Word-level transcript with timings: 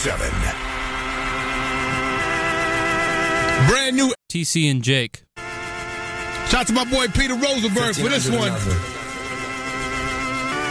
7. 0.00 0.30
Brand 3.68 3.96
new 3.96 4.14
TC 4.32 4.70
and 4.70 4.82
Jake. 4.82 5.24
Shout 6.48 6.54
out 6.54 6.66
to 6.68 6.72
my 6.72 6.84
boy 6.84 7.08
Peter 7.08 7.34
Rosenberg 7.34 7.94
for 7.96 8.08
this 8.08 8.30
one. 8.30 8.50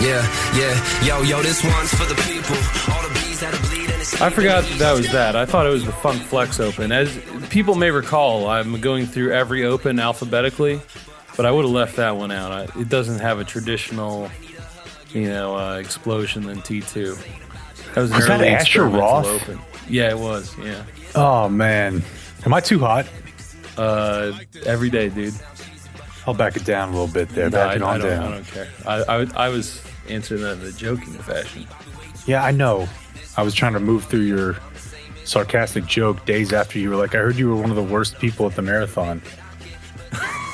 Yeah, 0.02 0.26
yeah, 0.58 1.06
yo, 1.06 1.22
yo, 1.22 1.44
this 1.44 1.64
one's 1.64 1.94
for 1.94 2.06
the 2.06 2.16
people. 2.24 2.56
All 2.92 3.08
the 3.08 3.14
bees 3.14 3.40
that 3.42 3.54
are 3.54 3.70
bleeding. 3.70 4.00
I 4.20 4.32
forgot 4.32 4.64
that, 4.64 4.80
that 4.80 4.94
was 4.94 5.12
that. 5.12 5.36
I 5.36 5.46
thought 5.46 5.68
it 5.68 5.70
was 5.70 5.86
the 5.86 5.92
Funk 5.92 6.24
Flex 6.24 6.60
Open. 6.60 6.92
As 6.92 7.16
people 7.50 7.76
may 7.76 7.92
recall, 7.92 8.48
I'm 8.48 8.82
going 8.82 9.06
through 9.06 9.34
every 9.34 9.64
Open 9.64 10.00
alphabetically, 10.00 10.82
but 11.38 11.46
I 11.46 11.52
would 11.52 11.66
have 11.66 11.72
left 11.72 11.98
that 11.98 12.18
one 12.18 12.32
out. 12.32 12.52
I, 12.52 12.64
it 12.82 12.90
doesn't 12.90 13.20
have 13.20 13.38
a 13.38 13.44
traditional, 13.44 14.32
you 15.14 15.30
know, 15.30 15.56
uh, 15.56 15.76
explosion 15.78 16.48
than 16.48 16.62
T2. 16.62 17.49
That 18.00 18.04
was, 18.04 18.12
an 18.12 18.18
Was 18.18 18.28
that 18.28 18.40
early 18.40 18.48
Asher 18.50 18.62
experimental 18.86 19.02
Roth? 19.02 19.28
Open. 19.28 19.60
Yeah, 19.90 20.10
it 20.12 20.20
was. 20.20 20.58
Yeah. 20.58 20.84
Oh 21.16 21.50
man, 21.50 22.02
am 22.46 22.54
I 22.54 22.62
too 22.62 22.80
hot? 22.80 23.08
Uh, 23.78 24.34
every 24.66 24.90
day, 24.90 25.10
dude. 25.10 25.34
I'll 26.26 26.34
back 26.34 26.56
it 26.56 26.64
down 26.64 26.90
a 26.90 26.92
little 26.92 27.08
bit 27.08 27.30
there. 27.30 27.50
No, 27.50 27.58
back 27.58 27.72
I, 27.72 27.76
it 27.76 27.82
I 27.82 27.94
on 27.94 28.00
don't, 28.00 28.10
down. 28.10 28.24
I 28.24 28.36
don't 28.36 28.48
care. 28.48 28.68
I, 28.86 28.96
I, 29.04 29.46
I 29.48 29.50
was 29.50 29.82
answering 30.08 30.42
that 30.44 30.60
in 30.60 30.66
a 30.66 30.72
joking 30.72 31.14
fashion. 31.14 31.68
Yeah, 32.26 32.44
I 32.44 32.52
know. 32.52 32.88
I 33.36 33.42
was 33.42 33.54
trying 33.54 33.74
to 33.74 33.80
move 33.80 34.06
through 34.06 34.22
your 34.22 34.58
sarcastic 35.26 35.86
joke 35.86 36.26
days 36.26 36.54
after 36.54 36.80
you 36.80 36.90
were 36.90 36.96
like, 36.96 37.16
I 37.16 37.20
heard 37.20 37.38
you 37.38 37.50
were 37.50 37.56
one 37.56 37.70
of 37.70 37.76
the 37.76 37.84
worst 37.84 38.20
people 38.20 38.46
at 38.46 38.56
the 38.56 38.62
marathon. 38.62 39.22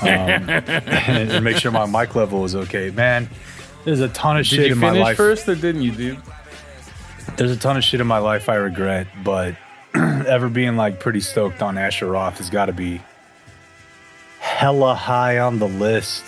Um, 0.01 0.07
and, 0.07 1.31
and 1.31 1.43
make 1.43 1.57
sure 1.57 1.71
my 1.71 1.85
mic 1.85 2.15
level 2.15 2.45
is 2.45 2.55
okay. 2.55 2.89
Man, 2.89 3.29
there's 3.85 4.01
a 4.01 4.09
ton 4.09 4.37
of 4.37 4.47
Did 4.47 4.55
shit 4.55 4.71
in 4.71 4.77
my 4.77 4.89
finish 4.89 5.03
life. 5.03 5.17
first, 5.17 5.47
or 5.47 5.55
didn't 5.55 5.81
you, 5.81 5.91
dude? 5.91 6.21
There's 7.37 7.51
a 7.51 7.57
ton 7.57 7.75
of 7.77 7.83
shit 7.83 7.99
in 7.99 8.07
my 8.07 8.19
life 8.19 8.47
I 8.49 8.55
regret, 8.55 9.07
but 9.23 9.55
ever 9.93 10.49
being 10.49 10.75
like 10.75 10.99
pretty 10.99 11.19
stoked 11.19 11.61
on 11.61 11.77
Asher 11.77 12.07
Roth 12.07 12.37
has 12.37 12.49
got 12.49 12.67
to 12.67 12.73
be 12.73 13.01
hella 14.39 14.95
high 14.95 15.39
on 15.39 15.59
the 15.59 15.67
list. 15.67 16.23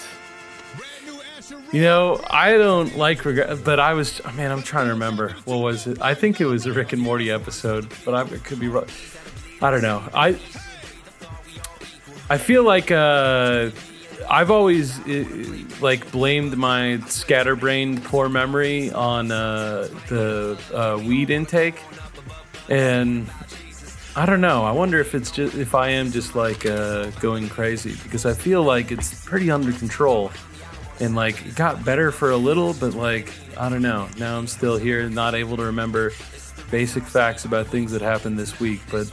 You 1.71 1.81
know, 1.81 2.21
I 2.29 2.53
don't 2.53 2.97
like 2.97 3.25
regret, 3.25 3.63
but 3.63 3.79
I 3.79 3.93
was, 3.93 4.21
man, 4.35 4.51
I'm 4.51 4.63
trying 4.63 4.85
to 4.85 4.93
remember. 4.93 5.35
What 5.45 5.57
was 5.57 5.85
it? 5.87 6.01
I 6.01 6.13
think 6.13 6.39
it 6.41 6.45
was 6.45 6.65
a 6.65 6.73
Rick 6.73 6.93
and 6.93 7.01
Morty 7.01 7.29
episode, 7.29 7.87
but 8.05 8.13
I 8.13 8.21
it 8.33 8.43
could 8.43 8.59
be 8.59 8.67
wrong. 8.67 8.87
I 9.61 9.71
don't 9.71 9.81
know. 9.81 10.03
I 10.13 10.39
I 12.29 12.37
feel 12.37 12.63
like 12.63 12.91
uh, 12.91 13.71
I've 14.29 14.51
always 14.51 14.99
uh, 15.07 15.25
like 15.81 16.11
blamed 16.11 16.57
my 16.57 16.99
scatterbrained 17.07 18.03
poor 18.03 18.29
memory 18.29 18.91
on 18.91 19.31
uh, 19.31 19.87
the 20.07 20.59
uh, 20.73 21.01
weed 21.03 21.29
intake, 21.29 21.79
and 22.69 23.29
I 24.15 24.25
don't 24.25 24.41
know. 24.41 24.63
I 24.63 24.71
wonder 24.71 24.99
if 24.99 25.13
it's 25.13 25.31
just 25.31 25.55
if 25.55 25.75
I 25.75 25.89
am 25.89 26.11
just 26.11 26.35
like 26.35 26.65
uh, 26.65 27.11
going 27.21 27.49
crazy 27.49 27.95
because 28.03 28.25
I 28.25 28.33
feel 28.33 28.63
like 28.63 28.91
it's 28.91 29.23
pretty 29.25 29.51
under 29.51 29.71
control 29.71 30.31
and 30.99 31.15
like 31.15 31.45
it 31.45 31.55
got 31.55 31.85
better 31.85 32.11
for 32.11 32.31
a 32.31 32.37
little, 32.37 32.73
but 32.73 32.93
like 32.93 33.31
I 33.57 33.69
don't 33.69 33.81
know. 33.81 34.07
Now 34.17 34.37
I'm 34.37 34.47
still 34.47 34.77
here, 34.77 35.09
not 35.09 35.35
able 35.35 35.57
to 35.57 35.63
remember 35.63 36.11
basic 36.71 37.03
facts 37.03 37.45
about 37.45 37.67
things 37.67 37.91
that 37.91 38.01
happened 38.01 38.37
this 38.37 38.59
week. 38.59 38.81
But 38.91 39.11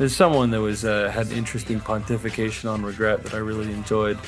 there's 0.00 0.16
someone 0.16 0.50
that 0.50 0.62
was 0.62 0.86
uh, 0.86 1.10
had 1.10 1.26
an 1.26 1.36
interesting 1.36 1.78
pontification 1.78 2.70
on 2.70 2.82
regret 2.82 3.22
that 3.22 3.34
I 3.34 3.36
really 3.36 3.70
enjoyed. 3.70 4.18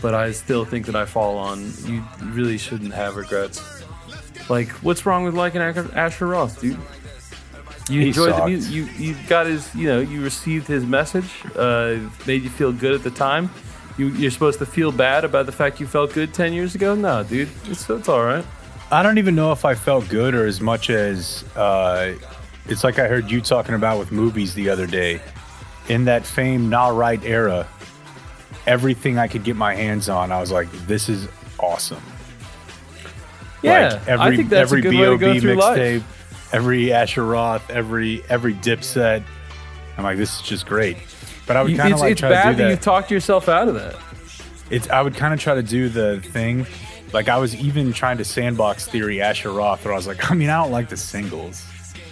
But 0.00 0.14
I 0.14 0.32
still 0.32 0.64
think 0.64 0.86
that 0.86 0.96
I 0.96 1.04
fall 1.04 1.36
on 1.36 1.70
you 1.84 2.02
really 2.22 2.56
shouldn't 2.56 2.94
have 2.94 3.16
regrets. 3.16 3.82
Like, 4.48 4.70
what's 4.82 5.04
wrong 5.04 5.24
with 5.24 5.34
liking 5.34 5.60
Asher 5.60 6.28
Roth, 6.28 6.58
dude? 6.62 6.78
You 7.90 8.00
He 8.00 8.08
enjoyed 8.08 8.36
the 8.36 8.46
music. 8.46 8.72
You 8.72 8.84
you 8.84 9.16
got 9.28 9.46
his. 9.46 9.74
You 9.74 9.88
know, 9.88 10.00
you 10.00 10.22
received 10.22 10.66
his 10.66 10.86
message. 10.86 11.30
Uh, 11.54 11.98
made 12.26 12.42
you 12.42 12.48
feel 12.48 12.72
good 12.72 12.94
at 12.94 13.02
the 13.02 13.10
time. 13.10 13.50
You, 13.98 14.08
you're 14.08 14.30
supposed 14.30 14.60
to 14.60 14.66
feel 14.66 14.92
bad 14.92 15.24
about 15.24 15.44
the 15.44 15.52
fact 15.52 15.78
you 15.78 15.86
felt 15.86 16.14
good 16.14 16.32
ten 16.32 16.54
years 16.54 16.74
ago. 16.74 16.94
No, 16.94 17.22
dude, 17.22 17.50
it's 17.64 17.90
it's 17.90 18.08
all 18.08 18.24
right. 18.24 18.46
I 18.90 19.02
don't 19.02 19.18
even 19.18 19.34
know 19.34 19.52
if 19.52 19.66
I 19.66 19.74
felt 19.74 20.08
good 20.08 20.34
or 20.34 20.46
as 20.46 20.62
much 20.62 20.88
as 20.88 21.44
uh, 21.54 22.14
it's 22.68 22.84
like 22.84 22.98
I 22.98 23.08
heard 23.08 23.30
you 23.30 23.40
talking 23.40 23.74
about 23.74 23.98
with 23.98 24.12
movies 24.12 24.54
the 24.54 24.68
other 24.68 24.86
day. 24.86 25.20
In 25.88 26.04
that 26.04 26.26
fame, 26.26 26.68
Nah 26.68 26.88
Right 26.88 27.22
era, 27.24 27.66
everything 28.66 29.18
I 29.18 29.26
could 29.26 29.42
get 29.44 29.56
my 29.56 29.74
hands 29.74 30.08
on, 30.08 30.30
I 30.32 30.40
was 30.40 30.52
like, 30.52 30.70
this 30.86 31.08
is 31.08 31.28
awesome. 31.58 32.02
Yeah, 33.62 33.88
like 33.88 34.08
every 34.08 34.26
I 34.26 34.36
think 34.36 34.48
that's 34.50 34.70
every 34.70 34.80
a 34.80 34.82
good 34.82 34.94
way 34.94 35.04
to 35.06 35.18
B.O.B. 35.18 35.34
go 35.34 35.40
through 35.40 35.56
mixtape, 35.56 35.94
life. 36.00 36.54
every 36.54 36.92
Asher 36.92 37.24
Roth, 37.24 37.68
every 37.70 38.22
every 38.28 38.54
Dipset. 38.54 39.22
I'm 39.96 40.04
like, 40.04 40.16
this 40.16 40.36
is 40.36 40.42
just 40.46 40.66
great. 40.66 40.96
But 41.46 41.56
I 41.56 41.62
would 41.62 41.76
kind 41.76 41.92
of 41.92 42.00
like 42.00 42.12
it's 42.12 42.20
try 42.20 42.28
to 42.28 42.34
do 42.34 42.40
that 42.42 42.56
that. 42.58 42.70
you've 42.70 42.80
talked 42.80 43.10
yourself 43.10 43.48
out 43.48 43.68
of 43.68 43.74
that. 43.74 43.96
it's 44.70 44.88
I 44.90 45.00
would 45.00 45.14
kind 45.16 45.34
of 45.34 45.40
try 45.40 45.54
to 45.54 45.62
do 45.62 45.88
the 45.88 46.20
thing. 46.20 46.66
Like 47.12 47.28
I 47.28 47.38
was 47.38 47.56
even 47.56 47.92
trying 47.92 48.18
to 48.18 48.24
sandbox 48.24 48.86
theory 48.86 49.20
Asher 49.20 49.50
Roth, 49.50 49.84
where 49.84 49.94
I 49.94 49.96
was 49.96 50.06
like, 50.06 50.30
I 50.30 50.34
mean, 50.34 50.50
I 50.50 50.62
don't 50.62 50.70
like 50.70 50.88
the 50.88 50.96
singles. 50.96 51.64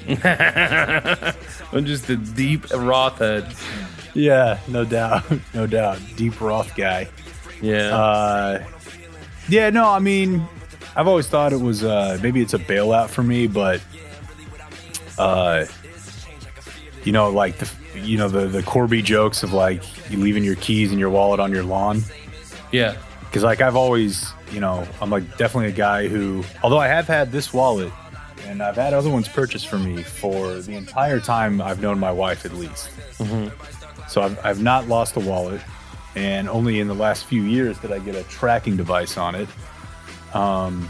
I'm 0.09 1.84
just 1.84 2.09
a 2.09 2.17
deep 2.17 2.71
Roth 2.72 3.19
head. 3.19 3.53
Yeah, 4.15 4.59
no 4.69 4.84
doubt, 4.84 5.25
no 5.55 5.67
doubt. 5.67 5.99
Deep 6.17 6.41
Roth 6.41 6.75
guy. 6.77 7.09
Yeah. 7.61 7.97
Uh, 7.97 8.67
yeah, 9.49 9.71
no, 9.71 9.89
I 9.91 9.99
mean, 9.99 10.47
I've 10.94 11.06
always 11.09 11.27
thought 11.28 11.53
it 11.53 11.61
was 11.61 11.84
uh, 11.84 12.19
maybe 12.22 12.41
it's 12.41 12.55
a 12.55 12.59
bailout 12.59 13.09
for 13.09 13.22
me, 13.22 13.47
but 13.47 13.81
uh, 15.19 15.65
you 17.05 17.12
know, 17.12 17.31
like 17.31 17.59
the 17.59 17.71
you 18.00 18.19
know 18.19 18.28
the 18.28 18.47
the 18.47 18.62
Corby 18.62 19.03
jokes 19.03 19.43
of 19.43 19.53
like 19.53 19.83
you 20.11 20.19
leaving 20.19 20.44
your 20.44 20.56
keys 20.56 20.91
and 20.91 21.00
your 21.00 21.11
wallet 21.11 21.41
on 21.41 21.50
your 21.53 21.62
lawn. 21.65 22.03
yeah. 22.73 22.97
because 23.23 23.43
like 23.43 23.61
I've 23.61 23.77
always, 23.77 24.33
you 24.53 24.61
know, 24.61 24.87
I'm 25.00 25.11
like 25.11 25.37
definitely 25.37 25.69
a 25.69 25.77
guy 25.77 26.09
who, 26.09 26.44
although 26.62 26.78
I 26.78 26.88
have 26.88 27.06
had 27.06 27.33
this 27.33 27.53
wallet 27.53 27.93
and 28.46 28.62
I've 28.62 28.76
had 28.76 28.94
other 28.94 29.10
ones 29.10 29.28
purchased 29.28 29.68
for 29.68 29.78
me 29.78 30.02
for 30.02 30.60
the 30.60 30.74
entire 30.74 31.20
time 31.20 31.60
I've 31.60 31.80
known 31.80 31.98
my 31.98 32.12
wife 32.12 32.44
at 32.44 32.52
least. 32.52 32.90
So 34.08 34.22
I've, 34.22 34.38
I've 34.44 34.62
not 34.62 34.86
lost 34.88 35.16
a 35.16 35.20
wallet, 35.20 35.60
and 36.14 36.48
only 36.48 36.80
in 36.80 36.88
the 36.88 36.94
last 36.94 37.26
few 37.26 37.42
years 37.42 37.78
did 37.78 37.92
I 37.92 37.98
get 37.98 38.14
a 38.14 38.22
tracking 38.24 38.76
device 38.76 39.16
on 39.16 39.34
it. 39.34 39.48
Um, 40.34 40.88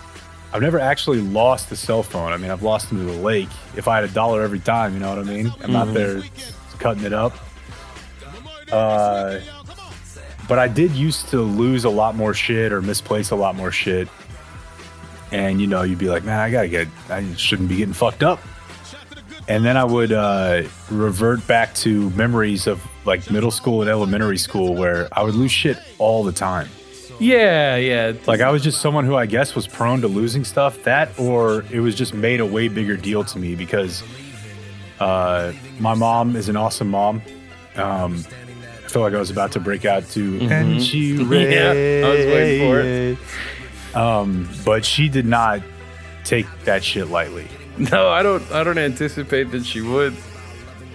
I've 0.52 0.62
never 0.62 0.78
actually 0.78 1.20
lost 1.20 1.70
a 1.72 1.76
cell 1.76 2.02
phone. 2.02 2.32
I 2.32 2.36
mean, 2.36 2.50
I've 2.50 2.62
lost 2.62 2.88
them 2.88 2.98
to 2.98 3.04
the 3.12 3.20
lake. 3.20 3.48
If 3.76 3.88
I 3.88 3.96
had 3.96 4.04
a 4.04 4.12
dollar 4.12 4.42
every 4.42 4.60
time, 4.60 4.94
you 4.94 5.00
know 5.00 5.10
what 5.10 5.18
I 5.18 5.22
mean? 5.24 5.52
I'm 5.62 5.72
not 5.72 5.92
there 5.94 6.22
cutting 6.78 7.04
it 7.04 7.12
up. 7.12 7.34
Uh, 8.70 9.40
but 10.48 10.58
I 10.58 10.68
did 10.68 10.92
used 10.92 11.28
to 11.30 11.40
lose 11.40 11.84
a 11.84 11.90
lot 11.90 12.14
more 12.14 12.32
shit 12.34 12.72
or 12.72 12.80
misplace 12.82 13.30
a 13.30 13.36
lot 13.36 13.54
more 13.56 13.72
shit. 13.72 14.08
And 15.32 15.60
you 15.60 15.66
know, 15.66 15.82
you'd 15.82 15.98
be 15.98 16.08
like, 16.08 16.24
man, 16.24 16.38
I 16.38 16.50
gotta 16.50 16.68
get, 16.68 16.88
I 17.08 17.24
shouldn't 17.34 17.68
be 17.68 17.76
getting 17.76 17.94
fucked 17.94 18.22
up. 18.22 18.40
And 19.48 19.64
then 19.64 19.76
I 19.76 19.84
would 19.84 20.12
uh, 20.12 20.64
revert 20.90 21.46
back 21.46 21.72
to 21.76 22.10
memories 22.10 22.66
of 22.66 22.82
like 23.04 23.30
middle 23.30 23.50
school 23.52 23.80
and 23.80 23.88
elementary 23.90 24.38
school 24.38 24.74
where 24.74 25.08
I 25.12 25.22
would 25.22 25.34
lose 25.36 25.52
shit 25.52 25.78
all 25.98 26.24
the 26.24 26.32
time. 26.32 26.68
Yeah, 27.20 27.76
yeah. 27.76 28.12
Like 28.26 28.40
I 28.40 28.50
was 28.50 28.62
just 28.62 28.80
someone 28.80 29.04
who 29.04 29.14
I 29.14 29.26
guess 29.26 29.54
was 29.54 29.66
prone 29.66 30.00
to 30.02 30.08
losing 30.08 30.44
stuff. 30.44 30.82
That 30.82 31.16
or 31.18 31.64
it 31.70 31.80
was 31.80 31.94
just 31.94 32.12
made 32.12 32.40
a 32.40 32.46
way 32.46 32.68
bigger 32.68 32.96
deal 32.96 33.24
to 33.24 33.38
me 33.38 33.54
because 33.54 34.02
uh, 35.00 35.52
my 35.78 35.94
mom 35.94 36.36
is 36.36 36.48
an 36.48 36.56
awesome 36.56 36.90
mom. 36.90 37.22
Um, 37.76 38.24
I 38.84 38.88
feel 38.88 39.02
like 39.02 39.14
I 39.14 39.18
was 39.18 39.30
about 39.30 39.52
to 39.52 39.60
break 39.60 39.84
out 39.84 40.08
to 40.10 40.40
and 40.48 40.82
she 40.82 41.14
Mm-hmm. 41.14 41.32
Yeah, 41.32 42.06
I 42.06 42.10
was 42.10 42.26
waiting 42.26 42.68
for 42.68 42.80
it. 42.80 43.18
Um, 43.96 44.48
but 44.64 44.84
she 44.84 45.08
did 45.08 45.26
not 45.26 45.62
take 46.24 46.46
that 46.64 46.84
shit 46.84 47.08
lightly. 47.08 47.48
No, 47.78 48.08
I 48.08 48.22
don't. 48.22 48.42
I 48.52 48.64
don't 48.64 48.78
anticipate 48.78 49.50
that 49.50 49.64
she 49.64 49.80
would. 49.80 50.14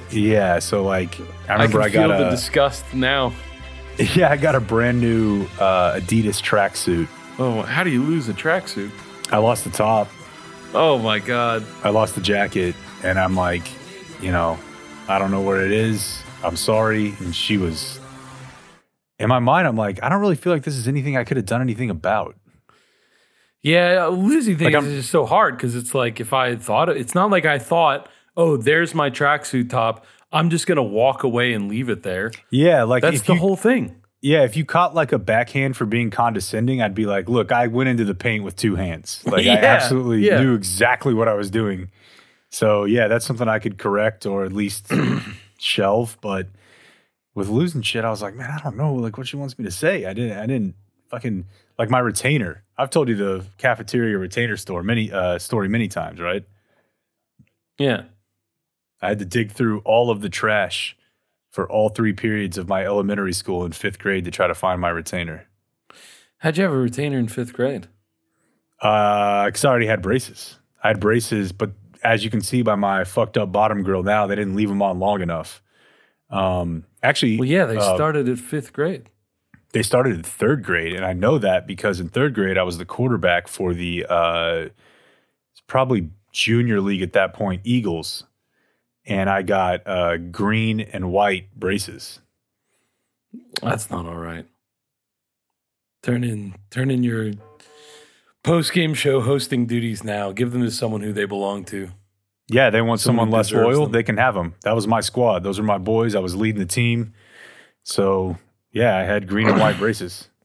Yeah, 0.10 0.60
so 0.60 0.84
like 0.84 1.20
I 1.20 1.26
I 1.50 1.54
remember 1.54 1.78
can 1.78 1.88
I, 1.88 1.90
feel 1.90 2.08
got 2.08 2.18
the 2.18 2.30
disgust 2.30 2.94
now. 2.94 3.34
yeah 4.16 4.32
I 4.32 4.38
got 4.38 4.56
a 4.56 4.60
brand 4.60 5.00
new 5.00 5.44
uh, 5.60 6.00
Adidas 6.00 6.42
tracksuit. 6.42 7.08
Oh, 7.40 7.62
how 7.62 7.84
do 7.84 7.90
you 7.90 8.04
lose 8.04 8.30
a 8.30 8.34
tracksuit? 8.34 8.92
I 9.32 9.38
lost 9.38 9.64
the 9.64 9.70
top. 9.70 10.08
Oh 10.74 10.98
my 10.98 11.20
god. 11.20 11.66
I 11.84 11.90
lost 11.90 12.16
the 12.16 12.22
jacket, 12.22 12.76
and 13.04 13.20
I'm 13.20 13.36
like, 13.36 13.64
you 14.22 14.32
know, 14.32 14.58
I 15.08 15.20
don't 15.20 15.32
know 15.32 15.42
where 15.42 15.66
it 15.66 15.72
is. 15.72 16.22
I'm 16.44 16.56
sorry. 16.56 17.16
And 17.20 17.36
she 17.36 17.58
was, 17.58 18.00
in 19.20 19.28
my 19.30 19.40
mind, 19.40 19.68
I'm 19.68 19.76
like, 19.76 20.02
I 20.04 20.10
don't 20.10 20.22
really 20.22 20.36
feel 20.36 20.54
like 20.54 20.64
this 20.64 20.76
is 20.76 20.88
anything 20.88 21.16
I 21.18 21.24
could 21.24 21.38
have 21.38 21.46
done 21.46 21.62
anything 21.62 21.90
about. 21.90 22.36
Yeah, 23.64 24.08
losing 24.08 24.58
things 24.58 24.74
Like, 24.74 24.84
is 24.84 25.02
just 25.02 25.12
so 25.12 25.26
hard 25.26 25.56
because 25.56 25.76
it's 25.76 25.94
like 25.94 26.20
if 26.20 26.34
I 26.34 26.56
thought 26.56 26.90
it's 26.90 27.14
not 27.14 27.30
like 27.30 27.46
I 27.46 27.60
thought, 27.60 28.10
oh, 28.36 28.58
there's 28.58 28.96
my 28.96 29.10
tracksuit 29.10 29.70
top. 29.70 30.06
I'm 30.32 30.50
just 30.50 30.66
gonna 30.66 30.84
walk 30.84 31.24
away 31.24 31.54
and 31.54 31.68
leave 31.70 31.90
it 31.90 32.04
there. 32.04 32.32
Yeah, 32.50 32.84
like 32.84 33.04
That's 33.04 33.22
the 33.22 33.34
you, 33.34 33.40
whole 33.40 33.56
thing. 33.56 34.02
Yeah, 34.22 34.44
if 34.44 34.56
you 34.56 34.66
caught 34.66 34.96
like 34.96 35.12
a 35.12 35.20
backhand 35.20 35.78
for 35.78 35.86
being 35.86 36.10
condescending, 36.10 36.82
I'd 36.82 36.96
be 36.96 37.06
like, 37.06 37.28
look, 37.28 37.52
I 37.52 37.68
went 37.68 37.90
into 37.90 38.06
the 38.06 38.16
paint 38.16 38.44
with 38.44 38.56
two 38.56 38.76
hands. 38.76 39.24
Like 39.26 39.46
I 39.46 39.58
absolutely 39.58 40.28
yeah. 40.28 40.42
knew 40.42 40.56
exactly 40.56 41.14
what 41.14 41.28
I 41.28 41.34
was 41.34 41.52
doing. 41.52 41.92
So 42.50 42.86
yeah, 42.86 43.08
that's 43.08 43.26
something 43.26 43.48
I 43.48 43.60
could 43.60 43.78
correct 43.78 44.26
or 44.26 44.44
at 44.44 44.54
least 44.54 44.92
shelve. 45.60 46.18
But 46.22 46.48
with 47.36 47.48
losing 47.50 47.82
shit, 47.82 48.06
I 48.06 48.10
was 48.10 48.22
like, 48.22 48.36
man, 48.36 48.52
I 48.52 48.62
don't 48.62 48.78
know, 48.78 48.94
like 48.94 49.18
what 49.18 49.28
she 49.28 49.38
wants 49.38 49.58
me 49.60 49.66
to 49.66 49.72
say. 49.72 50.06
I 50.06 50.14
didn't, 50.14 50.38
I 50.38 50.46
didn't 50.46 50.76
fucking 51.10 51.46
like 51.82 51.90
my 51.90 51.98
retainer. 51.98 52.64
I've 52.78 52.92
told 52.92 53.10
you 53.10 53.16
the 53.16 53.44
cafeteria 53.58 54.16
retainer 54.16 54.56
store 54.56 54.84
many 54.84 55.12
uh, 55.12 55.40
story 55.40 55.68
many 55.68 55.88
times, 55.88 56.20
right? 56.20 56.46
Yeah. 57.80 58.04
I 59.02 59.10
had 59.10 59.18
to 59.18 59.26
dig 59.26 59.52
through 59.52 59.80
all 59.80 60.12
of 60.12 60.22
the 60.22 60.30
trash 60.30 60.96
for 61.50 61.68
all 61.68 61.90
three 61.90 62.14
periods 62.14 62.60
of 62.60 62.68
my 62.68 62.86
elementary 62.86 63.34
school 63.34 63.66
in 63.66 63.72
fifth 63.72 63.98
grade 63.98 64.26
to 64.26 64.32
try 64.32 64.46
to 64.46 64.54
find 64.54 64.80
my 64.80 64.90
retainer. 64.90 65.48
How'd 66.38 66.58
you 66.58 66.64
have 66.66 66.72
a 66.72 66.78
retainer 66.78 67.18
in 67.18 67.28
fifth 67.28 67.54
grade? 67.54 67.88
Uh, 68.80 69.48
because 69.48 69.66
I 69.66 69.70
already 69.72 69.88
had 69.88 70.04
braces. 70.04 70.60
I 70.84 70.90
had 70.90 71.00
braces, 71.00 71.52
but 71.52 71.72
as 72.04 72.24
you 72.24 72.30
can 72.30 72.42
see 72.42 72.62
by 72.62 72.76
my 72.76 73.06
fucked 73.06 73.40
up 73.40 73.52
bottom 73.52 73.82
grill 73.82 74.04
now, 74.04 74.28
they 74.28 74.36
didn't 74.36 74.56
leave 74.56 74.70
them 74.70 74.84
on 74.84 75.00
long 75.00 75.24
enough. 75.24 75.64
Um, 76.30 76.86
actually, 77.02 77.40
Well, 77.40 77.50
yeah, 77.50 77.66
they 77.66 77.78
uh, 77.78 77.96
started 77.96 78.30
at 78.30 78.38
fifth 78.38 78.72
grade. 78.72 79.10
They 79.74 79.82
started 79.84 80.14
in 80.14 80.24
third 80.24 80.64
grade, 80.64 80.94
and 80.94 81.06
I 81.06 81.14
know 81.14 81.38
that 81.38 81.66
because 81.68 82.00
in 82.00 82.10
third 82.10 82.34
grade 82.34 82.58
I 82.58 82.64
was 82.64 82.78
the 82.78 82.86
quarterback 82.86 83.48
for 83.48 83.74
the 83.74 84.06
uh, 84.10 84.68
it's 85.52 85.62
probably 85.68 86.10
junior 86.32 86.82
league 86.82 87.02
at 87.02 87.14
that 87.14 87.34
point, 87.34 87.62
Eagles, 87.64 88.24
and 89.06 89.30
I 89.30 89.42
got 89.42 89.86
uh, 89.88 90.18
green 90.18 90.80
and 90.82 91.12
white 91.12 91.54
braces. 91.58 92.20
That's 93.62 93.90
not 93.90 94.06
all 94.06 94.18
right. 94.18 94.46
Turn 96.04 96.24
in, 96.24 96.56
turn 96.70 96.90
in 96.92 97.04
your 97.04 97.32
post 98.44 98.74
game 98.74 98.94
show 98.94 99.22
hosting 99.22 99.68
duties 99.68 100.04
now. 100.04 100.32
Give 100.32 100.52
them 100.52 100.64
to 100.64 100.72
someone 100.72 101.02
who 101.02 101.14
they 101.14 101.26
belong 101.26 101.64
to. 101.66 101.90
Yeah, 102.48 102.70
they 102.70 102.82
want 102.82 103.00
Someone 103.00 103.28
someone 103.28 103.38
less 103.38 103.52
loyal. 103.54 103.84
them. 103.84 103.92
They 103.94 104.04
can 104.04 104.18
have 104.18 104.34
them. 104.34 104.56
That 104.64 104.76
was 104.76 104.86
my 104.88 105.00
squad. 105.00 105.44
Those 105.44 105.58
are 105.60 105.64
my 105.64 105.78
boys. 105.78 106.16
I 106.16 106.20
was 106.20 106.36
leading 106.36 106.60
the 106.60 106.66
team. 106.66 107.14
So 107.84 108.36
yeah, 108.72 108.98
I 108.98 109.04
had 109.04 109.28
green 109.28 109.48
and 109.48 109.60
white 109.60 109.78
braces. 109.78 110.28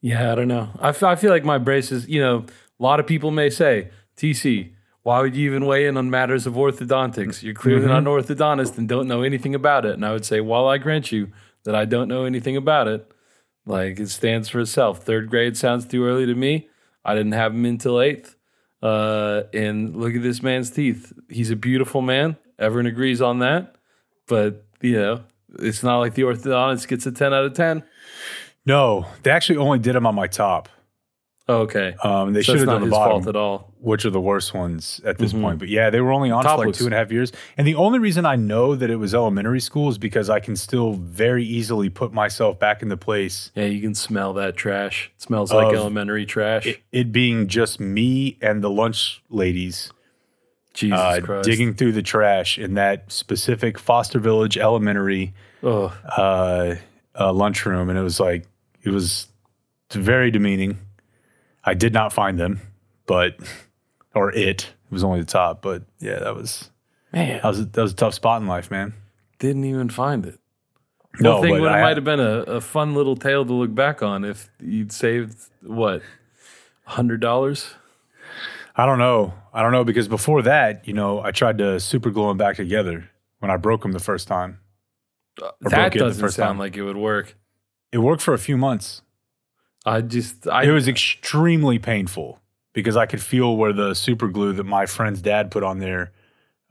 Yeah, 0.00 0.32
I 0.32 0.34
don't 0.34 0.48
know. 0.48 0.68
I, 0.80 0.90
f- 0.90 1.02
I 1.02 1.16
feel 1.16 1.30
like 1.30 1.46
my 1.46 1.56
braces, 1.56 2.06
you 2.06 2.20
know, 2.20 2.44
a 2.78 2.82
lot 2.82 3.00
of 3.00 3.06
people 3.06 3.30
may 3.30 3.48
say, 3.48 3.88
TC, 4.18 4.74
why 5.02 5.22
would 5.22 5.34
you 5.34 5.48
even 5.48 5.64
weigh 5.64 5.86
in 5.86 5.96
on 5.96 6.10
matters 6.10 6.46
of 6.46 6.52
orthodontics? 6.54 7.42
You're 7.42 7.54
clearly 7.54 7.86
not 7.86 7.98
an 8.00 8.04
orthodontist 8.04 8.76
and 8.76 8.86
don't 8.86 9.08
know 9.08 9.22
anything 9.22 9.54
about 9.54 9.86
it. 9.86 9.94
And 9.94 10.04
I 10.04 10.12
would 10.12 10.26
say, 10.26 10.42
while 10.42 10.68
I 10.68 10.76
grant 10.76 11.10
you 11.10 11.32
that 11.64 11.74
I 11.74 11.86
don't 11.86 12.06
know 12.06 12.26
anything 12.26 12.54
about 12.54 12.86
it, 12.86 13.10
like 13.64 13.98
it 13.98 14.10
stands 14.10 14.50
for 14.50 14.60
itself. 14.60 15.02
Third 15.02 15.30
grade 15.30 15.56
sounds 15.56 15.86
too 15.86 16.04
early 16.04 16.26
to 16.26 16.34
me. 16.34 16.68
I 17.02 17.14
didn't 17.14 17.32
have 17.32 17.54
him 17.54 17.64
until 17.64 17.98
eighth. 17.98 18.36
Uh, 18.82 19.44
and 19.54 19.96
look 19.96 20.14
at 20.14 20.22
this 20.22 20.42
man's 20.42 20.68
teeth. 20.70 21.14
He's 21.30 21.50
a 21.50 21.56
beautiful 21.56 22.02
man. 22.02 22.36
Everyone 22.58 22.84
agrees 22.86 23.22
on 23.22 23.38
that. 23.38 23.76
But, 24.26 24.66
you 24.82 24.98
know, 24.98 25.22
it's 25.60 25.82
not 25.82 25.98
like 25.98 26.14
the 26.14 26.22
orthodontist 26.22 26.88
gets 26.88 27.06
a 27.06 27.12
10 27.12 27.32
out 27.34 27.44
of 27.44 27.54
10. 27.54 27.82
No, 28.66 29.06
they 29.22 29.30
actually 29.30 29.58
only 29.58 29.78
did 29.78 29.94
them 29.94 30.06
on 30.06 30.14
my 30.14 30.26
top. 30.26 30.68
Okay. 31.46 31.94
Um, 32.02 32.32
they 32.32 32.40
so 32.42 32.52
should 32.52 32.60
have 32.60 32.68
done 32.68 32.84
the 32.84 32.90
bottom. 32.90 33.28
at 33.28 33.36
all. 33.36 33.70
which 33.80 34.06
are 34.06 34.10
the 34.10 34.20
worst 34.20 34.54
ones 34.54 34.98
at 35.04 35.18
this 35.18 35.34
Mhm. 35.34 35.42
point. 35.42 35.58
But 35.58 35.68
yeah, 35.68 35.90
they 35.90 36.00
were 36.00 36.10
only 36.10 36.30
on 36.30 36.42
Top 36.42 36.58
for 36.58 36.64
like 36.64 36.74
two 36.74 36.86
and 36.86 36.94
a 36.94 36.96
half 36.96 37.12
years. 37.12 37.32
And 37.58 37.66
the 37.66 37.74
only 37.74 37.98
reason 37.98 38.24
I 38.24 38.34
know 38.34 38.74
that 38.74 38.88
it 38.88 38.96
was 38.96 39.14
elementary 39.14 39.60
school 39.60 39.90
is 39.90 39.98
because 39.98 40.30
I 40.30 40.40
can 40.40 40.56
still 40.56 40.94
very 40.94 41.44
easily 41.44 41.90
put 41.90 42.14
myself 42.14 42.58
back 42.58 42.80
into 42.80 42.96
place. 42.96 43.50
Yeah, 43.54 43.66
you 43.66 43.82
can 43.82 43.94
smell 43.94 44.32
that 44.34 44.56
trash. 44.56 45.10
It 45.16 45.20
smells 45.20 45.52
like 45.52 45.74
elementary 45.76 46.24
trash. 46.24 46.64
It, 46.66 46.80
it 46.92 47.12
being 47.12 47.46
just 47.46 47.78
me 47.78 48.38
and 48.40 48.64
the 48.64 48.70
lunch 48.70 49.22
ladies 49.28 49.92
Jesus 50.74 50.98
uh, 50.98 51.20
Christ. 51.22 51.48
digging 51.48 51.74
through 51.74 51.92
the 51.92 52.02
trash 52.02 52.58
in 52.58 52.74
that 52.74 53.10
specific 53.10 53.78
Foster 53.78 54.18
Village 54.18 54.58
Elementary 54.58 55.32
uh, 55.62 55.90
uh, 56.18 57.32
lunchroom, 57.32 57.88
and 57.88 57.98
it 57.98 58.02
was 58.02 58.20
like 58.20 58.46
it 58.82 58.90
was 58.90 59.28
very 59.92 60.30
demeaning. 60.30 60.78
I 61.64 61.74
did 61.74 61.92
not 61.92 62.12
find 62.12 62.38
them, 62.38 62.60
but 63.06 63.36
or 64.14 64.32
it. 64.32 64.64
It 64.64 64.92
was 64.92 65.04
only 65.04 65.20
the 65.20 65.26
top, 65.26 65.62
but 65.62 65.84
yeah, 66.00 66.18
that 66.18 66.34
was 66.34 66.70
man, 67.12 67.40
that 67.42 67.48
was 67.48 67.60
a, 67.60 67.64
that 67.64 67.82
was 67.82 67.92
a 67.92 67.96
tough 67.96 68.14
spot 68.14 68.42
in 68.42 68.48
life, 68.48 68.70
man. 68.70 68.92
didn't 69.38 69.64
even 69.64 69.88
find 69.88 70.26
it. 70.26 70.38
No, 71.20 71.38
I 71.38 71.42
think 71.42 71.54
but 71.54 71.60
what 71.60 71.78
it 71.78 71.80
might 71.80 71.96
have 71.96 72.04
been 72.04 72.20
a, 72.20 72.40
a 72.40 72.60
fun 72.60 72.94
little 72.94 73.16
tale 73.16 73.46
to 73.46 73.52
look 73.52 73.72
back 73.72 74.02
on 74.02 74.24
if 74.24 74.50
you'd 74.60 74.92
saved 74.92 75.36
what 75.62 76.02
hundred 76.84 77.20
dollars. 77.20 77.74
I 78.76 78.86
don't 78.86 78.98
know. 78.98 79.34
I 79.54 79.62
don't 79.62 79.70
know 79.70 79.84
because 79.84 80.08
before 80.08 80.42
that, 80.42 80.86
you 80.86 80.92
know, 80.92 81.20
I 81.22 81.30
tried 81.30 81.58
to 81.58 81.78
super 81.78 82.10
glue 82.10 82.26
them 82.26 82.36
back 82.36 82.56
together 82.56 83.08
when 83.38 83.52
I 83.52 83.56
broke 83.56 83.82
them 83.82 83.92
the 83.92 84.00
first 84.00 84.26
time. 84.26 84.58
broke 85.60 85.72
That 85.72 85.92
doesn't 85.94 86.30
sound 86.30 86.48
time. 86.50 86.58
like 86.58 86.76
it 86.76 86.82
would 86.82 86.96
work. 86.96 87.36
It 87.92 87.98
worked 87.98 88.20
for 88.20 88.34
a 88.34 88.38
few 88.38 88.56
months. 88.56 89.02
I 89.86 90.00
just, 90.00 90.48
I 90.48 90.64
It 90.64 90.72
was 90.72 90.88
extremely 90.88 91.78
painful 91.78 92.40
because 92.72 92.96
I 92.96 93.06
could 93.06 93.22
feel 93.22 93.56
where 93.56 93.72
the 93.72 93.94
super 93.94 94.26
glue 94.26 94.52
that 94.54 94.64
my 94.64 94.86
friend's 94.86 95.22
dad 95.22 95.52
put 95.52 95.62
on 95.62 95.78
there 95.78 96.10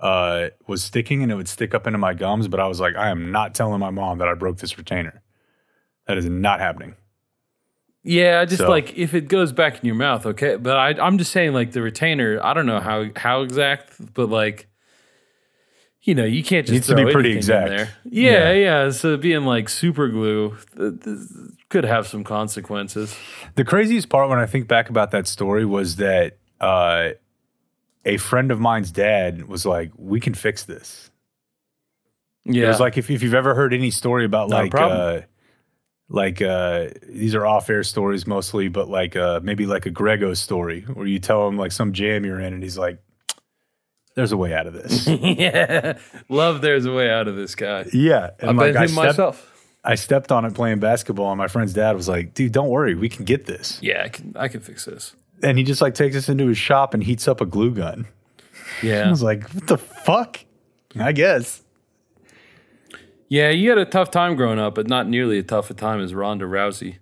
uh, 0.01 0.50
was 0.68 0.83
sticking 0.83 1.24
and 1.24 1.31
it 1.31 1.35
would 1.35 1.47
stick 1.47 1.74
up 1.74 1.88
into 1.88 2.00
my 2.00 2.13
gums. 2.13 2.50
But 2.50 2.59
I 2.59 2.68
was 2.68 2.81
like, 2.81 2.97
I 2.97 3.09
am 3.09 3.31
not 3.31 3.56
telling 3.56 3.80
my 3.80 3.91
mom 3.91 4.18
that 4.18 4.27
I 4.27 4.33
broke 4.33 4.57
this 4.57 4.77
retainer. 4.77 5.21
That 6.07 6.18
is 6.18 6.25
not 6.25 6.59
happening. 6.59 6.95
Yeah, 8.03 8.39
I 8.41 8.45
just 8.45 8.59
So- 8.61 8.69
like 8.69 8.97
if 8.97 9.13
it 9.13 9.27
goes 9.27 9.51
back 9.51 9.79
in 9.79 9.85
your 9.85 9.95
mouth, 9.95 10.25
okay. 10.25 10.55
But 10.57 10.77
I, 10.77 10.89
I'm 11.05 11.17
just 11.17 11.31
saying, 11.31 11.53
like 11.53 11.71
the 11.71 11.81
retainer. 11.81 12.39
I 12.44 12.53
don't 12.53 12.65
know 12.65 12.79
how 12.79 13.05
how 13.15 13.41
exact, 13.41 14.13
but 14.13 14.29
like. 14.29 14.67
You 16.05 16.13
know, 16.15 16.25
you 16.25 16.44
can't 16.44 16.67
just 16.67 16.73
Needs 16.73 16.88
to 16.88 16.95
be 16.95 17.09
pretty 17.09 17.31
exact. 17.31 17.69
there. 17.69 17.89
Yeah, 18.03 18.51
Yeah. 18.51 18.51
yeah. 18.51 18.89
So 18.89 19.15
being 19.15 19.45
like 19.45 19.69
super 19.69 20.09
glue 20.09 20.57
th- 20.77 21.00
th- 21.01 21.17
could 21.69 21.85
have 21.85 22.07
some 22.07 22.25
consequences. 22.25 23.17
The 23.55 23.63
craziest 23.63 24.09
part 24.09 24.27
when 24.29 24.38
I 24.38 24.45
think 24.45 24.67
back 24.67 24.89
about 24.89 25.11
that 25.11 25.27
story 25.27 25.63
was 25.65 25.95
that 25.95 26.39
uh, 26.59 27.11
a 28.03 28.17
friend 28.17 28.51
of 28.51 28.59
mine's 28.59 28.91
dad 28.91 29.47
was 29.47 29.65
like, 29.65 29.91
"We 29.97 30.19
can 30.19 30.33
fix 30.33 30.65
this." 30.65 31.09
Yeah, 32.44 32.65
It 32.65 32.67
was 32.67 32.79
like 32.81 32.97
if, 32.97 33.09
if 33.09 33.23
you've 33.23 33.33
ever 33.33 33.56
heard 33.56 33.73
any 33.73 33.89
story 33.89 34.25
about 34.25 34.49
Not 34.49 34.63
like 34.63 34.71
like 36.09 36.41
uh, 36.41 36.89
these 37.07 37.33
are 37.35 37.45
off 37.45 37.69
air 37.69 37.83
stories 37.83 38.27
mostly, 38.27 38.67
but 38.67 38.89
like 38.89 39.15
uh, 39.15 39.39
maybe 39.44 39.65
like 39.65 39.85
a 39.85 39.89
Grego 39.89 40.33
story 40.33 40.81
where 40.81 41.07
you 41.07 41.19
tell 41.19 41.47
him 41.47 41.57
like 41.57 41.71
some 41.71 41.94
jam 41.94 42.25
you're 42.25 42.39
in, 42.39 42.54
and 42.54 42.61
he's 42.61 42.78
like, 42.78 43.01
"There's 44.16 44.31
a 44.31 44.37
way 44.37 44.54
out 44.54 44.68
of 44.68 44.73
this." 44.73 45.07
yeah, 45.21 45.97
love. 46.30 46.61
There's 46.61 46.85
a 46.85 46.92
way 46.92 47.09
out 47.09 47.28
of 47.28 47.35
this 47.35 47.56
guy. 47.56 47.85
yeah, 47.94 48.31
I've 48.42 48.49
and 48.49 48.57
like 48.57 48.73
been 48.73 48.83
I 48.83 48.85
stepped, 48.85 49.07
myself. 49.07 49.49
I 49.83 49.95
stepped 49.95 50.31
on 50.31 50.45
it 50.45 50.54
playing 50.54 50.80
basketball, 50.80 51.31
and 51.31 51.37
my 51.37 51.47
friend's 51.47 51.73
dad 51.73 51.95
was 51.95 52.07
like, 52.07 52.33
"Dude, 52.33 52.51
don't 52.51 52.69
worry, 52.69 52.95
we 52.95 53.09
can 53.09 53.25
get 53.25 53.45
this." 53.45 53.80
Yeah, 53.81 54.04
I 54.04 54.09
can. 54.09 54.33
I 54.37 54.47
can 54.49 54.59
fix 54.61 54.85
this. 54.85 55.16
And 55.42 55.57
he 55.57 55.63
just 55.63 55.81
like 55.81 55.95
takes 55.95 56.16
us 56.16 56.30
into 56.30 56.47
his 56.47 56.57
shop 56.57 56.94
and 56.94 57.04
heats 57.04 57.28
up 57.28 57.42
a 57.42 57.45
glue 57.45 57.71
gun. 57.71 58.06
Yeah. 58.81 59.04
I 59.07 59.09
was 59.09 59.23
like, 59.23 59.49
"What 59.54 59.68
the 59.68 59.78
fuck?" 59.78 60.39
I 60.99 61.11
guess. 61.11 61.62
Yeah. 63.30 63.49
You 63.49 63.69
had 63.69 63.77
a 63.77 63.85
tough 63.85 64.11
time 64.11 64.35
growing 64.35 64.59
up, 64.59 64.75
but 64.75 64.87
not 64.87 65.07
nearly 65.07 65.39
as 65.39 65.45
tough 65.45 65.69
a 65.69 65.73
time 65.73 65.99
as 66.01 66.13
Ronda 66.13 66.45
Rousey. 66.45 66.97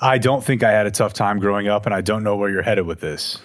I 0.00 0.18
don't 0.18 0.42
think 0.42 0.62
I 0.62 0.70
had 0.70 0.86
a 0.86 0.90
tough 0.90 1.12
time 1.12 1.38
growing 1.38 1.68
up, 1.68 1.84
and 1.84 1.94
I 1.94 2.00
don't 2.00 2.22
know 2.22 2.36
where 2.36 2.48
you're 2.50 2.62
headed 2.62 2.86
with 2.86 3.00
this. 3.00 3.38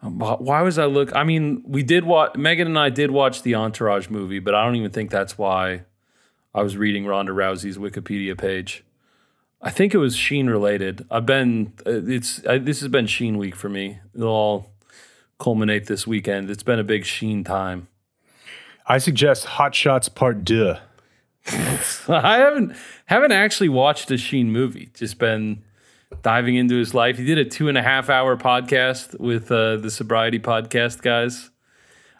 Why 0.00 0.62
was 0.62 0.78
I 0.78 0.86
look? 0.86 1.14
I 1.14 1.22
mean, 1.22 1.62
we 1.64 1.84
did 1.84 2.04
watch. 2.04 2.36
Megan 2.36 2.66
and 2.66 2.78
I 2.78 2.90
did 2.90 3.12
watch 3.12 3.42
the 3.42 3.54
Entourage 3.54 4.08
movie, 4.08 4.40
but 4.40 4.52
I 4.52 4.64
don't 4.64 4.74
even 4.74 4.90
think 4.90 5.10
that's 5.10 5.38
why 5.38 5.84
I 6.52 6.62
was 6.62 6.76
reading 6.76 7.06
Ronda 7.06 7.30
Rousey's 7.30 7.78
Wikipedia 7.78 8.36
page. 8.36 8.82
I 9.60 9.70
think 9.70 9.94
it 9.94 9.98
was 9.98 10.16
Sheen 10.16 10.50
related. 10.50 11.06
I've 11.08 11.24
been. 11.24 11.72
uh, 11.86 12.02
It's 12.04 12.44
uh, 12.44 12.58
this 12.60 12.80
has 12.80 12.88
been 12.88 13.06
Sheen 13.06 13.38
week 13.38 13.54
for 13.54 13.68
me. 13.68 14.00
It'll 14.12 14.28
all 14.28 14.70
culminate 15.38 15.86
this 15.86 16.04
weekend. 16.04 16.50
It's 16.50 16.64
been 16.64 16.80
a 16.80 16.84
big 16.84 17.04
Sheen 17.04 17.44
time. 17.44 17.86
I 18.86 18.98
suggest 18.98 19.44
Hot 19.44 19.74
Shots 19.74 20.08
Part 20.08 20.44
Deux. 20.44 20.74
I 21.46 22.36
haven't 22.36 22.76
haven't 23.06 23.32
actually 23.32 23.68
watched 23.68 24.10
a 24.10 24.16
Sheen 24.18 24.50
movie. 24.52 24.90
Just 24.94 25.18
been 25.18 25.62
diving 26.22 26.54
into 26.56 26.76
his 26.76 26.94
life. 26.94 27.18
He 27.18 27.24
did 27.24 27.38
a 27.38 27.44
two 27.44 27.68
and 27.68 27.76
a 27.78 27.82
half 27.82 28.08
hour 28.10 28.36
podcast 28.36 29.18
with 29.18 29.50
uh, 29.50 29.76
the 29.76 29.90
Sobriety 29.90 30.38
Podcast 30.38 31.02
guys. 31.02 31.50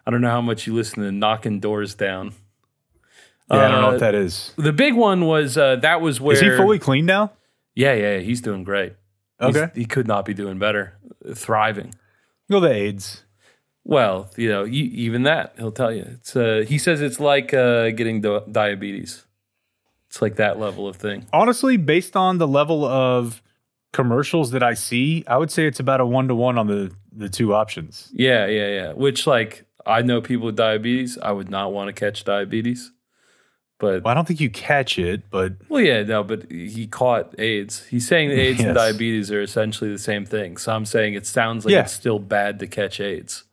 I 0.05 0.11
don't 0.11 0.21
know 0.21 0.29
how 0.29 0.41
much 0.41 0.67
you 0.67 0.73
listen 0.73 1.03
to 1.03 1.11
Knocking 1.11 1.59
Doors 1.61 1.95
Down. 1.95 2.33
Yeah, 3.49 3.57
I 3.57 3.67
don't 3.69 3.81
know 3.81 3.87
Uh, 3.87 3.91
what 3.91 3.99
that 4.01 4.15
is. 4.15 4.53
The 4.57 4.73
big 4.73 4.93
one 4.95 5.25
was 5.25 5.57
uh, 5.57 5.77
that 5.77 6.01
was 6.01 6.19
where 6.19 6.33
Is 6.33 6.41
he 6.41 6.49
fully 6.57 6.79
clean 6.79 7.05
now? 7.05 7.31
Yeah, 7.75 7.93
yeah, 7.93 8.17
he's 8.19 8.41
doing 8.41 8.63
great. 8.63 8.93
He's- 9.39 9.55
Okay. 9.55 9.71
he 9.75 9.85
could 9.85 10.07
not 10.07 10.25
be 10.25 10.33
doing 10.33 10.59
better. 10.59 10.93
Thriving. 11.33 11.93
Well, 12.49 12.59
the 12.61 12.71
AIDS. 12.71 13.23
Well, 13.85 14.29
you 14.37 14.49
know, 14.49 14.65
e- 14.65 14.69
even 14.93 15.23
that 15.23 15.53
he'll 15.57 15.71
tell 15.71 15.91
you. 15.93 16.03
It's 16.13 16.35
uh, 16.35 16.63
he 16.67 16.77
says 16.77 17.01
it's 17.01 17.19
like 17.19 17.53
uh, 17.53 17.89
getting 17.91 18.21
di- 18.21 18.41
diabetes. 18.51 19.25
It's 20.07 20.21
like 20.21 20.35
that 20.37 20.59
level 20.59 20.87
of 20.87 20.95
thing. 20.95 21.25
Honestly, 21.33 21.75
based 21.75 22.15
on 22.15 22.37
the 22.37 22.47
level 22.47 22.85
of 22.85 23.41
commercials 23.91 24.51
that 24.51 24.63
I 24.63 24.73
see, 24.73 25.23
I 25.27 25.37
would 25.37 25.51
say 25.51 25.65
it's 25.67 25.79
about 25.79 25.99
a 26.01 26.05
one 26.05 26.27
to 26.29 26.35
one 26.35 26.57
on 26.57 26.67
the 26.67 26.91
the 27.11 27.29
two 27.29 27.53
options. 27.53 28.09
Yeah, 28.13 28.45
yeah, 28.47 28.67
yeah. 28.69 28.93
Which 28.93 29.27
like 29.27 29.65
I 29.85 30.01
know 30.01 30.21
people 30.21 30.45
with 30.47 30.55
diabetes. 30.55 31.17
I 31.21 31.31
would 31.31 31.49
not 31.49 31.73
want 31.73 31.87
to 31.89 31.93
catch 31.93 32.23
diabetes. 32.23 32.91
But 33.79 34.03
Well, 34.03 34.11
I 34.11 34.13
don't 34.13 34.25
think 34.27 34.39
you 34.39 34.49
catch 34.49 34.97
it, 34.97 35.29
but 35.29 35.53
well, 35.67 35.81
yeah, 35.81 36.03
no, 36.03 36.23
but 36.23 36.49
he 36.49 36.87
caught 36.87 37.35
AIDS. 37.37 37.83
He's 37.87 38.07
saying 38.07 38.29
that 38.29 38.39
AIDS 38.39 38.61
and 38.61 38.73
diabetes 38.83 39.29
are 39.31 39.41
essentially 39.41 39.91
the 39.91 39.99
same 39.99 40.25
thing. 40.25 40.55
So 40.57 40.71
I'm 40.71 40.85
saying 40.85 41.15
it 41.15 41.25
sounds 41.25 41.65
like 41.65 41.73
Yeah. 41.73 41.81
it's 41.81 41.91
still 41.91 42.19
bad 42.19 42.59
to 42.59 42.67
catch 42.67 43.01
AIDS. 43.01 43.43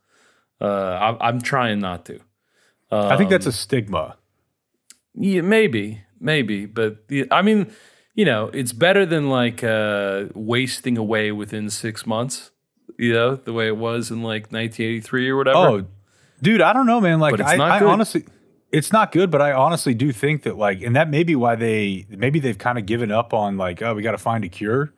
Uh, 0.61 0.97
I'm, 1.01 1.17
I'm 1.19 1.41
trying 1.41 1.79
not 1.79 2.05
to. 2.05 2.19
I 2.91 3.15
think 3.17 3.27
Um, 3.27 3.29
that's 3.31 3.45
a 3.47 3.51
stigma. 3.51 4.17
Yeah, 5.15 5.41
maybe, 5.41 6.03
maybe, 6.19 6.65
but 6.65 7.07
the, 7.07 7.25
I 7.31 7.41
mean, 7.41 7.71
you 8.15 8.25
know, 8.25 8.49
it's 8.53 8.73
better 8.73 9.05
than 9.05 9.29
like 9.29 9.63
uh, 9.63 10.25
wasting 10.35 10.97
away 10.97 11.31
within 11.31 11.69
six 11.69 12.05
months. 12.05 12.51
You 12.97 13.13
know, 13.13 13.35
the 13.35 13.53
way 13.53 13.67
it 13.67 13.77
was 13.77 14.11
in 14.11 14.21
like 14.21 14.51
1983 14.51 15.29
or 15.29 15.37
whatever. 15.37 15.57
Oh, 15.57 15.85
dude, 16.41 16.61
I 16.61 16.73
don't 16.73 16.85
know, 16.85 17.01
man. 17.01 17.19
Like, 17.19 17.39
I, 17.39 17.55
not 17.55 17.71
I 17.71 17.79
good. 17.79 17.87
honestly, 17.87 18.25
it's 18.71 18.91
not 18.91 19.11
good, 19.11 19.31
but 19.31 19.41
I 19.41 19.53
honestly 19.53 19.93
do 19.93 20.11
think 20.11 20.43
that, 20.43 20.57
like, 20.57 20.81
and 20.81 20.95
that 20.95 21.09
may 21.09 21.23
be 21.23 21.35
why 21.35 21.55
they, 21.55 22.05
maybe 22.09 22.39
they've 22.39 22.57
kind 22.57 22.77
of 22.77 22.85
given 22.85 23.09
up 23.11 23.33
on, 23.33 23.57
like, 23.57 23.81
oh, 23.81 23.93
we 23.95 24.03
got 24.03 24.11
to 24.11 24.17
find 24.17 24.43
a 24.43 24.49
cure. 24.49 24.93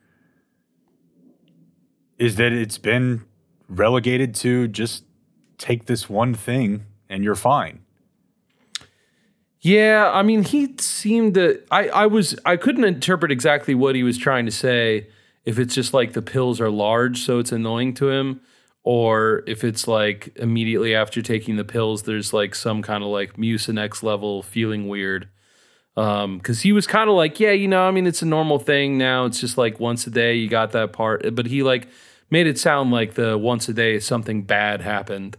Is 2.18 2.36
that 2.36 2.52
it's 2.52 2.78
been 2.78 3.24
relegated 3.68 4.34
to 4.36 4.68
just 4.68 5.04
take 5.58 5.86
this 5.86 6.08
one 6.08 6.34
thing 6.34 6.84
and 7.08 7.24
you're 7.24 7.34
fine. 7.34 7.80
Yeah, 9.60 10.10
I 10.12 10.22
mean, 10.22 10.42
he 10.42 10.74
seemed 10.78 11.34
to. 11.34 11.62
I, 11.70 11.88
I 11.88 12.06
was. 12.06 12.36
I 12.44 12.58
couldn't 12.58 12.84
interpret 12.84 13.32
exactly 13.32 13.74
what 13.74 13.94
he 13.94 14.02
was 14.02 14.18
trying 14.18 14.44
to 14.44 14.52
say. 14.52 15.06
If 15.46 15.58
it's 15.58 15.74
just 15.74 15.94
like 15.94 16.12
the 16.12 16.20
pills 16.20 16.60
are 16.60 16.70
large, 16.70 17.20
so 17.20 17.38
it's 17.38 17.50
annoying 17.50 17.94
to 17.94 18.10
him, 18.10 18.42
or 18.82 19.42
if 19.46 19.64
it's 19.64 19.88
like 19.88 20.36
immediately 20.36 20.94
after 20.94 21.22
taking 21.22 21.56
the 21.56 21.64
pills, 21.64 22.02
there's 22.02 22.34
like 22.34 22.54
some 22.54 22.82
kind 22.82 23.02
of 23.02 23.08
like 23.08 23.38
Mucinex 23.38 24.02
level 24.02 24.42
feeling 24.42 24.86
weird. 24.86 25.28
Um, 25.96 26.36
because 26.38 26.60
he 26.60 26.72
was 26.72 26.86
kind 26.86 27.08
of 27.08 27.16
like, 27.16 27.40
yeah, 27.40 27.52
you 27.52 27.68
know, 27.68 27.86
I 27.86 27.90
mean, 27.90 28.06
it's 28.06 28.20
a 28.20 28.26
normal 28.26 28.58
thing 28.58 28.98
now. 28.98 29.24
It's 29.24 29.40
just 29.40 29.56
like 29.56 29.80
once 29.80 30.06
a 30.06 30.10
day, 30.10 30.34
you 30.34 30.48
got 30.48 30.72
that 30.72 30.92
part. 30.92 31.34
But 31.34 31.46
he 31.46 31.62
like 31.62 31.88
made 32.30 32.46
it 32.46 32.58
sound 32.58 32.90
like 32.90 33.14
the 33.14 33.38
once 33.38 33.66
a 33.70 33.72
day 33.72 33.98
something 33.98 34.42
bad 34.42 34.82
happened. 34.82 35.38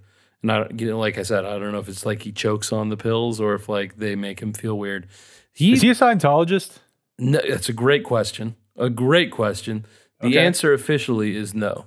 And 0.49 0.79
you 0.81 0.89
know, 0.89 0.99
like 0.99 1.17
I 1.17 1.23
said, 1.23 1.45
I 1.45 1.57
don't 1.59 1.71
know 1.71 1.79
if 1.79 1.89
it's 1.89 2.05
like 2.05 2.21
he 2.21 2.31
chokes 2.31 2.71
on 2.71 2.89
the 2.89 2.97
pills 2.97 3.39
or 3.41 3.53
if 3.55 3.67
like 3.69 3.97
they 3.97 4.15
make 4.15 4.39
him 4.41 4.53
feel 4.53 4.77
weird. 4.77 5.07
He, 5.53 5.73
Is 5.73 5.81
he 5.81 5.89
a 5.89 5.93
Scientologist? 5.95 6.77
no, 7.17 7.39
that's 7.47 7.69
a 7.69 7.73
great 7.73 8.03
question. 8.03 8.55
A 8.77 8.89
great 8.89 9.31
question. 9.31 9.85
The 10.19 10.27
Okay. 10.27 10.37
answer 10.45 10.73
officially 10.73 11.35
is 11.35 11.53
no. 11.53 11.85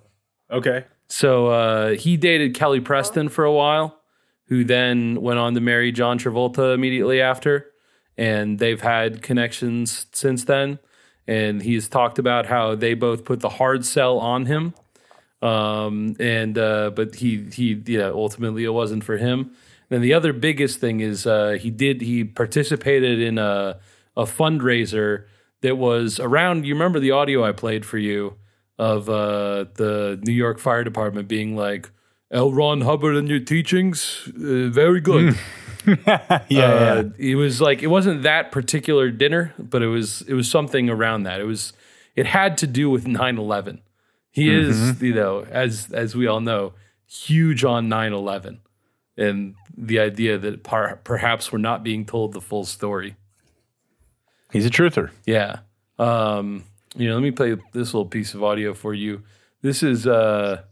Okay. 0.51 0.85
So 1.09 1.49
uh, 1.49 1.89
he 1.95 2.17
dated 2.17 2.55
Kelly 2.55 2.81
Preston 2.81 3.29
for 3.29 3.45
a 3.45 3.53
while, 3.53 4.01
who 4.47 4.65
then 4.65 5.21
went 5.21 5.39
on 5.39 5.55
to 5.55 5.61
marry 5.61 5.93
John 5.93 6.19
Travolta 6.19 6.75
immediately 6.75 7.21
after, 7.21 7.67
and 8.17 8.59
they've 8.59 8.81
had 8.81 9.23
connections 9.23 10.07
since 10.13 10.45
then. 10.45 10.79
And 11.27 11.63
he's 11.63 11.89
talked 11.89 12.19
about 12.19 12.47
how 12.47 12.75
they 12.75 12.95
both 12.95 13.25
put 13.27 13.41
the 13.41 13.51
hard 13.51 13.85
sell 13.85 14.19
on 14.19 14.47
him, 14.47 14.73
um, 15.43 16.17
and 16.19 16.59
uh, 16.59 16.91
but 16.91 17.17
he 17.17 17.49
he 17.53 17.83
yeah 17.87 18.09
ultimately 18.09 18.65
it 18.65 18.73
wasn't 18.73 19.05
for 19.05 19.17
him. 19.17 19.53
Then 19.89 20.03
the 20.03 20.13
other 20.13 20.33
biggest 20.33 20.81
thing 20.81 21.01
is 21.01 21.27
uh, 21.27 21.59
he 21.61 21.71
did 21.71 22.01
he 22.01 22.25
participated 22.25 23.21
in 23.21 23.39
a 23.39 23.79
a 24.17 24.25
fundraiser 24.25 25.25
that 25.63 25.77
was 25.77 26.21
around. 26.21 26.67
You 26.67 26.75
remember 26.75 27.01
the 27.01 27.13
audio 27.13 27.45
I 27.45 27.53
played 27.53 27.85
for 27.87 27.99
you 27.99 28.35
of 28.79 29.09
uh, 29.09 29.67
the 29.75 30.21
New 30.23 30.33
York 30.33 30.59
Fire 30.59 30.85
Department 30.85 31.29
being 31.29 31.57
like, 31.57 31.91
"L. 32.31 32.53
Ron 32.53 32.83
Hubbard 32.83 33.17
and 33.17 33.29
your 33.29 33.41
teachings, 33.41 34.29
uh, 34.37 34.69
very 34.69 35.01
good." 35.01 35.37
Yeah. 35.87 36.43
yeah. 36.49 36.67
Uh, 36.67 37.05
it 37.19 37.37
was 37.37 37.63
like 37.63 37.83
it 37.83 37.87
wasn't 37.87 38.23
that 38.25 38.53
particular 38.53 39.11
dinner, 39.11 39.55
but 39.59 39.83
it 39.83 39.87
was 39.87 40.21
it 40.23 40.35
was 40.35 40.51
something 40.51 40.91
around 40.91 41.23
that. 41.23 41.41
It 41.41 41.45
was 41.45 41.73
it 42.15 42.27
had 42.27 42.59
to 42.59 42.67
do 42.67 42.91
with 42.91 43.07
9/11. 43.07 43.79
He 44.39 44.51
is, 44.51 45.03
you 45.03 45.15
know, 45.15 45.45
as 45.51 45.89
as 45.93 46.15
we 46.15 46.27
all 46.27 46.41
know, 46.41 46.73
huge 47.07 47.65
on 47.65 47.89
9/11 47.89 48.59
and 49.17 49.55
the 49.77 49.99
idea 49.99 50.39
that 50.39 50.63
par- 50.63 51.01
perhaps 51.03 51.53
we're 51.53 51.59
not 51.59 51.83
being 51.83 52.05
told 52.05 52.33
the 52.33 52.41
full 52.41 52.65
story. 52.65 53.17
He's 54.53 54.65
a 54.65 54.71
truther. 54.71 55.11
Yeah. 55.27 55.61
Um, 55.99 56.65
you 56.97 57.09
know, 57.09 57.15
let 57.15 57.23
me 57.23 57.31
play 57.33 57.57
this 57.73 57.93
little 57.93 58.07
piece 58.07 58.35
of 58.35 58.43
audio 58.43 58.75
for 58.75 58.95
you. 58.95 59.23
This 59.63 59.83
is 59.83 60.07
uh 60.07 60.63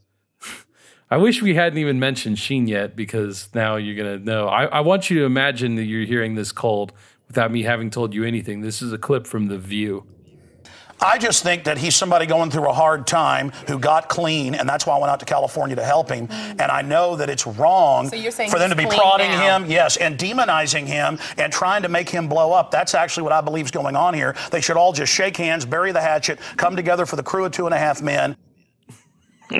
I 1.11 1.16
wish 1.16 1.42
we 1.42 1.54
hadn't 1.54 1.78
even 1.78 1.99
mentioned 1.99 2.38
Sheen 2.38 2.68
yet 2.68 2.96
because 2.96 3.49
now 3.54 3.76
you're 3.76 3.96
gonna 3.96 4.18
know. 4.18 4.49
I, 4.49 4.64
I 4.66 4.80
want 4.80 5.11
you 5.11 5.18
to 5.20 5.25
imagine 5.25 5.75
that 5.76 5.85
you're 5.85 6.06
hearing 6.06 6.35
this 6.35 6.52
cold 6.52 6.92
without 7.28 7.50
me 7.50 7.62
having 7.62 7.90
told 7.90 8.14
you 8.14 8.25
anything. 8.25 8.61
This 8.61 8.80
is 8.80 8.92
a 8.92 8.99
clip 8.99 9.26
from 9.26 9.49
The 9.49 9.58
View. 9.58 10.04
I 11.00 11.18
just 11.18 11.42
think 11.42 11.64
that 11.64 11.78
he's 11.78 11.94
somebody 11.94 12.26
going 12.26 12.50
through 12.50 12.68
a 12.68 12.72
hard 12.72 13.06
time 13.06 13.50
who 13.68 13.78
got 13.78 14.08
clean, 14.08 14.54
and 14.54 14.68
that's 14.68 14.86
why 14.86 14.96
I 14.96 14.98
went 14.98 15.10
out 15.10 15.20
to 15.20 15.26
California 15.26 15.76
to 15.76 15.84
help 15.84 16.10
him. 16.10 16.28
And 16.30 16.62
I 16.62 16.82
know 16.82 17.16
that 17.16 17.28
it's 17.28 17.46
wrong 17.46 18.08
So 18.08 18.30
for 18.48 18.58
them 18.58 18.70
to 18.70 18.76
be 18.76 18.86
prodding 18.86 19.30
now? 19.30 19.58
him, 19.58 19.70
yes, 19.70 19.96
and 19.96 20.18
demonizing 20.18 20.86
him 20.86 21.18
and 21.36 21.52
trying 21.52 21.82
to 21.82 21.88
make 21.88 22.08
him 22.08 22.28
blow 22.28 22.52
up. 22.52 22.70
That's 22.70 22.94
actually 22.94 23.24
what 23.24 23.32
I 23.32 23.40
believe 23.40 23.66
is 23.66 23.70
going 23.70 23.96
on 23.96 24.14
here. 24.14 24.34
They 24.50 24.60
should 24.60 24.76
all 24.76 24.92
just 24.92 25.12
shake 25.12 25.36
hands, 25.36 25.66
bury 25.66 25.92
the 25.92 26.00
hatchet, 26.00 26.38
come 26.56 26.76
together 26.76 27.06
for 27.06 27.16
the 27.16 27.22
crew 27.22 27.44
of 27.44 27.52
two 27.52 27.66
and 27.66 27.74
a 27.74 27.78
half 27.78 28.00
men. 28.02 28.36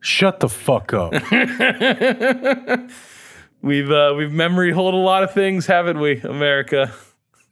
Shut 0.00 0.40
the 0.40 0.48
fuck 0.48 0.92
up. 0.92 1.12
We've 3.62 3.92
uh, 3.92 4.14
we've 4.16 4.32
memory 4.32 4.72
hold 4.72 4.92
a 4.92 4.96
lot 4.96 5.22
of 5.22 5.32
things, 5.32 5.66
haven't 5.66 6.00
we, 6.00 6.20
America? 6.20 6.92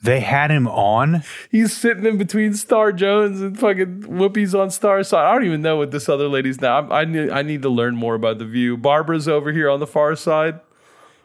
They 0.03 0.21
had 0.21 0.51
him 0.51 0.67
on. 0.67 1.23
He's 1.51 1.77
sitting 1.77 2.07
in 2.07 2.17
between 2.17 2.55
Star 2.55 2.93
Jones 2.93 3.41
and 3.41 3.59
fucking 3.59 4.03
Whoopi's 4.03 4.55
on 4.55 4.71
Star 4.71 5.03
side. 5.03 5.27
I 5.27 5.35
don't 5.35 5.45
even 5.45 5.63
know 5.63 5.77
what 5.77 5.91
this 5.91 6.09
other 6.09 6.29
lady's 6.29 6.61
now. 6.61 6.89
I, 6.89 7.03
I 7.03 7.05
need 7.05 7.31
I 7.31 7.43
need 7.43 7.63
to 7.63 7.69
learn 7.69 7.97
more 7.97 8.15
about 8.15 8.39
the 8.39 8.47
view. 8.47 8.77
Barbara's 8.77 9.29
over 9.29 9.53
here 9.53 9.69
on 9.69 9.81
the 9.81 9.87
far 9.87 10.17
side. 10.17 10.61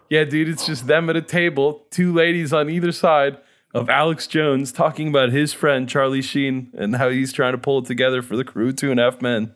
Yeah, 0.10 0.24
dude, 0.24 0.50
it's 0.50 0.66
just 0.66 0.88
them 0.88 1.10
at 1.10 1.16
a 1.16 1.22
table, 1.22 1.86
two 1.90 2.14
ladies 2.14 2.54
on 2.54 2.70
either 2.70 2.92
side 2.92 3.38
of 3.74 3.90
Alex 3.90 4.28
Jones 4.28 4.72
talking 4.72 5.08
about 5.08 5.32
his 5.32 5.52
friend 5.52 5.90
Charlie 5.90 6.22
Sheen 6.22 6.72
and 6.78 6.96
how 6.96 7.10
he's 7.10 7.34
trying 7.34 7.54
to 7.54 7.58
pull 7.58 7.80
it 7.80 7.86
together 7.86 8.22
for 8.22 8.38
the 8.38 8.44
crew 8.44 8.72
two 8.72 8.92
and 8.92 9.00
a 9.00 9.04
half 9.04 9.22
men. 9.22 9.54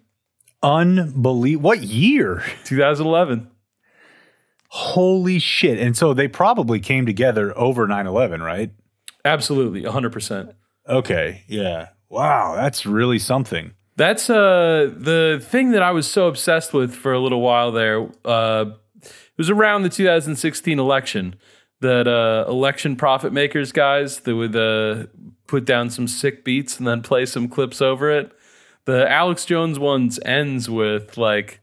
Unbelievable. 0.64 1.68
What 1.70 1.84
year? 1.84 2.44
2011. 2.66 3.50
Holy 4.70 5.40
shit. 5.40 5.80
And 5.80 5.96
so 5.96 6.14
they 6.14 6.28
probably 6.28 6.80
came 6.80 7.06
together 7.06 7.58
over 7.58 7.88
9 7.88 8.08
11, 8.08 8.42
right? 8.42 8.72
Absolutely, 9.26 9.84
100%. 9.84 10.54
Okay. 10.88 11.44
Yeah. 11.48 11.90
Wow. 12.10 12.56
That's 12.56 12.86
really 12.86 13.20
something. 13.20 13.74
That's 13.96 14.30
uh 14.30 14.92
the 14.96 15.44
thing 15.44 15.72
that 15.72 15.84
I 15.84 15.92
was 15.92 16.10
so 16.10 16.28
obsessed 16.28 16.74
with 16.74 16.96
for 16.96 17.12
a 17.12 17.20
little 17.20 17.42
while 17.42 17.72
there. 17.72 18.08
Uh, 18.24 18.66
it 19.02 19.38
was 19.38 19.50
around 19.50 19.84
the 19.84 19.90
2016 19.90 20.80
election 20.80 21.36
that 21.82 22.08
uh, 22.08 22.50
election 22.50 22.96
profit 22.96 23.32
makers 23.32 23.72
guys 23.72 24.22
that 24.22 24.36
would 24.36 24.56
uh, 24.56 25.06
put 25.48 25.66
down 25.66 25.90
some 25.90 26.08
sick 26.08 26.44
beats 26.44 26.78
and 26.78 26.88
then 26.88 27.02
play 27.02 27.26
some 27.26 27.48
clips 27.48 27.82
over 27.82 28.10
it. 28.12 28.32
The 28.86 29.10
Alex 29.10 29.46
Jones 29.46 29.80
ones 29.80 30.20
ends 30.26 30.70
with 30.70 31.18
like, 31.18 31.62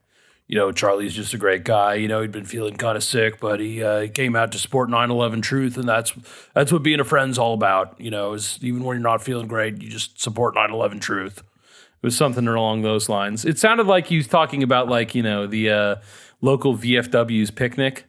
you 0.49 0.57
know, 0.57 0.71
Charlie's 0.73 1.15
just 1.15 1.35
a 1.35 1.39
great 1.39 1.65
guy. 1.65 1.95
You 1.95 2.09
know, 2.09 2.21
he'd 2.21 2.33
been 2.33 2.45
feeling 2.45 2.77
kind 2.77 2.97
of 2.97 3.03
sick, 3.03 3.41
but 3.41 3.59
he 3.61 3.83
uh, 3.83 4.09
came 4.09 4.37
out 4.37 4.53
to 4.53 4.59
support 4.59 4.89
9/11 4.89 5.43
truth, 5.43 5.77
and 5.77 5.89
that's 5.89 6.13
that's 6.55 6.73
what 6.73 6.83
being 6.83 7.01
a 7.01 7.05
friend's 7.05 7.39
all 7.39 7.55
about. 7.55 8.01
You 8.01 8.11
know, 8.11 8.33
is 8.35 8.59
even 8.63 8.85
when 8.85 8.97
you're 8.97 9.03
not 9.03 9.23
feeling 9.23 9.47
great, 9.49 9.83
you 9.83 9.89
just 9.89 10.21
support 10.21 10.55
9/11 10.55 11.01
truth. 11.01 11.39
It 11.39 12.07
was 12.07 12.17
something 12.17 12.47
along 12.47 12.83
those 12.83 13.09
lines. 13.09 13.45
It 13.45 13.59
sounded 13.59 13.87
like 13.87 14.07
he 14.07 14.17
was 14.17 14.29
talking 14.29 14.63
about 14.63 14.89
like 14.89 15.15
you 15.15 15.23
know 15.23 15.47
the 15.47 15.71
uh, 15.71 15.97
local 16.41 16.77
VFW's 16.77 17.51
picnic, 17.51 18.05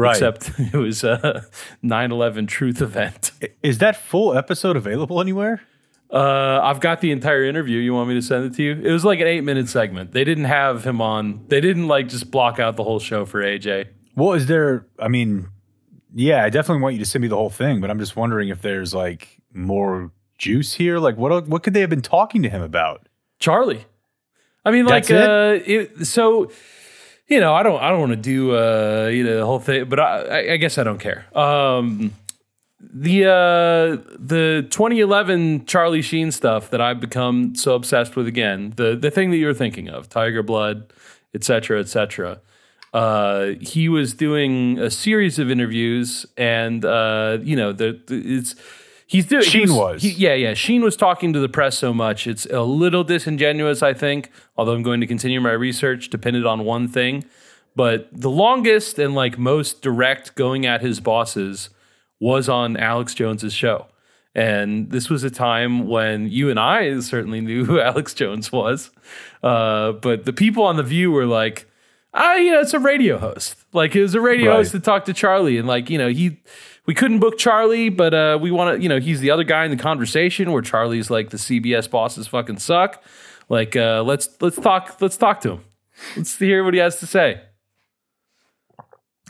Right. 0.00 0.12
Except 0.12 0.50
it 0.58 0.78
was 0.78 1.04
a 1.04 1.44
9/11 1.84 2.48
truth 2.48 2.80
event. 2.80 3.32
Is 3.62 3.78
that 3.78 3.96
full 3.96 4.34
episode 4.36 4.74
available 4.74 5.20
anywhere? 5.20 5.60
Uh, 6.12 6.60
I've 6.62 6.80
got 6.80 7.00
the 7.00 7.12
entire 7.12 7.44
interview. 7.44 7.78
You 7.78 7.94
want 7.94 8.08
me 8.08 8.14
to 8.16 8.22
send 8.22 8.44
it 8.44 8.56
to 8.56 8.62
you? 8.62 8.72
It 8.72 8.90
was 8.90 9.04
like 9.04 9.20
an 9.20 9.26
eight 9.26 9.42
minute 9.42 9.68
segment. 9.68 10.12
They 10.12 10.24
didn't 10.24 10.44
have 10.44 10.84
him 10.84 11.00
on. 11.00 11.44
They 11.48 11.60
didn't 11.60 11.86
like 11.88 12.08
just 12.08 12.30
block 12.30 12.58
out 12.58 12.76
the 12.76 12.84
whole 12.84 12.98
show 12.98 13.24
for 13.24 13.42
AJ. 13.42 13.88
Well, 14.16 14.32
is 14.32 14.46
there, 14.46 14.86
I 14.98 15.08
mean, 15.08 15.48
yeah, 16.12 16.44
I 16.44 16.50
definitely 16.50 16.82
want 16.82 16.94
you 16.94 16.98
to 17.00 17.06
send 17.06 17.22
me 17.22 17.28
the 17.28 17.36
whole 17.36 17.50
thing, 17.50 17.80
but 17.80 17.90
I'm 17.90 17.98
just 18.00 18.16
wondering 18.16 18.48
if 18.48 18.60
there's 18.60 18.92
like 18.92 19.40
more 19.54 20.10
juice 20.36 20.74
here. 20.74 20.98
Like, 20.98 21.16
what, 21.16 21.46
what 21.46 21.62
could 21.62 21.74
they 21.74 21.80
have 21.80 21.90
been 21.90 22.02
talking 22.02 22.42
to 22.42 22.48
him 22.48 22.62
about? 22.62 23.08
Charlie. 23.38 23.86
I 24.64 24.72
mean, 24.72 24.86
like, 24.86 25.06
That's 25.06 25.28
uh, 25.28 25.62
it, 25.64 26.06
so 26.06 26.50
you 27.28 27.38
know, 27.38 27.54
I 27.54 27.62
don't, 27.62 27.80
I 27.80 27.90
don't 27.90 28.00
want 28.00 28.12
to 28.12 28.16
do, 28.16 28.56
uh, 28.56 29.06
you 29.06 29.22
know, 29.22 29.36
the 29.36 29.46
whole 29.46 29.60
thing, 29.60 29.88
but 29.88 30.00
I, 30.00 30.22
I, 30.22 30.52
I 30.54 30.56
guess 30.56 30.76
I 30.76 30.82
don't 30.82 30.98
care. 30.98 31.24
Um, 31.38 32.12
the 32.80 33.24
uh, 33.26 34.02
the 34.18 34.66
2011 34.70 35.66
Charlie 35.66 36.02
Sheen 36.02 36.30
stuff 36.32 36.70
that 36.70 36.80
I've 36.80 37.00
become 37.00 37.54
so 37.54 37.74
obsessed 37.74 38.16
with 38.16 38.26
again. 38.26 38.72
The 38.76 38.96
the 38.96 39.10
thing 39.10 39.30
that 39.30 39.36
you're 39.36 39.54
thinking 39.54 39.88
of, 39.88 40.08
Tiger 40.08 40.42
Blood, 40.42 40.92
etc., 41.34 41.80
etc. 41.80 42.40
Uh, 42.92 43.52
he 43.60 43.88
was 43.88 44.14
doing 44.14 44.78
a 44.78 44.90
series 44.90 45.38
of 45.38 45.50
interviews, 45.50 46.26
and 46.36 46.84
uh, 46.84 47.38
you 47.42 47.54
know, 47.54 47.72
the, 47.72 48.00
the 48.06 48.38
it's 48.38 48.54
he's 49.06 49.26
doing. 49.26 49.44
he 49.44 49.50
Sheen 49.50 49.74
was. 49.74 50.02
he- 50.02 50.10
yeah, 50.10 50.34
yeah. 50.34 50.54
Sheen 50.54 50.82
was 50.82 50.96
talking 50.96 51.32
to 51.34 51.38
the 51.38 51.48
press 51.48 51.78
so 51.78 51.92
much, 51.92 52.26
it's 52.26 52.46
a 52.46 52.62
little 52.62 53.04
disingenuous, 53.04 53.82
I 53.82 53.92
think. 53.94 54.30
Although 54.56 54.72
I'm 54.72 54.82
going 54.82 55.00
to 55.00 55.06
continue 55.06 55.40
my 55.40 55.52
research, 55.52 56.10
dependent 56.10 56.46
on 56.46 56.64
one 56.64 56.88
thing. 56.88 57.24
But 57.76 58.08
the 58.10 58.30
longest 58.30 58.98
and 58.98 59.14
like 59.14 59.38
most 59.38 59.82
direct 59.82 60.34
going 60.34 60.66
at 60.66 60.80
his 60.80 60.98
bosses 60.98 61.70
was 62.20 62.48
on 62.48 62.76
Alex 62.76 63.14
Jones's 63.14 63.52
show. 63.54 63.86
And 64.34 64.90
this 64.90 65.10
was 65.10 65.24
a 65.24 65.30
time 65.30 65.88
when 65.88 66.28
you 66.28 66.50
and 66.50 66.60
I 66.60 67.00
certainly 67.00 67.40
knew 67.40 67.64
who 67.64 67.80
Alex 67.90 68.14
Jones 68.14 68.52
was. 68.52 68.90
Uh, 69.42 69.92
but 69.92 70.24
the 70.24 70.32
people 70.32 70.62
on 70.62 70.76
The 70.76 70.82
View 70.84 71.10
were 71.10 71.26
like, 71.26 71.68
ah, 72.14 72.34
you 72.36 72.52
know, 72.52 72.60
it's 72.60 72.74
a 72.74 72.78
radio 72.78 73.18
host. 73.18 73.56
Like 73.72 73.96
it 73.96 74.02
was 74.02 74.14
a 74.14 74.20
radio 74.20 74.50
Right. 74.50 74.56
host 74.58 74.72
to 74.72 74.80
talk 74.80 75.06
to 75.06 75.12
Charlie. 75.12 75.58
And 75.58 75.66
like, 75.66 75.90
you 75.90 75.98
know, 75.98 76.08
he, 76.08 76.40
we 76.86 76.94
couldn't 76.94 77.18
book 77.18 77.38
Charlie, 77.38 77.88
but 77.88 78.14
uh, 78.14 78.38
we 78.40 78.50
want 78.52 78.76
to, 78.76 78.82
you 78.82 78.88
know, 78.88 79.00
he's 79.00 79.20
the 79.20 79.30
other 79.32 79.44
guy 79.44 79.64
in 79.64 79.70
the 79.72 79.76
conversation 79.76 80.52
where 80.52 80.62
Charlie's 80.62 81.10
like 81.10 81.30
the 81.30 81.36
CBS 81.36 81.90
bosses 81.90 82.26
fucking 82.28 82.58
suck. 82.58 83.02
Like, 83.48 83.74
uh, 83.74 84.02
let's, 84.04 84.28
let's 84.40 84.56
talk, 84.60 84.96
let's 85.00 85.16
talk 85.16 85.40
to 85.40 85.52
him. 85.54 85.64
Let's 86.16 86.38
hear 86.38 86.62
what 86.64 86.72
he 86.74 86.78
has 86.80 87.00
to 87.00 87.06
say. 87.06 87.40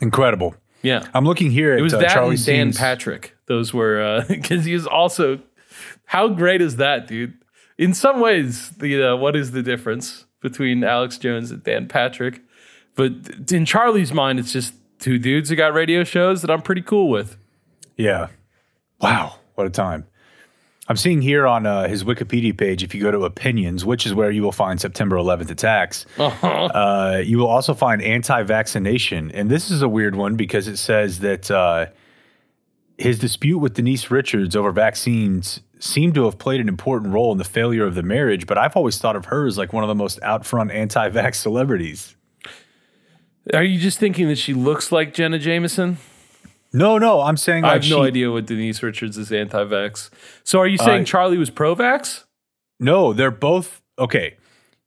Incredible. 0.03 0.55
Yeah. 0.83 1.07
I'm 1.15 1.25
looking 1.25 1.51
here 1.51 1.73
at 1.73 1.79
It 1.79 1.83
was 1.83 1.95
uh, 1.95 1.99
that 1.99 2.11
Charlie 2.11 2.37
and 2.37 2.45
Dan 2.45 2.73
Patrick. 2.73 3.37
Those 3.47 3.75
were 3.75 4.25
because 4.29 4.65
he 4.65 4.75
was 4.75 4.87
also. 4.87 5.41
How 6.07 6.29
great 6.29 6.61
is 6.61 6.77
that, 6.77 7.07
dude? 7.07 7.35
In 7.79 7.95
some 7.95 8.21
ways, 8.21 8.71
the 8.71 9.13
uh, 9.13 9.17
what 9.17 9.37
is 9.37 9.53
the 9.53 9.63
difference 9.63 10.27
between 10.41 10.83
Alex 10.83 11.19
Jones 11.19 11.51
and 11.51 11.63
Dan 11.63 11.89
Patrick? 11.89 12.43
But 12.97 13.13
in 13.53 13.65
Charlie's 13.65 14.13
mind, 14.13 14.39
it's 14.39 14.53
just 14.53 14.75
two 14.99 15.19
dudes 15.19 15.49
who 15.49 15.57
got 15.57 15.73
radio 15.73 16.05
shows 16.05 16.43
that 16.43 16.51
I'm 16.51 16.63
pretty 16.63 16.83
cool 16.83 17.09
with. 17.09 17.37
Yeah. 17.97 18.29
Wow. 19.01 19.37
What 19.55 19.67
a 19.67 19.71
time. 19.71 20.07
I'm 20.91 20.97
seeing 20.97 21.23
here 21.23 21.47
on 21.47 21.67
uh, 21.67 21.87
his 21.87 22.03
Wikipedia 22.03 22.59
page, 22.59 22.83
if 22.83 22.97
you 22.97 23.01
go 23.01 23.13
to 23.13 23.25
opinions, 23.25 23.85
which 23.85 24.07
is 24.07 24.13
where 24.13 24.33
you 24.33 24.43
will 24.43 24.51
find 24.51 24.81
September 24.81 25.15
11th 25.15 25.49
attacks, 25.49 26.05
uh, 26.19 27.23
you 27.25 27.39
will 27.39 27.47
also 27.47 27.75
find 27.75 28.03
anti 28.03 28.43
vaccination. 28.43 29.31
And 29.31 29.49
this 29.49 29.71
is 29.71 29.83
a 29.83 29.89
weird 29.89 30.17
one 30.17 30.35
because 30.35 30.67
it 30.67 30.79
says 30.79 31.21
that 31.21 31.49
uh, 31.49 31.87
his 32.99 33.21
dispute 33.21 33.61
with 33.61 33.75
Denise 33.75 34.11
Richards 34.11 34.57
over 34.57 34.73
vaccines 34.73 35.61
seemed 35.79 36.15
to 36.15 36.25
have 36.25 36.39
played 36.39 36.61
an 36.61 36.69
important 36.69 37.13
role 37.13 37.31
in 37.31 37.39
the 37.39 37.45
failure 37.45 37.87
of 37.87 37.95
the 37.95 38.03
marriage. 38.03 38.49
But 38.49 38.59
I've 38.59 38.77
always 38.77 38.99
thought 38.99 39.15
of 39.15 39.27
her 39.27 39.47
as 39.47 39.57
like 39.57 39.73
one 39.73 39.85
of 39.85 39.89
the 39.89 39.95
most 39.95 40.21
out 40.25 40.45
front 40.45 40.73
anti 40.73 41.09
vax 41.09 41.37
celebrities. 41.37 42.17
Are 43.55 43.63
you 43.63 43.79
just 43.79 44.01
thinking 44.01 44.27
that 44.27 44.39
she 44.39 44.55
looks 44.55 44.91
like 44.91 45.15
Jenna 45.15 45.39
Jameson? 45.39 45.99
No, 46.73 46.99
no, 46.99 47.21
I'm 47.23 47.37
saying 47.37 47.62
like 47.65 47.71
I 47.71 47.75
have 47.75 47.91
no 47.91 48.03
idea 48.05 48.31
what 48.31 48.47
Denise 48.47 48.83
Richards 48.83 49.19
is 49.19 49.33
anti-vax. 49.33 50.11
So 50.45 50.61
are 50.61 50.67
you 50.69 50.79
saying 50.79 51.03
Uh, 51.03 51.05
Charlie 51.05 51.37
was 51.39 51.50
pro-vax? 51.50 52.25
No, 52.79 53.12
they're 53.12 53.31
both 53.33 53.83
okay. 53.99 54.37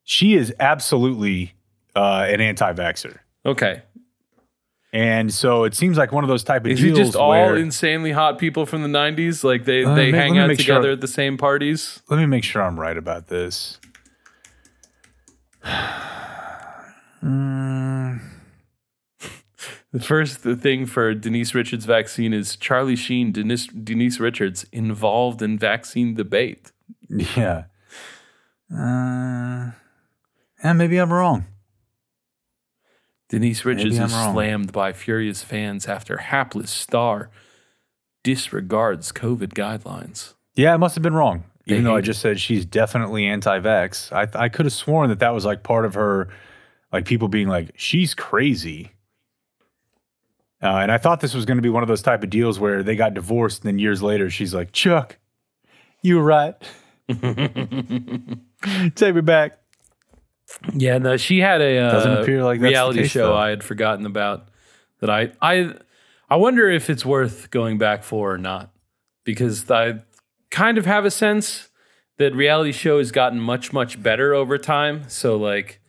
She 0.06 0.34
is 0.36 0.54
absolutely 0.60 1.54
uh, 1.96 2.26
an 2.30 2.40
anti-vaxer. 2.42 3.18
Okay. 3.46 3.82
and 4.94 5.34
so 5.34 5.64
it 5.66 5.74
seems 5.76 5.98
like 5.98 6.12
one 6.12 6.24
of 6.24 6.28
those 6.30 6.44
type 6.44 6.64
of 6.66 6.72
Is 6.72 6.80
deals 6.80 6.98
it 7.00 7.04
just 7.04 7.16
all 7.18 7.54
insanely 7.56 8.12
hot 8.12 8.38
people 8.40 8.66
from 8.66 8.82
the 8.84 8.88
'90s? 8.88 9.44
Like 9.44 9.66
they 9.66 9.84
Uh, 9.84 9.94
they 9.96 10.12
hang 10.12 10.38
out 10.38 10.48
make 10.48 10.60
sure- 10.62 10.76
together 10.76 10.92
at 10.94 11.02
the 11.02 11.08
same 11.08 11.38
parties. 11.38 12.02
let 12.10 12.18
me 12.18 12.26
make 12.26 12.44
sure 12.44 12.62
I'm 12.62 12.80
right 12.80 12.98
about 12.98 13.28
this. 13.28 13.80
The 19.94 20.00
first 20.00 20.40
thing 20.40 20.88
for 20.88 21.14
Denise 21.14 21.54
Richards' 21.54 21.86
vaccine 21.86 22.34
is 22.34 22.56
Charlie 22.56 22.96
Sheen, 22.96 23.32
Denise, 23.32 23.68
Denise 23.68 24.20
Richards 24.20 24.66
involved 24.72 25.42
in 25.44 25.60
vaccine 25.60 26.16
debate. 26.16 26.72
Yeah. 27.10 27.66
Uh, 28.76 29.72
yeah, 30.64 30.74
maybe 30.74 30.98
I'm 30.98 31.14
wrong. 31.14 31.46
Denise 33.30 33.66
Richards 33.66 34.00
is 34.00 34.14
wrong. 34.14 34.34
slammed 34.34 34.72
by 34.72 34.94
furious 34.94 35.44
fans 35.44 35.88
after 35.88 36.18
hapless 36.18 36.72
star 36.72 37.30
disregards 38.24 39.12
COVID 39.12 39.50
guidelines. 39.54 40.34
Yeah, 40.56 40.74
I 40.74 40.78
must 40.78 40.96
have 40.96 41.04
been 41.04 41.14
wrong. 41.14 41.44
They 41.68 41.74
Even 41.74 41.86
though 41.86 41.96
I 41.96 42.02
just 42.02 42.20
said 42.20 42.40
she's 42.40 42.66
definitely 42.66 43.28
anti-vax, 43.28 44.12
I 44.12 44.28
I 44.40 44.50
could 44.50 44.66
have 44.66 44.74
sworn 44.74 45.10
that 45.10 45.20
that 45.20 45.36
was 45.36 45.46
like 45.46 45.62
part 45.62 45.86
of 45.86 45.94
her, 45.94 46.30
like 46.92 47.06
people 47.06 47.28
being 47.28 47.48
like 47.48 47.72
she's 47.76 48.16
crazy. 48.16 48.93
Uh, 50.64 50.78
and 50.78 50.92
I 50.92 50.98
thought 50.98 51.20
this 51.20 51.34
was 51.34 51.44
going 51.46 51.58
to 51.58 51.62
be 51.62 51.70
one 51.70 51.84
of 51.84 51.90
those 51.90 52.02
type 52.02 52.24
of 52.24 52.30
deals 52.30 52.58
where 52.58 52.84
they 52.84 52.96
got 52.96 53.14
divorced, 53.14 53.64
and 53.64 53.68
then 53.68 53.80
years 53.80 54.02
later 54.02 54.30
she's 54.30 54.54
like, 54.54 54.72
"Chuck, 54.72 55.18
you 56.02 56.18
were 56.18 56.24
right. 56.24 56.56
Take 58.96 59.16
me 59.16 59.22
back." 59.22 59.60
Yeah, 60.74 61.00
no, 61.00 61.18
she 61.18 61.40
had 61.40 61.62
a 61.62 61.80
uh, 61.80 61.92
Doesn't 61.92 62.18
appear 62.20 62.44
like 62.44 62.62
reality 62.62 63.02
case, 63.02 63.12
show 63.12 63.28
though. 63.28 63.36
I 63.36 63.50
had 63.50 63.64
forgotten 63.64 64.06
about 64.06 64.48
that 65.00 65.10
I 65.10 65.32
I 65.42 65.74
I 66.30 66.38
wonder 66.38 66.70
if 66.70 66.90
it's 66.90 67.06
worth 67.06 67.52
going 67.52 67.78
back 67.78 68.04
for 68.04 68.34
or 68.34 68.38
not 68.38 68.72
because 69.24 69.70
I 69.70 70.00
kind 70.50 70.78
of 70.78 70.86
have 70.86 71.04
a 71.04 71.12
sense 71.12 71.70
that 72.18 72.34
reality 72.34 72.72
show 72.72 73.00
has 73.00 73.12
gotten 73.12 73.40
much 73.40 73.74
much 73.74 74.02
better 74.02 74.34
over 74.34 74.58
time. 74.58 75.10
So 75.10 75.36
like 75.36 75.82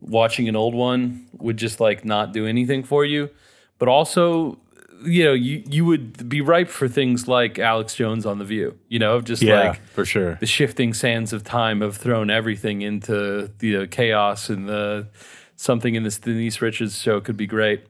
watching 0.00 0.48
an 0.48 0.56
old 0.56 0.74
one 0.74 1.28
would 1.38 1.56
just 1.56 1.80
like 1.80 2.04
not 2.04 2.32
do 2.32 2.46
anything 2.46 2.84
for 2.84 3.04
you, 3.04 3.30
but 3.78 3.88
also 3.88 4.58
you 5.04 5.24
know 5.24 5.32
you 5.32 5.62
you 5.66 5.84
would 5.84 6.28
be 6.28 6.40
ripe 6.40 6.68
for 6.68 6.88
things 6.88 7.28
like 7.28 7.58
Alex 7.58 7.94
Jones 7.94 8.26
on 8.26 8.38
the 8.38 8.44
View. 8.44 8.76
You 8.88 8.98
know, 8.98 9.20
just 9.20 9.42
Yeah, 9.42 9.68
like 9.68 9.86
for 9.88 10.04
sure. 10.04 10.34
the 10.40 10.46
shifting 10.46 10.92
sands 10.92 11.32
of 11.32 11.44
time 11.44 11.80
have 11.80 11.96
thrown 11.96 12.30
everything 12.30 12.82
into 12.82 13.50
the 13.58 13.76
uh, 13.76 13.86
chaos 13.90 14.48
and 14.50 14.68
the 14.68 15.08
something 15.56 15.94
in 15.94 16.02
this 16.02 16.18
Denise 16.18 16.60
Richards 16.60 16.98
show 16.98 17.20
could 17.20 17.36
be 17.36 17.46
great. 17.46 17.84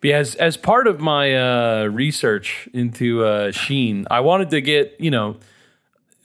But 0.00 0.08
yeah, 0.08 0.18
as 0.18 0.34
as 0.34 0.56
part 0.56 0.86
of 0.86 1.00
my 1.00 1.34
uh, 1.34 1.84
research 1.84 2.68
into 2.74 3.24
uh, 3.24 3.50
Sheen, 3.52 4.06
I 4.10 4.20
wanted 4.20 4.50
to 4.50 4.60
get 4.60 4.96
you 4.98 5.10
know, 5.10 5.36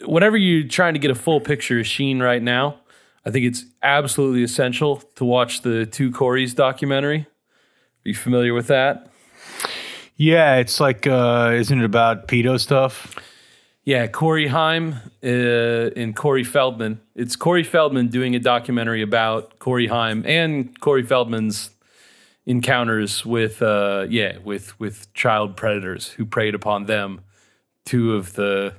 whenever 0.05 0.35
you're 0.35 0.67
trying 0.67 0.93
to 0.93 0.99
get 0.99 1.11
a 1.11 1.15
full 1.15 1.39
picture 1.39 1.79
of 1.79 1.87
Sheen 1.87 2.19
right 2.19 2.41
now, 2.41 2.79
I 3.25 3.31
think 3.31 3.45
it's 3.45 3.63
absolutely 3.83 4.43
essential 4.43 4.97
to 5.15 5.23
watch 5.23 5.61
the 5.61 5.85
Two 5.85 6.11
Corys 6.11 6.53
documentary. 6.55 7.27
You 8.07 8.15
familiar 8.15 8.53
with 8.53 8.67
that? 8.67 9.11
Yeah, 10.15 10.55
it's 10.55 10.79
like, 10.79 11.05
uh, 11.05 11.51
isn't 11.53 11.77
it 11.77 11.83
about 11.83 12.29
pedo 12.29 12.57
stuff? 12.57 13.13
Yeah, 13.83 14.07
Corey 14.07 14.47
Haim 14.47 14.95
uh, 15.21 15.27
and 15.27 16.15
Corey 16.15 16.45
Feldman. 16.45 17.01
It's 17.15 17.35
Corey 17.35 17.65
Feldman 17.65 18.07
doing 18.07 18.33
a 18.33 18.39
documentary 18.39 19.01
about 19.01 19.59
Corey 19.59 19.87
Haim 19.87 20.23
and 20.25 20.79
Corey 20.79 21.03
Feldman's 21.03 21.71
encounters 22.45 23.25
with, 23.25 23.61
uh, 23.61 24.05
yeah, 24.09 24.37
with 24.37 24.79
with 24.79 25.13
child 25.13 25.57
predators 25.57 26.07
who 26.07 26.25
preyed 26.25 26.55
upon 26.55 26.85
them. 26.85 27.19
Two 27.83 28.15
of 28.15 28.33
the 28.33 28.73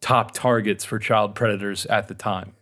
top 0.00 0.32
targets 0.32 0.86
for 0.86 0.98
child 0.98 1.34
predators 1.34 1.84
at 1.84 2.08
the 2.08 2.14
time. 2.14 2.54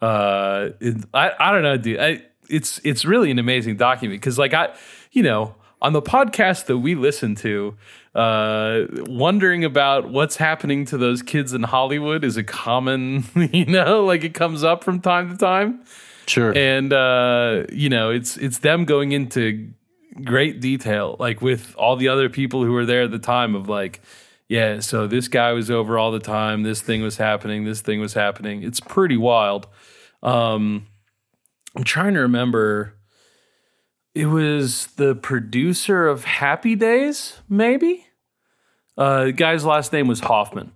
Uh, 0.00 0.70
it, 0.80 1.04
I 1.12 1.32
I 1.38 1.52
don't 1.52 1.62
know, 1.62 1.76
dude. 1.76 2.00
I, 2.00 2.22
it's 2.48 2.80
it's 2.84 3.04
really 3.04 3.30
an 3.30 3.38
amazing 3.38 3.76
document 3.76 4.20
because 4.20 4.38
like 4.38 4.54
I, 4.54 4.74
you 5.12 5.22
know, 5.22 5.54
on 5.80 5.92
the 5.92 6.02
podcast 6.02 6.66
that 6.66 6.78
we 6.78 6.94
listen 6.94 7.34
to, 7.36 7.76
uh, 8.14 8.82
wondering 9.06 9.64
about 9.64 10.10
what's 10.10 10.36
happening 10.36 10.84
to 10.86 10.96
those 10.98 11.22
kids 11.22 11.52
in 11.52 11.62
Hollywood 11.64 12.24
is 12.24 12.36
a 12.36 12.44
common, 12.44 13.24
you 13.52 13.66
know, 13.66 14.04
like 14.04 14.24
it 14.24 14.34
comes 14.34 14.62
up 14.64 14.84
from 14.84 15.00
time 15.00 15.30
to 15.30 15.36
time, 15.36 15.82
Sure. 16.26 16.52
and 16.56 16.92
uh, 16.92 17.64
you 17.72 17.88
know, 17.88 18.10
it's 18.10 18.36
it's 18.36 18.58
them 18.58 18.84
going 18.84 19.12
into 19.12 19.70
great 20.24 20.60
detail, 20.60 21.16
like 21.18 21.40
with 21.40 21.74
all 21.76 21.96
the 21.96 22.08
other 22.08 22.28
people 22.28 22.64
who 22.64 22.72
were 22.72 22.86
there 22.86 23.02
at 23.02 23.10
the 23.10 23.18
time 23.18 23.54
of 23.54 23.68
like. 23.68 24.00
Yeah, 24.48 24.80
so 24.80 25.06
this 25.06 25.28
guy 25.28 25.52
was 25.52 25.70
over 25.70 25.96
all 25.98 26.12
the 26.12 26.20
time. 26.20 26.62
This 26.62 26.82
thing 26.82 27.00
was 27.00 27.16
happening. 27.16 27.64
This 27.64 27.80
thing 27.80 28.00
was 28.00 28.12
happening. 28.12 28.62
It's 28.62 28.80
pretty 28.80 29.16
wild. 29.16 29.66
Um, 30.22 30.88
I'm 31.74 31.84
trying 31.84 32.12
to 32.14 32.20
remember. 32.20 32.94
It 34.14 34.26
was 34.26 34.88
the 34.96 35.14
producer 35.14 36.06
of 36.06 36.24
Happy 36.24 36.74
Days, 36.74 37.40
maybe. 37.48 38.06
Uh, 38.96 39.24
the 39.26 39.32
guy's 39.32 39.64
last 39.64 39.92
name 39.92 40.06
was 40.06 40.20
Hoffman, 40.20 40.72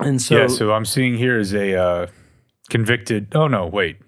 and 0.00 0.20
so 0.20 0.36
yeah, 0.36 0.46
so 0.46 0.72
I'm 0.72 0.86
seeing 0.86 1.16
here 1.18 1.38
is 1.38 1.52
a 1.52 1.78
uh, 1.78 2.06
convicted. 2.70 3.34
Oh 3.34 3.48
no, 3.48 3.66
wait. 3.66 3.98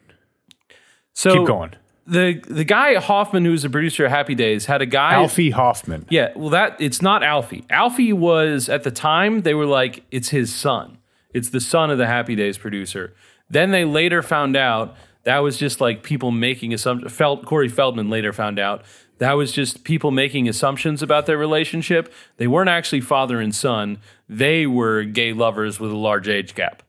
so 1.13 1.35
Keep 1.35 1.47
going. 1.47 1.73
the 2.07 2.43
the 2.49 2.65
guy 2.65 2.95
Hoffman, 2.95 3.45
who 3.45 3.51
was 3.51 3.63
the 3.63 3.69
producer 3.69 4.07
of 4.07 4.11
Happy 4.11 4.35
Days, 4.35 4.65
had 4.65 4.81
a 4.81 4.87
guy 4.87 5.13
Alfie 5.15 5.51
Hoffman. 5.51 6.07
Yeah, 6.09 6.33
well, 6.35 6.49
that 6.49 6.77
it's 6.81 7.03
not 7.03 7.23
Alfie. 7.23 7.65
Alfie 7.69 8.15
was 8.15 8.71
at 8.71 8.85
the 8.85 8.91
time 8.91 9.43
they 9.43 9.53
were 9.55 9.67
like 9.67 10.05
it's 10.11 10.31
his 10.31 10.55
son. 10.55 10.97
It's 11.35 11.51
the 11.51 11.61
son 11.61 11.91
of 11.91 11.99
the 11.99 12.07
Happy 12.07 12.35
Days 12.35 12.57
producer. 12.57 13.15
Then 13.51 13.71
they 13.71 13.85
later 13.85 14.23
found 14.23 14.57
out 14.57 14.97
that 15.29 15.41
was 15.41 15.59
just 15.59 15.79
like 15.79 16.03
people 16.03 16.31
making 16.31 16.73
assumptions. 16.73 17.13
Felt 17.13 17.45
Corey 17.45 17.69
Feldman 17.69 18.09
later 18.09 18.33
found 18.33 18.59
out 18.59 18.83
that 19.19 19.35
was 19.35 19.53
just 19.53 19.85
people 19.85 20.11
making 20.11 20.49
assumptions 20.49 21.03
about 21.03 21.27
their 21.27 21.37
relationship. 21.37 22.11
They 22.39 22.47
weren't 22.47 22.71
actually 22.71 23.03
father 23.03 23.39
and 23.39 23.55
son. 23.55 23.99
They 24.27 24.67
were 24.67 25.03
gay 25.05 25.35
lovers 25.35 25.79
with 25.79 25.91
a 25.91 25.97
large 25.97 26.29
age 26.31 26.55
gap. 26.55 26.83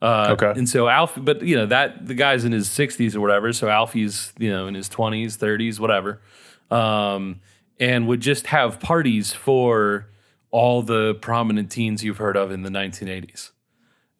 Uh, 0.00 0.36
Okay. 0.38 0.52
And 0.56 0.68
so 0.68 0.86
Alfie, 0.86 1.20
but 1.20 1.42
you 1.42 1.56
know 1.56 1.66
that 1.66 2.06
the 2.06 2.14
guy's 2.14 2.44
in 2.44 2.52
his 2.52 2.68
60s 2.68 3.16
or 3.16 3.20
whatever. 3.20 3.52
So 3.52 3.68
Alfie's 3.68 4.32
you 4.38 4.50
know 4.50 4.68
in 4.68 4.74
his 4.76 4.88
20s, 4.88 5.36
30s, 5.36 5.80
whatever, 5.80 6.20
um, 6.70 7.40
and 7.80 8.06
would 8.06 8.20
just 8.20 8.46
have 8.46 8.78
parties 8.78 9.32
for 9.32 10.06
all 10.52 10.82
the 10.82 11.14
prominent 11.16 11.72
teens 11.72 12.04
you've 12.04 12.18
heard 12.18 12.36
of 12.36 12.52
in 12.52 12.62
the 12.62 12.70
1980s. 12.70 13.50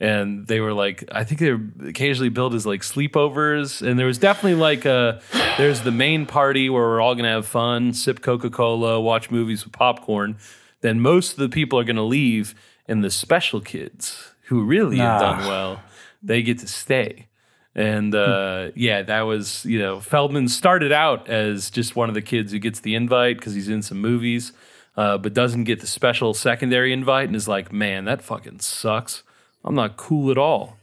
And 0.00 0.46
they 0.46 0.60
were 0.60 0.72
like, 0.72 1.04
I 1.12 1.24
think 1.24 1.40
they 1.40 1.52
were 1.52 1.60
occasionally 1.86 2.30
billed 2.30 2.54
as 2.54 2.64
like 2.64 2.80
sleepovers. 2.80 3.86
And 3.86 3.98
there 3.98 4.06
was 4.06 4.16
definitely 4.16 4.54
like 4.54 4.86
a, 4.86 5.20
there's 5.58 5.82
the 5.82 5.90
main 5.90 6.24
party 6.24 6.70
where 6.70 6.82
we're 6.84 7.02
all 7.02 7.14
gonna 7.14 7.28
have 7.28 7.46
fun, 7.46 7.92
sip 7.92 8.22
Coca 8.22 8.48
Cola, 8.48 8.98
watch 8.98 9.30
movies 9.30 9.64
with 9.64 9.74
popcorn. 9.74 10.38
Then 10.80 11.00
most 11.00 11.32
of 11.32 11.38
the 11.38 11.50
people 11.50 11.78
are 11.78 11.84
gonna 11.84 12.02
leave, 12.02 12.54
and 12.88 13.04
the 13.04 13.10
special 13.10 13.60
kids 13.60 14.32
who 14.46 14.64
really 14.64 14.96
have 14.96 15.20
done 15.20 15.46
well, 15.46 15.82
they 16.22 16.42
get 16.42 16.58
to 16.60 16.66
stay. 16.66 17.28
And 17.74 18.14
uh, 18.14 18.70
yeah, 18.74 19.02
that 19.02 19.22
was, 19.22 19.64
you 19.66 19.78
know, 19.78 20.00
Feldman 20.00 20.48
started 20.48 20.92
out 20.92 21.28
as 21.28 21.70
just 21.70 21.94
one 21.94 22.08
of 22.08 22.14
the 22.14 22.22
kids 22.22 22.52
who 22.52 22.58
gets 22.58 22.80
the 22.80 22.94
invite 22.94 23.36
because 23.36 23.54
he's 23.54 23.68
in 23.68 23.82
some 23.82 24.00
movies, 24.00 24.52
uh, 24.96 25.18
but 25.18 25.34
doesn't 25.34 25.64
get 25.64 25.80
the 25.80 25.86
special 25.86 26.34
secondary 26.34 26.92
invite 26.92 27.28
and 27.28 27.36
is 27.36 27.46
like, 27.46 27.70
man, 27.70 28.06
that 28.06 28.22
fucking 28.22 28.60
sucks. 28.60 29.22
I'm 29.64 29.74
not 29.74 29.96
cool 29.96 30.30
at 30.30 30.38
all. 30.38 30.76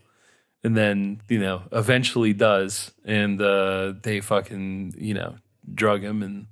And 0.64 0.76
then, 0.76 1.22
you 1.30 1.40
know, 1.40 1.64
eventually 1.72 2.34
does. 2.34 2.92
And 3.06 3.42
uh, 3.42 3.94
they 4.02 4.22
fucking, 4.22 4.96
you 4.98 5.14
know, 5.14 5.36
drug 5.74 6.04
him 6.04 6.24
and 6.24 6.48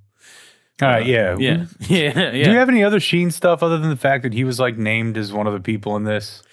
All 0.82 0.88
right, 0.88 1.06
yeah. 1.06 1.36
yeah, 1.38 1.66
yeah, 1.80 2.32
yeah. 2.32 2.46
Do 2.46 2.52
you 2.52 2.58
have 2.58 2.70
any 2.70 2.84
other 2.84 3.00
Sheen 3.00 3.32
stuff 3.32 3.64
other 3.64 3.78
than 3.78 3.90
the 3.90 3.98
fact 3.98 4.24
that 4.24 4.34
he 4.34 4.44
was 4.44 4.60
like 4.60 4.78
named 4.78 5.18
as 5.18 5.34
one 5.34 5.48
of 5.48 5.54
the 5.54 5.60
people 5.60 5.96
in 5.96 6.04
this? 6.04 6.44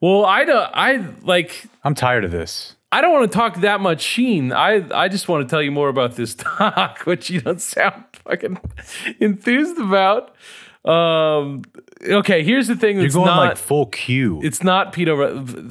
well, 0.00 0.24
I 0.24 0.44
don't, 0.44 0.70
I 0.74 1.06
like, 1.22 1.66
I'm 1.84 1.94
tired 1.94 2.24
of 2.24 2.30
this. 2.30 2.76
I 2.92 3.00
don't 3.00 3.12
want 3.12 3.30
to 3.30 3.36
talk 3.36 3.60
that 3.60 3.80
much 3.80 4.00
Sheen. 4.00 4.52
I 4.52 4.86
I 4.94 5.08
just 5.08 5.28
want 5.28 5.46
to 5.46 5.50
tell 5.52 5.60
you 5.60 5.72
more 5.72 5.88
about 5.88 6.16
this 6.16 6.34
talk, 6.38 7.00
which 7.00 7.28
you 7.30 7.40
don't 7.40 7.60
sound 7.60 8.04
fucking 8.12 8.58
enthused 9.20 9.78
about. 9.78 10.34
Um, 10.86 11.62
okay, 12.08 12.42
here's 12.44 12.68
the 12.68 12.76
thing 12.76 13.00
You're 13.00 13.08
going 13.10 13.26
not. 13.26 13.38
like 13.48 13.56
full 13.56 13.86
Q. 13.86 14.40
it's 14.44 14.62
not 14.62 14.92
Peter, 14.92 15.14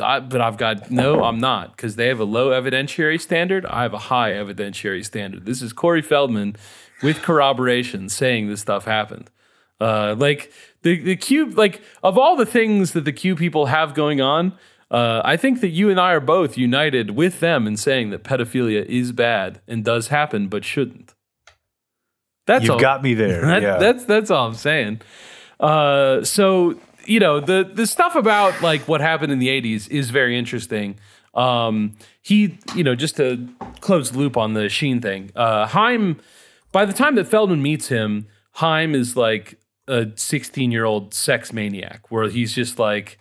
I- 0.03 0.19
but 0.19 0.41
I've 0.41 0.57
got 0.57 0.91
no. 0.91 1.23
I'm 1.23 1.39
not 1.39 1.75
because 1.75 1.95
they 1.95 2.07
have 2.07 2.19
a 2.19 2.25
low 2.25 2.49
evidentiary 2.49 3.19
standard. 3.19 3.65
I 3.65 3.83
have 3.83 3.93
a 3.93 3.97
high 3.99 4.31
evidentiary 4.31 5.05
standard. 5.05 5.45
This 5.45 5.61
is 5.61 5.71
Corey 5.73 6.01
Feldman 6.01 6.57
with 7.01 7.21
corroboration 7.21 8.09
saying 8.09 8.49
this 8.49 8.61
stuff 8.61 8.85
happened. 8.85 9.29
Uh, 9.79 10.15
like 10.17 10.51
the 10.81 10.99
the 11.01 11.15
Q, 11.15 11.47
like 11.51 11.81
of 12.03 12.17
all 12.17 12.35
the 12.35 12.45
things 12.45 12.91
that 12.91 13.05
the 13.05 13.13
Q 13.13 13.35
people 13.35 13.67
have 13.67 13.93
going 13.93 14.19
on, 14.21 14.53
uh, 14.91 15.21
I 15.25 15.37
think 15.37 15.61
that 15.61 15.69
you 15.69 15.89
and 15.89 15.99
I 15.99 16.11
are 16.11 16.19
both 16.19 16.57
united 16.57 17.11
with 17.11 17.39
them 17.39 17.65
in 17.67 17.75
saying 17.77 18.09
that 18.11 18.23
pedophilia 18.23 18.85
is 18.85 19.11
bad 19.11 19.61
and 19.67 19.83
does 19.83 20.09
happen, 20.09 20.47
but 20.49 20.63
shouldn't. 20.63 21.13
That's 22.45 22.63
You've 22.63 22.71
all. 22.73 22.79
got 22.79 23.01
me 23.03 23.13
there. 23.13 23.41
That- 23.45 23.61
yeah. 23.61 23.77
That's 23.77 24.05
that's 24.05 24.31
all 24.31 24.47
I'm 24.47 24.55
saying. 24.55 25.01
Uh, 25.59 26.23
so 26.23 26.79
you 27.05 27.19
know 27.19 27.39
the 27.39 27.69
the 27.71 27.87
stuff 27.87 28.15
about 28.15 28.61
like 28.61 28.87
what 28.87 29.01
happened 29.01 29.31
in 29.31 29.39
the 29.39 29.47
'80s 29.49 29.89
is 29.89 30.09
very 30.09 30.37
interesting. 30.37 30.97
Um, 31.33 31.93
he, 32.21 32.57
you 32.75 32.83
know, 32.83 32.95
just 32.95 33.17
to 33.17 33.47
close 33.81 34.11
the 34.11 34.17
loop 34.19 34.37
on 34.37 34.53
the 34.53 34.69
Sheen 34.69 35.01
thing, 35.01 35.31
uh, 35.35 35.67
Haim. 35.67 36.19
By 36.71 36.85
the 36.85 36.93
time 36.93 37.15
that 37.15 37.27
Feldman 37.27 37.61
meets 37.61 37.87
him, 37.87 38.27
Haim 38.53 38.95
is 38.95 39.15
like 39.17 39.57
a 39.87 40.07
16 40.15 40.71
year 40.71 40.85
old 40.85 41.13
sex 41.13 41.51
maniac, 41.53 42.09
where 42.09 42.29
he's 42.29 42.53
just 42.53 42.79
like, 42.79 43.19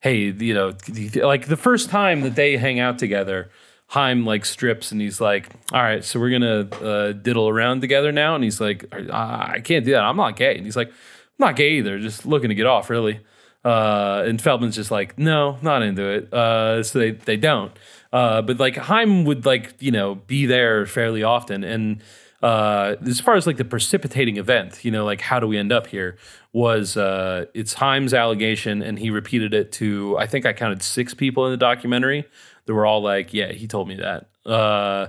hey, 0.00 0.30
you 0.30 0.54
know, 0.54 0.74
like 1.22 1.46
the 1.46 1.56
first 1.56 1.90
time 1.90 2.20
that 2.22 2.34
they 2.36 2.56
hang 2.56 2.78
out 2.80 2.98
together, 2.98 3.50
Haim 3.88 4.24
like 4.24 4.44
strips 4.44 4.90
and 4.90 5.00
he's 5.00 5.20
like, 5.20 5.48
all 5.72 5.82
right, 5.82 6.04
so 6.04 6.18
we're 6.18 6.30
gonna 6.30 6.68
uh, 6.84 7.12
diddle 7.12 7.48
around 7.48 7.80
together 7.80 8.10
now, 8.10 8.34
and 8.34 8.42
he's 8.42 8.60
like, 8.60 8.92
I 8.92 9.60
can't 9.62 9.84
do 9.84 9.92
that. 9.92 10.02
I'm 10.02 10.16
not 10.16 10.36
gay, 10.36 10.56
and 10.56 10.64
he's 10.64 10.76
like, 10.76 10.88
I'm 10.88 10.94
not 11.38 11.56
gay 11.56 11.74
either. 11.74 11.98
Just 11.98 12.26
looking 12.26 12.48
to 12.48 12.54
get 12.54 12.66
off, 12.66 12.90
really. 12.90 13.20
Uh, 13.64 14.24
and 14.26 14.40
Feldman's 14.40 14.76
just 14.76 14.90
like, 14.90 15.18
no, 15.18 15.58
not 15.60 15.82
into 15.82 16.08
it. 16.08 16.32
Uh, 16.32 16.82
so 16.82 16.98
they 16.98 17.12
they 17.12 17.36
don't. 17.36 17.72
Uh, 18.12 18.42
but 18.42 18.58
like 18.58 18.76
Haim 18.76 19.24
would 19.24 19.46
like 19.46 19.74
you 19.80 19.90
know 19.90 20.16
be 20.16 20.46
there 20.46 20.86
fairly 20.86 21.22
often, 21.22 21.62
and 21.62 22.02
uh, 22.42 22.96
as 23.06 23.20
far 23.20 23.34
as 23.34 23.46
like 23.46 23.56
the 23.56 23.64
precipitating 23.64 24.36
event, 24.36 24.84
you 24.84 24.90
know, 24.90 25.04
like 25.04 25.20
how 25.20 25.40
do 25.40 25.46
we 25.46 25.58
end 25.58 25.72
up 25.72 25.86
here? 25.88 26.16
Was 26.52 26.96
uh, 26.96 27.46
it's 27.54 27.74
Haim's 27.74 28.14
allegation, 28.14 28.82
and 28.82 28.98
he 28.98 29.10
repeated 29.10 29.52
it 29.52 29.72
to 29.72 30.16
I 30.18 30.26
think 30.26 30.46
I 30.46 30.52
counted 30.52 30.82
six 30.82 31.14
people 31.14 31.46
in 31.46 31.50
the 31.50 31.56
documentary. 31.56 32.24
That 32.66 32.74
were 32.74 32.86
all 32.86 33.02
like, 33.02 33.32
yeah, 33.32 33.52
he 33.52 33.66
told 33.66 33.88
me 33.88 33.96
that. 33.96 34.28
Uh, 34.44 35.08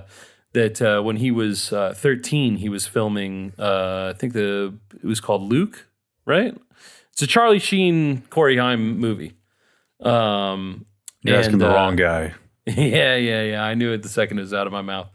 that 0.52 0.80
uh, 0.80 1.02
when 1.02 1.16
he 1.16 1.30
was 1.30 1.72
uh, 1.72 1.92
13, 1.94 2.56
he 2.56 2.68
was 2.68 2.86
filming. 2.86 3.52
Uh, 3.58 4.12
I 4.14 4.18
think 4.18 4.32
the 4.32 4.74
it 4.94 5.06
was 5.06 5.20
called 5.20 5.42
Luke, 5.42 5.86
right? 6.24 6.56
It's 7.12 7.22
a 7.22 7.26
Charlie 7.26 7.58
Sheen, 7.58 8.22
Corey 8.30 8.56
Haim 8.56 8.98
movie. 8.98 9.34
Um, 10.00 10.86
You're 11.22 11.36
asking 11.36 11.58
the 11.58 11.70
uh, 11.70 11.74
wrong 11.74 11.96
guy. 11.96 12.34
yeah, 12.66 13.16
yeah, 13.16 13.42
yeah. 13.42 13.64
I 13.64 13.74
knew 13.74 13.92
it 13.92 14.02
the 14.02 14.08
second 14.08 14.38
it 14.38 14.42
was 14.42 14.54
out 14.54 14.66
of 14.66 14.72
my 14.72 14.82
mouth. 14.82 15.08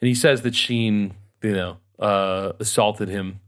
And 0.00 0.08
he 0.08 0.14
says 0.14 0.42
that 0.42 0.54
Sheen, 0.54 1.14
you 1.42 1.52
know, 1.52 1.76
uh, 1.98 2.52
assaulted 2.58 3.08
him 3.08 3.40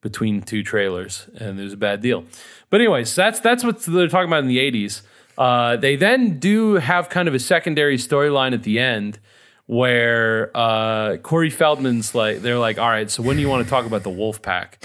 between 0.00 0.42
two 0.42 0.62
trailers, 0.62 1.28
and 1.36 1.58
it 1.60 1.62
was 1.62 1.72
a 1.72 1.76
bad 1.76 2.00
deal. 2.00 2.24
But 2.68 2.80
anyways, 2.80 3.14
that's 3.14 3.40
that's 3.40 3.64
what 3.64 3.80
they're 3.82 4.08
talking 4.08 4.28
about 4.28 4.40
in 4.40 4.48
the 4.48 4.58
'80s. 4.58 5.02
Uh, 5.38 5.76
they 5.76 5.96
then 5.96 6.38
do 6.38 6.74
have 6.74 7.08
kind 7.08 7.28
of 7.28 7.34
a 7.34 7.38
secondary 7.38 7.96
storyline 7.96 8.52
at 8.52 8.62
the 8.62 8.78
end 8.78 9.18
where 9.66 10.50
uh, 10.54 11.16
Corey 11.18 11.50
Feldman's 11.50 12.14
like, 12.14 12.40
they're 12.42 12.58
like, 12.58 12.78
all 12.78 12.88
right, 12.88 13.10
so 13.10 13.22
when 13.22 13.36
do 13.36 13.42
you 13.42 13.48
want 13.48 13.64
to 13.64 13.70
talk 13.70 13.86
about 13.86 14.02
the 14.02 14.10
Wolf 14.10 14.42
Pack? 14.42 14.82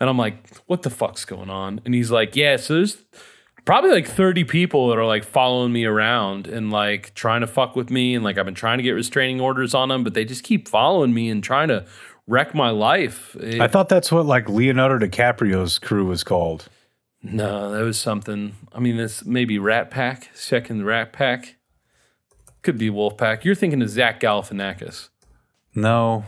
And 0.00 0.10
I'm 0.10 0.18
like, 0.18 0.36
what 0.66 0.82
the 0.82 0.90
fuck's 0.90 1.24
going 1.24 1.50
on? 1.50 1.80
And 1.84 1.94
he's 1.94 2.10
like, 2.10 2.34
yeah, 2.34 2.56
so 2.56 2.74
there's 2.74 2.96
probably 3.64 3.90
like 3.90 4.08
30 4.08 4.44
people 4.44 4.88
that 4.88 4.98
are 4.98 5.06
like 5.06 5.24
following 5.24 5.72
me 5.72 5.84
around 5.84 6.46
and 6.46 6.70
like 6.70 7.14
trying 7.14 7.42
to 7.42 7.46
fuck 7.46 7.76
with 7.76 7.90
me. 7.90 8.14
And 8.14 8.24
like 8.24 8.36
I've 8.36 8.44
been 8.44 8.54
trying 8.54 8.78
to 8.78 8.82
get 8.82 8.92
restraining 8.92 9.40
orders 9.40 9.72
on 9.74 9.88
them, 9.90 10.02
but 10.04 10.14
they 10.14 10.24
just 10.24 10.42
keep 10.42 10.68
following 10.68 11.14
me 11.14 11.28
and 11.30 11.42
trying 11.44 11.68
to 11.68 11.86
wreck 12.26 12.54
my 12.54 12.70
life. 12.70 13.36
It- 13.36 13.60
I 13.60 13.68
thought 13.68 13.88
that's 13.88 14.10
what 14.10 14.26
like 14.26 14.48
Leonardo 14.48 15.06
DiCaprio's 15.06 15.78
crew 15.78 16.06
was 16.06 16.24
called. 16.24 16.68
No, 17.24 17.72
that 17.72 17.82
was 17.82 17.98
something. 17.98 18.54
I 18.72 18.80
mean, 18.80 18.98
this 18.98 19.24
maybe 19.24 19.58
Rat 19.58 19.90
Pack, 19.90 20.30
second 20.34 20.84
Rat 20.84 21.12
Pack. 21.12 21.56
Could 22.62 22.78
be 22.78 22.90
Wolf 22.90 23.16
Pack. 23.16 23.44
You're 23.44 23.54
thinking 23.54 23.82
of 23.82 23.88
Zach 23.88 24.20
Galifianakis. 24.20 25.08
No. 25.74 26.24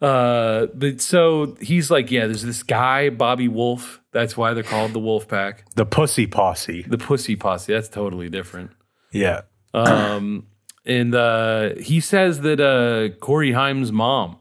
Uh, 0.00 0.66
but 0.74 1.00
so 1.00 1.56
he's 1.60 1.90
like, 1.90 2.10
yeah, 2.10 2.26
there's 2.26 2.42
this 2.42 2.62
guy, 2.62 3.10
Bobby 3.10 3.48
Wolf. 3.48 4.00
That's 4.12 4.36
why 4.36 4.54
they're 4.54 4.62
called 4.62 4.92
the 4.92 4.98
Wolf 4.98 5.28
Pack. 5.28 5.64
The 5.74 5.86
Pussy 5.86 6.26
Posse. 6.26 6.82
The 6.82 6.98
Pussy 6.98 7.36
Posse. 7.36 7.72
That's 7.72 7.88
totally 7.88 8.28
different. 8.28 8.70
Yeah. 9.12 9.42
Um, 9.72 10.46
and 10.84 11.14
uh, 11.14 11.74
he 11.76 12.00
says 12.00 12.40
that 12.40 12.60
uh, 12.60 13.16
Corey 13.18 13.52
Haim's 13.52 13.92
mom 13.92 14.38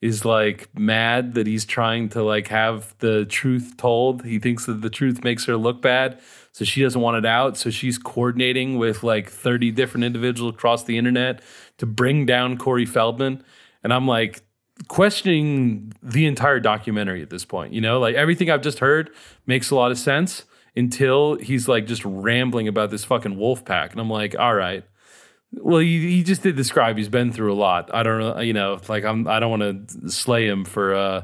is 0.00 0.24
like 0.24 0.68
mad 0.78 1.34
that 1.34 1.46
he's 1.46 1.64
trying 1.64 2.08
to 2.08 2.22
like 2.22 2.48
have 2.48 2.94
the 2.98 3.26
truth 3.26 3.76
told. 3.76 4.24
He 4.24 4.38
thinks 4.38 4.66
that 4.66 4.80
the 4.80 4.90
truth 4.90 5.22
makes 5.22 5.44
her 5.44 5.56
look 5.56 5.82
bad, 5.82 6.20
so 6.52 6.64
she 6.64 6.82
doesn't 6.82 7.00
want 7.00 7.18
it 7.18 7.26
out. 7.26 7.56
So 7.56 7.70
she's 7.70 7.98
coordinating 7.98 8.78
with 8.78 9.02
like 9.02 9.28
30 9.28 9.70
different 9.72 10.04
individuals 10.04 10.54
across 10.54 10.84
the 10.84 10.96
internet 10.96 11.42
to 11.78 11.86
bring 11.86 12.24
down 12.24 12.56
Corey 12.56 12.86
Feldman. 12.86 13.44
And 13.84 13.92
I'm 13.92 14.06
like 14.06 14.42
questioning 14.88 15.92
the 16.02 16.26
entire 16.26 16.60
documentary 16.60 17.20
at 17.22 17.30
this 17.30 17.44
point. 17.44 17.74
You 17.74 17.82
know, 17.82 18.00
like 18.00 18.14
everything 18.14 18.50
I've 18.50 18.62
just 18.62 18.78
heard 18.78 19.10
makes 19.46 19.70
a 19.70 19.74
lot 19.74 19.90
of 19.90 19.98
sense 19.98 20.44
until 20.76 21.34
he's 21.36 21.68
like 21.68 21.86
just 21.86 22.04
rambling 22.04 22.68
about 22.68 22.90
this 22.90 23.04
fucking 23.04 23.36
wolf 23.36 23.64
pack. 23.64 23.92
And 23.92 24.00
I'm 24.00 24.10
like, 24.10 24.34
all 24.38 24.54
right. 24.54 24.84
Well, 25.52 25.80
he, 25.80 26.16
he 26.16 26.22
just 26.22 26.42
did 26.42 26.56
describe 26.56 26.96
he's 26.96 27.08
been 27.08 27.32
through 27.32 27.52
a 27.52 27.54
lot. 27.54 27.90
I 27.92 28.02
don't 28.02 28.20
know, 28.20 28.40
you 28.40 28.52
know, 28.52 28.80
like 28.88 29.04
I'm 29.04 29.26
I 29.26 29.40
don't 29.40 29.50
want 29.50 29.88
to 29.88 30.10
slay 30.10 30.46
him 30.46 30.64
for 30.64 30.94
uh 30.94 31.22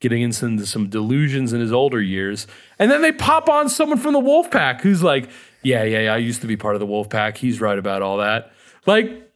getting 0.00 0.22
into 0.22 0.66
some 0.66 0.88
delusions 0.88 1.52
in 1.52 1.60
his 1.60 1.72
older 1.72 2.00
years. 2.00 2.46
And 2.78 2.90
then 2.90 3.02
they 3.02 3.12
pop 3.12 3.50
on 3.50 3.68
someone 3.68 3.98
from 3.98 4.14
the 4.14 4.18
wolf 4.18 4.50
pack 4.50 4.80
who's 4.80 5.02
like, 5.02 5.28
yeah, 5.62 5.84
yeah, 5.84 6.00
yeah, 6.00 6.14
I 6.14 6.16
used 6.16 6.40
to 6.40 6.46
be 6.46 6.56
part 6.56 6.74
of 6.74 6.80
the 6.80 6.86
wolf 6.86 7.10
pack. 7.10 7.36
He's 7.36 7.60
right 7.60 7.78
about 7.78 8.00
all 8.00 8.16
that. 8.16 8.50
Like 8.86 9.30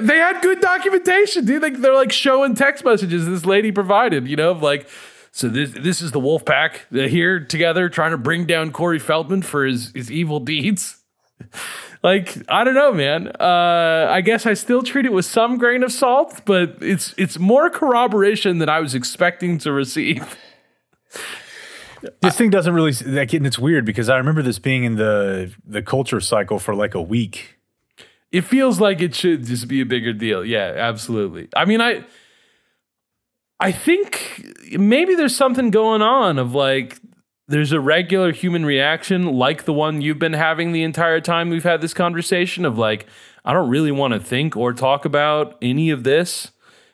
they 0.00 0.18
had 0.18 0.40
good 0.40 0.60
documentation, 0.60 1.44
dude. 1.44 1.82
They're 1.82 1.94
like 1.94 2.12
showing 2.12 2.54
text 2.54 2.84
messages 2.84 3.26
this 3.26 3.44
lady 3.44 3.72
provided, 3.72 4.28
you 4.28 4.36
know, 4.36 4.52
of 4.52 4.62
like, 4.62 4.88
so 5.32 5.48
this 5.48 5.70
this 5.72 6.00
is 6.00 6.12
the 6.12 6.20
wolf 6.20 6.44
pack 6.44 6.86
here 6.90 7.40
together 7.40 7.88
trying 7.88 8.12
to 8.12 8.18
bring 8.18 8.46
down 8.46 8.70
Corey 8.70 8.98
Feldman 8.98 9.42
for 9.42 9.64
his 9.64 9.92
his 9.94 10.10
evil 10.10 10.40
deeds. 10.40 10.98
like 12.02 12.36
I 12.48 12.64
don't 12.64 12.74
know, 12.74 12.92
man. 12.92 13.28
Uh, 13.40 14.06
I 14.08 14.20
guess 14.20 14.46
I 14.46 14.54
still 14.54 14.82
treat 14.82 15.06
it 15.06 15.12
with 15.12 15.24
some 15.24 15.58
grain 15.58 15.82
of 15.82 15.92
salt, 15.92 16.42
but 16.44 16.76
it's 16.80 17.14
it's 17.16 17.38
more 17.38 17.70
corroboration 17.70 18.58
than 18.58 18.68
I 18.68 18.80
was 18.80 18.94
expecting 18.94 19.58
to 19.58 19.72
receive. 19.72 20.36
This 22.22 22.36
thing 22.36 22.50
doesn't 22.50 22.72
really 22.72 22.92
like, 23.06 23.32
and 23.32 23.46
it's 23.46 23.58
weird 23.58 23.84
because 23.84 24.08
I 24.08 24.16
remember 24.18 24.42
this 24.42 24.58
being 24.58 24.84
in 24.84 24.96
the 24.96 25.52
the 25.66 25.82
culture 25.82 26.20
cycle 26.20 26.58
for 26.58 26.74
like 26.74 26.94
a 26.94 27.02
week. 27.02 27.58
It 28.30 28.42
feels 28.42 28.78
like 28.78 29.00
it 29.00 29.14
should 29.14 29.46
just 29.46 29.68
be 29.68 29.80
a 29.80 29.86
bigger 29.86 30.12
deal. 30.12 30.44
Yeah, 30.44 30.74
absolutely. 30.76 31.48
I 31.56 31.64
mean, 31.64 31.80
I 31.80 32.04
I 33.58 33.72
think 33.72 34.46
maybe 34.72 35.14
there's 35.14 35.34
something 35.34 35.70
going 35.70 36.02
on 36.02 36.38
of 36.38 36.54
like 36.54 37.00
there's 37.48 37.72
a 37.72 37.80
regular 37.80 38.30
human 38.30 38.64
reaction 38.64 39.24
like 39.24 39.64
the 39.64 39.72
one 39.72 40.02
you've 40.02 40.18
been 40.18 40.34
having 40.34 40.72
the 40.72 40.82
entire 40.82 41.20
time 41.20 41.48
we've 41.48 41.64
had 41.64 41.80
this 41.80 41.94
conversation 41.94 42.64
of 42.64 42.76
like 42.76 43.06
I 43.44 43.54
don't 43.54 43.70
really 43.70 43.90
want 43.90 44.12
to 44.12 44.20
think 44.20 44.56
or 44.56 44.74
talk 44.74 45.06
about 45.06 45.56
any 45.62 45.88
of 45.88 46.04
this. 46.04 46.50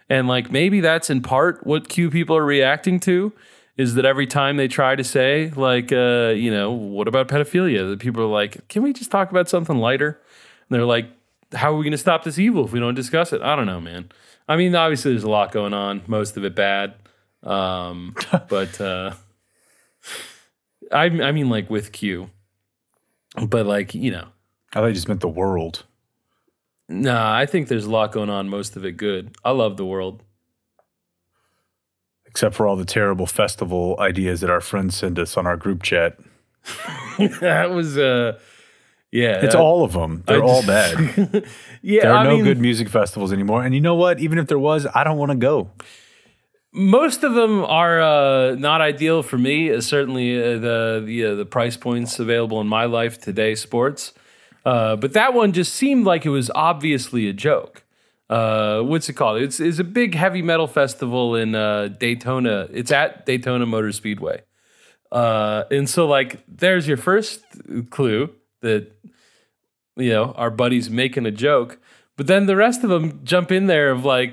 And 0.08 0.28
like 0.28 0.52
maybe 0.52 0.80
that's 0.80 1.10
in 1.10 1.22
part 1.22 1.66
what 1.66 1.88
Q 1.88 2.10
people 2.10 2.36
are 2.36 2.44
reacting 2.44 3.00
to 3.00 3.32
is 3.76 3.94
that 3.94 4.04
every 4.04 4.26
time 4.26 4.56
they 4.56 4.68
try 4.68 4.94
to 4.94 5.02
say 5.02 5.50
like 5.56 5.90
uh, 5.90 6.32
you 6.36 6.52
know, 6.52 6.70
what 6.70 7.08
about 7.08 7.28
pedophilia? 7.28 7.88
That 7.90 7.98
people 7.98 8.22
are 8.22 8.26
like, 8.26 8.68
"Can 8.68 8.82
we 8.82 8.92
just 8.92 9.10
talk 9.10 9.30
about 9.30 9.48
something 9.48 9.78
lighter?" 9.78 10.20
And 10.68 10.76
they're 10.76 10.86
like, 10.86 11.08
"How 11.52 11.72
are 11.72 11.76
we 11.76 11.82
going 11.82 11.92
to 11.92 11.98
stop 11.98 12.22
this 12.22 12.38
evil 12.38 12.64
if 12.66 12.72
we 12.72 12.78
don't 12.78 12.94
discuss 12.94 13.32
it?" 13.32 13.42
I 13.42 13.56
don't 13.56 13.66
know, 13.66 13.80
man. 13.80 14.10
I 14.46 14.56
mean, 14.56 14.76
obviously 14.76 15.12
there's 15.12 15.24
a 15.24 15.30
lot 15.30 15.50
going 15.50 15.74
on, 15.74 16.02
most 16.06 16.36
of 16.36 16.44
it 16.44 16.54
bad. 16.54 16.94
Um, 17.42 18.14
but 18.48 18.80
uh 18.80 19.14
I 20.92 21.04
I 21.04 21.32
mean 21.32 21.48
like 21.48 21.70
with 21.70 21.92
Q. 21.92 22.30
But 23.48 23.66
like, 23.66 23.94
you 23.94 24.12
know, 24.12 24.28
I 24.72 24.80
thought 24.80 24.86
you 24.86 24.92
just 24.94 25.08
meant 25.08 25.20
the 25.20 25.28
world. 25.28 25.84
nah, 26.88 27.34
I 27.36 27.46
think 27.46 27.68
there's 27.68 27.84
a 27.86 27.90
lot 27.90 28.12
going 28.12 28.30
on, 28.30 28.48
most 28.48 28.76
of 28.76 28.84
it 28.84 28.92
good. 28.96 29.34
I 29.44 29.50
love 29.50 29.76
the 29.76 29.84
world. 29.86 30.22
Except 32.26 32.54
for 32.54 32.66
all 32.66 32.76
the 32.76 32.84
terrible 32.84 33.26
festival 33.26 33.96
ideas 34.00 34.40
that 34.40 34.50
our 34.50 34.60
friends 34.60 34.96
send 34.96 35.18
us 35.18 35.36
on 35.36 35.46
our 35.46 35.56
group 35.56 35.82
chat. 35.82 36.18
that 37.40 37.70
was 37.70 37.96
uh 37.98 38.38
yeah. 39.12 39.44
It's 39.44 39.54
that- 39.54 39.60
all 39.60 39.84
of 39.84 39.92
them. 39.92 40.24
They're 40.26 40.42
I 40.42 40.46
all 40.46 40.62
bad. 40.66 41.44
Yeah, 41.82 42.02
There 42.02 42.12
are 42.12 42.18
I 42.18 42.24
no 42.24 42.36
mean, 42.36 42.44
good 42.44 42.58
music 42.58 42.88
festivals 42.88 43.32
anymore. 43.32 43.62
And 43.62 43.74
you 43.74 43.80
know 43.80 43.94
what? 43.94 44.18
Even 44.18 44.38
if 44.38 44.46
there 44.48 44.58
was, 44.58 44.86
I 44.94 45.04
don't 45.04 45.18
want 45.18 45.30
to 45.32 45.36
go. 45.36 45.70
Most 46.74 47.22
of 47.22 47.34
them 47.34 47.64
are 47.64 48.02
uh, 48.02 48.54
not 48.56 48.80
ideal 48.80 49.22
for 49.22 49.38
me. 49.38 49.70
Uh, 49.70 49.80
certainly, 49.80 50.36
uh, 50.36 50.58
the 50.58 51.02
the 51.06 51.24
uh, 51.24 51.34
the 51.36 51.46
price 51.46 51.76
points 51.76 52.18
available 52.18 52.60
in 52.60 52.66
my 52.66 52.84
life 52.84 53.18
today, 53.18 53.54
sports. 53.54 54.12
Uh, 54.66 54.96
but 54.96 55.12
that 55.12 55.34
one 55.34 55.52
just 55.52 55.72
seemed 55.72 56.04
like 56.04 56.26
it 56.26 56.30
was 56.30 56.50
obviously 56.54 57.28
a 57.28 57.32
joke. 57.32 57.84
Uh, 58.28 58.80
what's 58.80 59.08
it 59.08 59.12
called? 59.12 59.40
It's 59.40 59.60
it's 59.60 59.78
a 59.78 59.84
big 59.84 60.14
heavy 60.16 60.42
metal 60.42 60.66
festival 60.66 61.36
in 61.36 61.52
Daytona. 61.98 62.68
It's 62.72 62.90
at 62.90 63.24
Daytona 63.24 63.66
Motor 63.66 63.92
Speedway. 63.92 64.42
And 65.12 65.88
so, 65.88 66.06
like, 66.06 66.42
there's 66.48 66.88
your 66.88 66.96
first 66.96 67.44
clue 67.90 68.30
that 68.62 68.90
you 69.96 70.10
know 70.10 70.32
our 70.32 70.50
buddy's 70.50 70.90
making 70.90 71.24
a 71.24 71.30
joke. 71.30 71.78
But 72.16 72.26
then 72.26 72.46
the 72.46 72.56
rest 72.56 72.82
of 72.82 72.90
them 72.90 73.20
jump 73.24 73.52
in 73.52 73.66
there 73.66 73.90
of 73.90 74.04
like, 74.04 74.32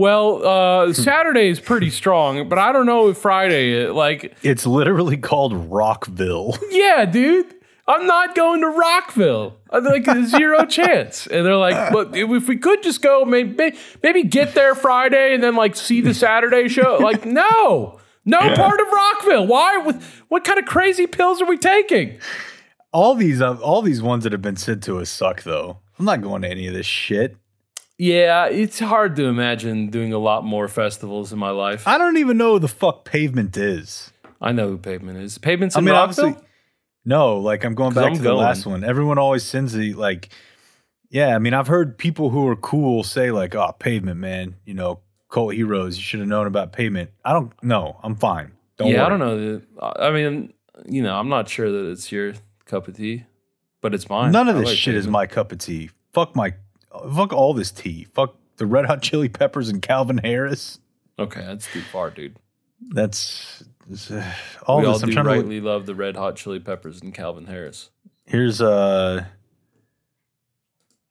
well, 0.00 0.46
uh, 0.46 0.92
Saturday 0.94 1.48
is 1.48 1.60
pretty 1.60 1.90
strong, 1.90 2.48
but 2.48 2.58
I 2.58 2.72
don't 2.72 2.86
know 2.86 3.08
if 3.08 3.18
Friday. 3.18 3.86
Like, 3.86 4.34
It's 4.42 4.66
literally 4.66 5.18
called 5.18 5.52
Rockville. 5.70 6.56
yeah, 6.70 7.04
dude, 7.04 7.54
I'm 7.86 8.06
not 8.06 8.34
going 8.34 8.62
to 8.62 8.68
Rockville. 8.68 9.58
I'm 9.68 9.84
like 9.84 10.06
zero 10.26 10.64
chance. 10.78 11.26
And 11.26 11.44
they're 11.44 11.56
like, 11.56 11.92
but 11.92 12.16
if 12.16 12.48
we 12.48 12.56
could 12.56 12.82
just 12.82 13.02
go, 13.02 13.24
maybe 13.26 13.76
maybe 14.02 14.22
get 14.22 14.54
there 14.54 14.74
Friday 14.74 15.34
and 15.34 15.42
then 15.42 15.54
like 15.54 15.76
see 15.76 16.00
the 16.00 16.14
Saturday 16.14 16.68
show. 16.68 16.96
Like, 17.00 17.26
no, 17.26 18.00
no 18.24 18.38
part 18.38 18.80
of 18.80 18.86
Rockville. 18.90 19.46
Why? 19.46 19.78
What, 19.78 20.02
what 20.28 20.44
kind 20.44 20.58
of 20.58 20.64
crazy 20.64 21.06
pills 21.06 21.42
are 21.42 21.46
we 21.46 21.58
taking? 21.58 22.18
all 22.92 23.14
these 23.14 23.40
uh, 23.40 23.54
all 23.58 23.82
these 23.82 24.02
ones 24.02 24.24
that 24.24 24.32
have 24.32 24.42
been 24.42 24.56
sent 24.56 24.82
to 24.84 24.98
us 24.98 25.10
suck 25.10 25.42
though. 25.42 25.78
I'm 25.98 26.04
not 26.06 26.22
going 26.22 26.42
to 26.42 26.48
any 26.48 26.66
of 26.66 26.74
this 26.74 26.86
shit. 26.86 27.36
Yeah, 28.02 28.46
it's 28.46 28.78
hard 28.78 29.14
to 29.16 29.24
imagine 29.26 29.90
doing 29.90 30.14
a 30.14 30.18
lot 30.18 30.42
more 30.42 30.68
festivals 30.68 31.34
in 31.34 31.38
my 31.38 31.50
life. 31.50 31.86
I 31.86 31.98
don't 31.98 32.16
even 32.16 32.38
know 32.38 32.54
who 32.54 32.58
the 32.60 32.68
fuck 32.68 33.04
pavement 33.04 33.56
is. 33.58 34.10
I 34.40 34.52
know 34.52 34.68
who 34.68 34.78
Pavement 34.78 35.18
is. 35.18 35.36
Pavement's 35.36 35.76
I 35.76 35.80
in 35.80 35.84
mean, 35.84 35.94
Rockville. 35.94 36.26
obviously, 36.28 36.48
no. 37.04 37.36
Like 37.40 37.62
I'm 37.62 37.74
going 37.74 37.90
'Cause 37.92 38.02
back 38.02 38.10
I'm 38.12 38.16
to 38.16 38.22
the 38.22 38.28
going. 38.30 38.38
last 38.40 38.64
one. 38.64 38.84
Everyone 38.84 39.18
always 39.18 39.42
sends 39.42 39.74
the 39.74 39.92
like. 39.92 40.30
Yeah, 41.10 41.34
I 41.36 41.38
mean, 41.40 41.52
I've 41.52 41.66
heard 41.66 41.98
people 41.98 42.30
who 42.30 42.48
are 42.48 42.56
cool 42.56 43.02
say 43.04 43.32
like, 43.32 43.54
"Oh, 43.54 43.72
pavement, 43.78 44.18
man. 44.18 44.54
You 44.64 44.72
know, 44.72 45.00
cult 45.28 45.52
heroes. 45.52 45.98
You 45.98 46.02
should 46.02 46.20
have 46.20 46.28
known 46.30 46.46
about 46.46 46.72
pavement." 46.72 47.10
I 47.22 47.34
don't. 47.34 47.52
know. 47.62 48.00
I'm 48.02 48.16
fine. 48.16 48.52
Don't 48.78 48.88
yeah, 48.88 48.98
worry. 48.98 49.04
I 49.04 49.08
don't 49.10 49.18
know. 49.18 49.56
that- 49.58 49.96
I 50.00 50.10
mean, 50.10 50.54
you 50.86 51.02
know, 51.02 51.14
I'm 51.16 51.28
not 51.28 51.50
sure 51.50 51.70
that 51.70 51.90
it's 51.90 52.10
your 52.10 52.32
cup 52.64 52.88
of 52.88 52.96
tea, 52.96 53.24
but 53.82 53.92
it's 53.92 54.08
mine. 54.08 54.32
None 54.32 54.48
of 54.48 54.56
I 54.56 54.60
this 54.60 54.68
like 54.70 54.78
shit 54.78 54.94
is 54.94 55.00
Pavement. 55.04 55.12
my 55.12 55.26
cup 55.26 55.52
of 55.52 55.58
tea. 55.58 55.90
Fuck 56.14 56.34
my. 56.34 56.54
Fuck 57.14 57.32
all 57.32 57.54
this 57.54 57.70
tea. 57.70 58.06
Fuck 58.14 58.34
the 58.56 58.66
Red 58.66 58.86
Hot 58.86 59.02
Chili 59.02 59.28
Peppers 59.28 59.68
and 59.68 59.80
Calvin 59.80 60.18
Harris. 60.18 60.78
Okay, 61.18 61.40
that's 61.40 61.70
too 61.72 61.82
far, 61.82 62.10
dude. 62.10 62.36
That's, 62.90 63.62
that's, 63.88 64.10
uh, 64.10 64.24
all 64.66 64.80
we 64.80 64.86
all 64.86 64.94
this. 64.94 65.02
I'm 65.02 65.08
do 65.10 65.14
trying 65.14 65.24
to. 65.26 65.30
look- 65.32 65.38
rightly 65.40 65.60
love 65.60 65.86
the 65.86 65.94
Red 65.94 66.16
Hot 66.16 66.36
Chili 66.36 66.58
Peppers 66.60 67.00
and 67.02 67.12
Calvin 67.14 67.46
Harris. 67.46 67.90
Here's 68.26 68.60
uh 68.62 69.24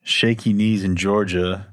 Shaky 0.02 0.52
Knees 0.52 0.84
in 0.84 0.96
Georgia, 0.96 1.66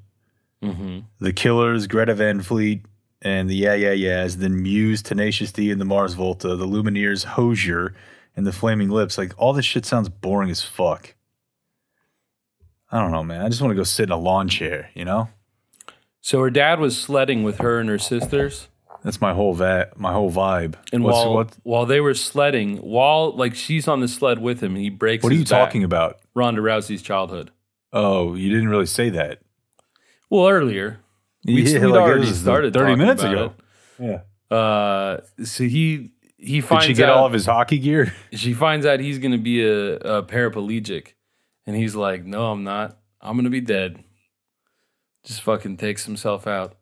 Mm-hmm. 0.64 1.00
The 1.20 1.34
Killers, 1.34 1.86
Greta 1.86 2.16
Van 2.16 2.42
Fleet, 2.42 2.84
and 3.22 3.48
the 3.48 3.56
Yeah 3.56 3.76
Yeah 3.76 3.92
Yeahs, 3.92 4.38
then 4.38 4.62
Muse, 4.62 5.04
Tenacious 5.04 5.52
D, 5.52 5.70
and 5.72 5.80
the 5.80 5.86
Mars 5.86 6.16
Volta, 6.16 6.56
the 6.56 6.66
Lumineers, 6.66 7.26
Hozier, 7.26 7.94
and 8.36 8.46
the 8.46 8.52
Flaming 8.52 8.90
Lips. 8.90 9.18
Like 9.20 9.34
all 9.38 9.54
this 9.54 9.66
shit 9.66 9.86
sounds 9.86 10.10
boring 10.10 10.50
as 10.50 10.64
fuck. 10.64 11.14
I 12.92 13.00
don't 13.02 13.12
know, 13.12 13.24
man. 13.24 13.42
I 13.42 13.50
just 13.50 13.62
want 13.62 13.72
to 13.72 13.76
go 13.76 13.84
sit 13.84 14.04
in 14.04 14.12
a 14.12 14.18
lawn 14.18 14.48
chair, 14.48 14.90
you 14.94 15.04
know? 15.06 15.30
So 16.22 16.40
her 16.42 16.50
dad 16.50 16.80
was 16.80 16.98
sledding 17.00 17.44
with 17.44 17.58
her 17.60 17.80
and 17.80 17.90
her 17.90 17.98
sisters, 18.00 18.68
That's 19.04 19.22
my 19.22 19.34
whole 19.34 19.54
va- 19.54 19.92
my 19.96 20.12
whole 20.12 20.32
vibe. 20.32 20.76
and 20.92 21.04
What's- 21.04 21.16
while 21.18 21.34
what 21.34 21.58
while 21.64 21.86
they 21.86 22.00
were 22.02 22.14
sledding, 22.14 22.78
while 22.78 23.32
like 23.32 23.56
she's 23.56 23.88
on 23.88 24.00
the 24.02 24.08
sled 24.08 24.40
with 24.40 24.62
him, 24.62 24.76
he 24.76 24.90
breaks. 24.90 25.24
what 25.24 25.32
are 25.32 25.36
you 25.36 25.44
back. 25.46 25.50
talking 25.68 25.84
about? 25.84 26.18
Ronda 26.36 26.62
Rousey's 26.62 27.02
childhood. 27.02 27.52
Oh, 27.94 28.36
you 28.36 28.50
didn't 28.50 28.70
really 28.70 28.86
say 28.86 29.10
that. 29.12 29.40
Well, 30.30 30.48
earlier 30.50 31.00
we, 31.46 31.62
Yeah, 31.62 31.86
like, 31.86 32.02
already 32.02 32.26
started 32.34 32.74
30 32.74 32.96
minutes 32.96 33.24
ago. 33.24 33.54
it. 34.00 34.22
Yeah. 34.52 34.56
Uh, 34.58 35.22
so 35.44 35.64
he 35.64 36.12
he 36.38 36.56
Did 36.62 36.66
finds 36.66 36.86
she 36.86 36.94
get 36.94 37.08
out 37.10 37.18
all 37.18 37.26
of 37.26 37.34
his 37.34 37.46
hockey 37.46 37.78
gear? 37.80 38.14
she 38.34 38.54
finds 38.54 38.86
out 38.86 39.00
he's 39.00 39.20
going 39.20 39.32
to 39.32 39.38
be 39.38 39.64
a, 39.64 39.96
a 39.96 40.24
paraplegic, 40.24 41.14
and 41.68 41.76
he's 41.76 41.94
like, 41.94 42.26
"No, 42.26 42.52
I'm 42.52 42.64
not. 42.64 42.98
I'm 43.22 43.36
going 43.36 43.44
to 43.44 43.52
be 43.52 43.62
dead." 43.62 44.04
Just 45.24 45.42
fucking 45.42 45.78
takes 45.78 46.06
himself 46.06 46.48
out. 46.48 46.78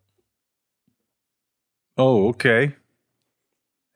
Oh, 1.98 2.30
okay. 2.30 2.76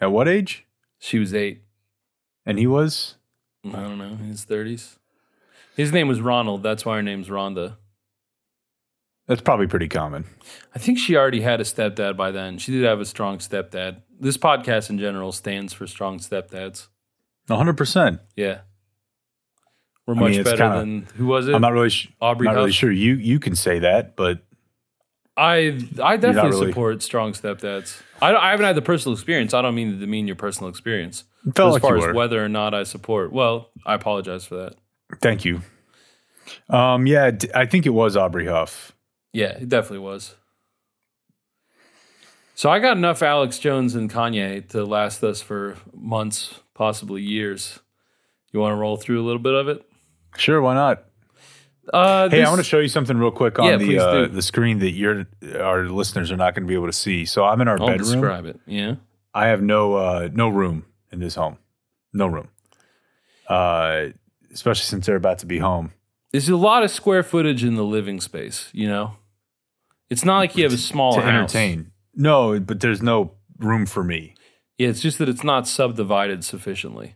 At 0.01 0.11
what 0.11 0.27
age? 0.27 0.65
She 0.97 1.19
was 1.19 1.33
eight. 1.33 1.63
And 2.45 2.57
he 2.57 2.65
was? 2.65 3.15
I 3.65 3.83
don't 3.83 3.97
know, 3.97 4.05
in 4.05 4.17
his 4.19 4.43
thirties. 4.43 4.97
His 5.75 5.93
name 5.93 6.07
was 6.07 6.19
Ronald. 6.19 6.63
That's 6.63 6.85
why 6.85 6.95
her 6.97 7.03
name's 7.03 7.29
Rhonda. 7.29 7.77
That's 9.27 9.41
probably 9.41 9.67
pretty 9.67 9.87
common. 9.87 10.25
I 10.73 10.79
think 10.79 10.97
she 10.97 11.15
already 11.15 11.41
had 11.41 11.61
a 11.61 11.63
stepdad 11.63 12.17
by 12.17 12.31
then. 12.31 12.57
She 12.57 12.71
did 12.71 12.83
have 12.83 12.99
a 12.99 13.05
strong 13.05 13.37
stepdad. 13.37 14.01
This 14.19 14.37
podcast 14.37 14.89
in 14.89 14.97
general 14.97 15.31
stands 15.31 15.71
for 15.71 15.85
strong 15.85 16.17
stepdads. 16.17 16.87
100%. 17.47 18.19
Yeah. 18.35 18.61
We're 20.09 20.15
I 20.15 20.19
much 20.21 20.31
mean, 20.31 20.43
better 20.43 20.57
kinda- 20.57 20.79
than 20.79 21.07
who 21.17 21.27
was 21.27 21.47
it? 21.47 21.53
I'm 21.53 21.61
not 21.61 21.71
really 21.71 21.91
sh- 21.91 22.09
Aubrey 22.19 22.45
not 22.47 22.55
really 22.55 22.71
sure 22.71 22.91
you 22.91 23.13
you 23.13 23.39
can 23.39 23.55
say 23.55 23.77
that, 23.77 24.15
but 24.15 24.39
I 25.37 25.77
I 26.03 26.17
definitely 26.17 26.49
really- 26.49 26.71
support 26.71 27.03
strong 27.03 27.33
stepdads. 27.33 28.01
I, 28.19 28.31
don't- 28.31 28.41
I 28.41 28.49
haven't 28.49 28.65
had 28.65 28.75
the 28.75 28.81
personal 28.81 29.13
experience. 29.13 29.53
I 29.53 29.61
don't 29.61 29.75
mean 29.75 29.91
to 29.91 29.97
demean 29.97 30.25
your 30.25 30.35
personal 30.35 30.67
experience. 30.71 31.25
as 31.47 31.55
like 31.59 31.81
far 31.83 31.97
as 31.97 32.05
were. 32.07 32.13
whether 32.15 32.43
or 32.43 32.49
not 32.49 32.73
I 32.73 32.81
support, 32.83 33.31
well, 33.31 33.69
I 33.85 33.93
apologize 33.93 34.45
for 34.47 34.55
that. 34.55 34.75
Thank 35.21 35.45
you. 35.45 35.61
Um, 36.71 37.05
yeah, 37.05 37.29
d- 37.29 37.47
I 37.53 37.67
think 37.67 37.85
it 37.85 37.91
was 37.91 38.17
Aubrey 38.17 38.47
Huff. 38.47 38.93
Yeah, 39.31 39.49
it 39.59 39.69
definitely 39.69 39.99
was. 39.99 40.33
So 42.55 42.69
I 42.69 42.79
got 42.79 42.97
enough 42.97 43.21
Alex 43.21 43.59
Jones 43.59 43.93
and 43.95 44.11
Kanye 44.11 44.67
to 44.69 44.83
last 44.83 45.23
us 45.23 45.41
for 45.41 45.77
months, 45.93 46.59
possibly 46.73 47.21
years. 47.21 47.79
You 48.51 48.59
want 48.59 48.73
to 48.73 48.77
roll 48.77 48.97
through 48.97 49.21
a 49.21 49.25
little 49.25 49.41
bit 49.41 49.53
of 49.53 49.67
it? 49.69 49.85
Sure, 50.37 50.61
why 50.61 50.73
not? 50.75 51.05
Uh, 51.91 52.29
Hey, 52.29 52.37
this- 52.39 52.47
I 52.47 52.49
want 52.51 52.59
to 52.59 52.63
show 52.63 52.79
you 52.79 52.87
something 52.87 53.17
real 53.17 53.31
quick 53.31 53.57
on 53.59 53.65
Yeah, 53.65 53.77
the 53.77 53.97
uh, 53.99 54.27
the 54.27 54.41
screen 54.41 54.79
that 54.79 54.91
your 54.91 55.25
our 55.59 55.85
listeners 55.89 56.31
are 56.31 56.37
not 56.37 56.53
going 56.53 56.63
to 56.63 56.67
be 56.67 56.75
able 56.75 56.85
to 56.87 56.93
see. 56.93 57.25
So 57.25 57.43
I'm 57.45 57.59
in 57.61 57.67
our 57.67 57.79
I'll 57.79 57.87
bedroom. 57.87 58.09
describe 58.21 58.45
it. 58.45 58.59
Yeah. 58.65 58.95
I 59.33 59.47
have 59.47 59.61
no 59.61 59.95
uh, 59.95 60.29
no 60.31 60.49
room 60.49 60.85
in 61.11 61.19
this 61.19 61.35
home, 61.35 61.57
no 62.13 62.27
room. 62.27 62.49
Uh, 63.47 64.07
especially 64.53 64.83
since 64.83 65.05
they're 65.07 65.15
about 65.15 65.39
to 65.39 65.45
be 65.47 65.57
home. 65.59 65.91
There's 66.31 66.49
a 66.49 66.55
lot 66.55 66.83
of 66.83 66.91
square 66.91 67.23
footage 67.23 67.63
in 67.63 67.73
the 67.75 67.83
living 67.83 68.19
space. 68.21 68.69
You 68.71 68.87
know, 68.87 69.13
it's 70.11 70.23
not 70.23 70.37
like 70.37 70.55
you 70.55 70.63
have 70.63 70.73
a 70.73 70.77
small 70.77 71.15
to 71.15 71.21
house. 71.21 71.29
entertain. 71.55 71.91
No, 72.13 72.59
but 72.59 72.79
there's 72.81 73.01
no 73.01 73.31
room 73.57 73.85
for 73.87 74.03
me. 74.03 74.35
Yeah, 74.77 74.89
it's 74.89 75.01
just 75.01 75.17
that 75.17 75.27
it's 75.27 75.43
not 75.43 75.67
subdivided 75.67 76.43
sufficiently. 76.45 77.15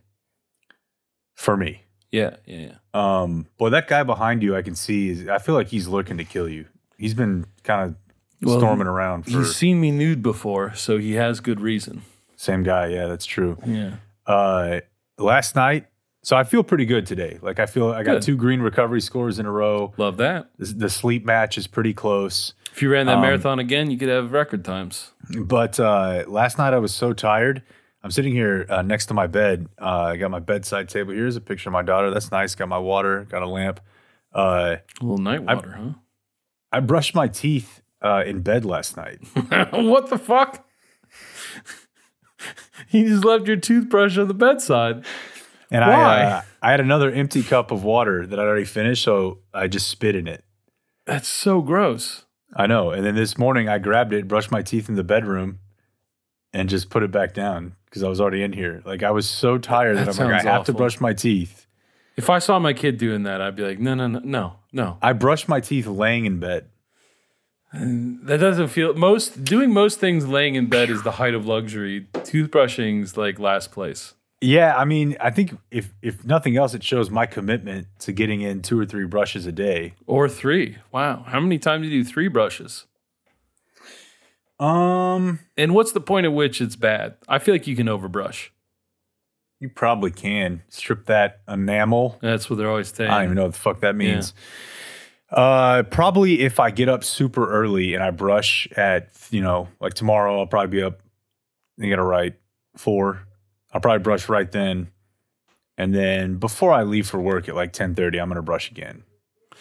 For 1.34 1.56
me. 1.56 1.82
Yeah, 2.10 2.36
yeah, 2.46 2.58
yeah. 2.58 2.74
Um, 2.94 3.46
boy, 3.58 3.70
that 3.70 3.88
guy 3.88 4.02
behind 4.04 4.42
you, 4.42 4.56
I 4.56 4.62
can 4.62 4.74
see. 4.74 5.10
Is, 5.10 5.28
I 5.28 5.38
feel 5.38 5.54
like 5.54 5.68
he's 5.68 5.88
looking 5.88 6.16
to 6.18 6.24
kill 6.24 6.48
you. 6.48 6.66
He's 6.96 7.12
been 7.14 7.44
kind 7.64 7.90
of 7.90 7.96
Well, 8.40 8.58
storming 8.58 8.86
around 8.86 9.24
for 9.24 9.30
He's 9.38 9.54
seen 9.54 9.80
me 9.80 9.90
nude 9.90 10.22
before, 10.22 10.72
so 10.74 10.96
he 10.98 11.14
has 11.14 11.40
good 11.40 11.60
reason. 11.60 12.02
same 12.36 12.62
guy. 12.62 12.86
Yeah, 12.88 13.06
that's 13.06 13.26
true. 13.26 13.58
Yeah. 13.66 13.96
Uh, 14.26 14.80
last 15.18 15.56
night, 15.56 15.86
so 16.22 16.36
I 16.36 16.44
feel 16.44 16.62
pretty 16.62 16.86
good 16.86 17.04
today. 17.06 17.38
Like 17.42 17.58
I 17.58 17.66
feel 17.66 17.90
I 17.92 18.02
got 18.02 18.14
Good. 18.14 18.22
two 18.22 18.36
green 18.36 18.60
recovery 18.60 19.00
scores 19.02 19.38
in 19.38 19.44
a 19.46 19.50
row. 19.50 19.92
Love 19.98 20.16
that. 20.18 20.48
The, 20.58 20.66
the 20.66 20.88
sleep 20.88 21.24
match 21.26 21.58
is 21.58 21.66
pretty 21.66 21.92
close. 21.92 22.54
If 22.72 22.80
you 22.80 22.90
ran 22.90 23.06
that 23.06 23.16
Um, 23.16 23.20
marathon 23.20 23.58
again, 23.58 23.90
you 23.90 23.98
could 23.98 24.08
have 24.08 24.32
record 24.32 24.64
times. 24.64 25.10
But 25.38 25.78
uh, 25.78 26.24
last 26.26 26.56
night 26.58 26.72
I 26.74 26.78
was 26.78 26.94
so 26.94 27.12
tired. 27.12 27.62
I'm 28.04 28.10
sitting 28.10 28.34
here 28.34 28.66
uh, 28.68 28.82
next 28.82 29.06
to 29.06 29.14
my 29.14 29.26
bed. 29.26 29.66
Uh, 29.80 30.02
I 30.12 30.16
got 30.16 30.30
my 30.30 30.38
bedside 30.38 30.90
table. 30.90 31.14
Here's 31.14 31.36
a 31.36 31.40
picture 31.40 31.70
of 31.70 31.72
my 31.72 31.80
daughter. 31.80 32.10
That's 32.10 32.30
nice. 32.30 32.54
Got 32.54 32.68
my 32.68 32.76
water. 32.78 33.24
Got 33.24 33.42
a 33.42 33.48
lamp. 33.48 33.80
Uh, 34.30 34.76
A 35.00 35.02
little 35.04 35.16
night 35.16 35.42
water, 35.42 35.70
huh? 35.70 35.92
I 36.70 36.80
brushed 36.80 37.14
my 37.14 37.28
teeth 37.28 37.80
uh, 38.02 38.22
in 38.26 38.42
bed 38.42 38.66
last 38.66 38.98
night. 38.98 39.20
what 39.72 40.10
the 40.10 40.18
fuck? 40.18 40.68
you 42.90 43.08
just 43.08 43.24
left 43.24 43.46
your 43.46 43.56
toothbrush 43.56 44.18
on 44.18 44.28
the 44.28 44.34
bedside. 44.34 45.06
And 45.70 45.80
Why? 45.80 45.94
I, 45.94 46.22
uh, 46.24 46.42
I 46.60 46.70
had 46.72 46.80
another 46.80 47.10
empty 47.10 47.42
cup 47.42 47.70
of 47.70 47.84
water 47.84 48.26
that 48.26 48.38
I'd 48.38 48.42
already 48.42 48.66
finished, 48.66 49.02
so 49.02 49.38
I 49.54 49.66
just 49.66 49.88
spit 49.88 50.14
in 50.14 50.28
it. 50.28 50.44
That's 51.06 51.28
so 51.28 51.62
gross. 51.62 52.26
I 52.54 52.66
know. 52.66 52.90
And 52.90 53.04
then 53.06 53.14
this 53.14 53.38
morning 53.38 53.66
I 53.66 53.78
grabbed 53.78 54.12
it, 54.12 54.28
brushed 54.28 54.50
my 54.50 54.60
teeth 54.60 54.90
in 54.90 54.94
the 54.94 55.04
bedroom, 55.04 55.60
and 56.52 56.68
just 56.68 56.90
put 56.90 57.02
it 57.02 57.10
back 57.10 57.32
down 57.32 57.76
because 57.94 58.02
I 58.02 58.08
was 58.08 58.20
already 58.20 58.42
in 58.42 58.52
here. 58.52 58.82
Like 58.84 59.04
I 59.04 59.12
was 59.12 59.28
so 59.28 59.56
tired 59.56 59.96
that, 59.98 60.06
That 60.06 60.20
I'm 60.20 60.26
like, 60.26 60.40
I 60.40 60.42
sounds 60.42 60.48
have 60.48 60.64
to 60.64 60.72
brush 60.72 61.00
my 61.00 61.12
teeth. 61.12 61.68
If 62.16 62.28
I 62.28 62.40
saw 62.40 62.58
my 62.58 62.72
kid 62.72 62.98
doing 62.98 63.22
that, 63.22 63.40
I'd 63.40 63.54
be 63.54 63.62
like, 63.62 63.78
no, 63.78 63.94
no, 63.94 64.08
no, 64.08 64.18
no, 64.24 64.56
no. 64.72 64.98
I 65.00 65.12
brush 65.12 65.46
my 65.46 65.60
teeth 65.60 65.86
laying 65.86 66.24
in 66.24 66.40
bed. 66.40 66.70
That 67.72 68.38
doesn't 68.40 68.68
feel 68.68 68.94
most 68.94 69.44
doing 69.44 69.72
most 69.72 70.00
things 70.00 70.26
laying 70.26 70.56
in 70.56 70.66
bed 70.66 70.90
is 70.90 71.04
the 71.04 71.12
height 71.12 71.34
of 71.34 71.46
luxury. 71.46 72.08
Toothbrushing's 72.24 73.16
like 73.16 73.38
last 73.38 73.70
place. 73.70 74.14
Yeah, 74.40 74.76
I 74.76 74.84
mean, 74.84 75.16
I 75.20 75.30
think 75.30 75.56
if 75.70 75.94
if 76.02 76.24
nothing 76.24 76.56
else, 76.56 76.74
it 76.74 76.82
shows 76.82 77.10
my 77.10 77.26
commitment 77.26 77.86
to 78.00 78.12
getting 78.12 78.40
in 78.40 78.60
two 78.60 78.78
or 78.78 78.86
three 78.86 79.06
brushes 79.06 79.46
a 79.46 79.52
day. 79.52 79.94
Or 80.08 80.28
three. 80.28 80.78
Wow. 80.90 81.22
How 81.28 81.38
many 81.38 81.58
times 81.60 81.86
do 81.86 81.94
you 81.94 82.02
do 82.02 82.08
three 82.08 82.26
brushes? 82.26 82.86
Um, 84.58 85.40
And 85.56 85.74
what's 85.74 85.92
the 85.92 86.00
point 86.00 86.26
at 86.26 86.32
which 86.32 86.60
it's 86.60 86.76
bad? 86.76 87.16
I 87.28 87.38
feel 87.38 87.54
like 87.54 87.66
you 87.66 87.76
can 87.76 87.86
overbrush. 87.88 88.50
you 89.60 89.68
probably 89.68 90.10
can 90.10 90.62
strip 90.68 91.06
that 91.06 91.40
enamel. 91.48 92.18
That's 92.20 92.50
what 92.50 92.56
they're 92.56 92.68
always 92.68 92.92
saying. 92.92 93.10
I 93.10 93.14
don't 93.16 93.24
even 93.24 93.36
know 93.36 93.42
what 93.44 93.54
the 93.54 93.58
fuck 93.60 93.80
that 93.80 93.96
means. 93.96 94.34
Uh, 95.30 95.82
probably 95.84 96.40
if 96.42 96.60
I 96.60 96.70
get 96.70 96.88
up 96.88 97.02
super 97.02 97.50
early 97.50 97.94
and 97.94 98.02
I 98.04 98.10
brush 98.10 98.68
at 98.76 99.08
you 99.30 99.40
know 99.40 99.68
like 99.80 99.94
tomorrow, 99.94 100.38
I'll 100.38 100.46
probably 100.46 100.76
be 100.78 100.82
up. 100.82 101.00
You 101.78 101.88
got 101.90 101.96
to 101.96 102.02
write 102.04 102.34
four. 102.76 103.26
I'll 103.72 103.80
probably 103.80 104.02
brush 104.02 104.28
right 104.28 104.50
then, 104.52 104.92
and 105.76 105.92
then 105.94 106.36
before 106.36 106.72
I 106.72 106.82
leave 106.84 107.08
for 107.08 107.18
work 107.20 107.48
at 107.48 107.56
like 107.56 107.72
ten 107.72 107.94
thirty, 107.96 108.20
I'm 108.20 108.28
gonna 108.28 108.42
brush 108.42 108.70
again. 108.70 109.02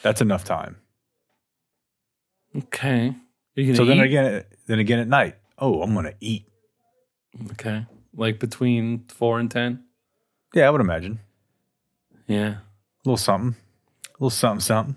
That's 0.03 0.21
enough 0.21 0.43
time. 0.43 0.75
Okay. 2.55 3.15
Are 3.55 3.61
you 3.61 3.67
gonna 3.67 3.77
So 3.77 3.85
then 3.85 3.99
again, 3.99 4.43
then 4.67 4.79
again 4.79 4.99
at 4.99 5.07
night. 5.07 5.35
Oh, 5.57 5.81
I'm 5.81 5.93
gonna 5.93 6.13
eat. 6.19 6.45
Okay. 7.51 7.85
Like 8.15 8.39
between 8.39 9.05
four 9.07 9.39
and 9.39 9.49
ten? 9.49 9.83
Yeah, 10.53 10.67
I 10.67 10.69
would 10.69 10.81
imagine 10.81 11.19
Yeah. 12.27 12.49
a 12.55 12.59
little 13.05 13.17
something, 13.17 13.55
a 14.09 14.13
little 14.13 14.29
something, 14.29 14.59
something. 14.61 14.95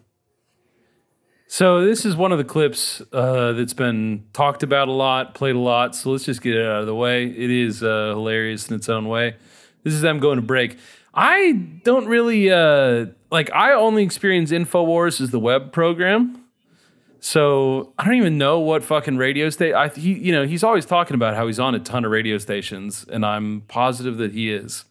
So 1.48 1.84
this 1.84 2.04
is 2.04 2.16
one 2.16 2.32
of 2.32 2.38
the 2.38 2.44
clips 2.44 3.00
uh, 3.12 3.52
that's 3.52 3.72
been 3.72 4.24
talked 4.32 4.62
about 4.62 4.88
a 4.88 4.92
lot, 4.92 5.34
played 5.34 5.54
a 5.54 5.60
lot. 5.60 5.94
So 5.94 6.10
let's 6.10 6.24
just 6.24 6.42
get 6.42 6.56
it 6.56 6.66
out 6.66 6.80
of 6.80 6.86
the 6.86 6.94
way. 6.94 7.24
It 7.26 7.50
is 7.50 7.82
uh, 7.82 8.08
hilarious 8.10 8.68
in 8.68 8.74
its 8.74 8.88
own 8.88 9.06
way. 9.08 9.36
This 9.84 9.94
is 9.94 10.00
them 10.00 10.18
going 10.18 10.36
to 10.36 10.42
break. 10.42 10.76
I 11.14 11.52
don't 11.84 12.06
really 12.08 12.50
uh, 12.50 13.06
like. 13.30 13.50
I 13.52 13.72
only 13.72 14.02
experience 14.02 14.50
Infowars 14.50 15.20
as 15.20 15.30
the 15.30 15.38
web 15.38 15.72
program. 15.72 16.42
So 17.20 17.92
I 17.98 18.04
don't 18.04 18.14
even 18.14 18.38
know 18.38 18.60
what 18.60 18.84
fucking 18.84 19.16
radio 19.16 19.50
station. 19.50 19.74
I 19.74 19.88
he, 19.88 20.14
you 20.14 20.32
know, 20.32 20.46
he's 20.46 20.62
always 20.62 20.86
talking 20.86 21.14
about 21.14 21.34
how 21.34 21.46
he's 21.46 21.58
on 21.58 21.74
a 21.74 21.78
ton 21.78 22.04
of 22.04 22.10
radio 22.10 22.38
stations, 22.38 23.04
and 23.10 23.24
I'm 23.24 23.62
positive 23.62 24.18
that 24.18 24.32
he 24.32 24.52
is. 24.52 24.84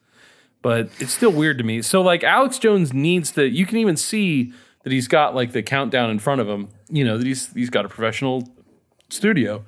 But 0.62 0.90
it's 1.00 1.14
still 1.14 1.32
weird 1.32 1.58
to 1.60 1.64
me. 1.64 1.82
So 1.82 2.02
like 2.02 2.24
Alex 2.24 2.58
Jones 2.58 2.94
needs 2.94 3.32
to. 3.34 3.48
You 3.48 3.66
can 3.66 3.78
even 3.78 3.96
see 3.96 4.52
that 4.84 4.92
he's 4.92 5.08
got 5.08 5.36
like 5.36 5.52
the 5.52 5.62
countdown 5.64 6.10
in 6.10 6.20
front 6.20 6.42
of 6.42 6.48
him. 6.48 6.70
You 6.90 7.04
know 7.06 7.18
that 7.18 7.28
he's 7.28 7.54
he's 7.54 7.70
got 7.70 7.86
a 7.86 7.90
professional 7.90 8.50
studio, 9.10 9.64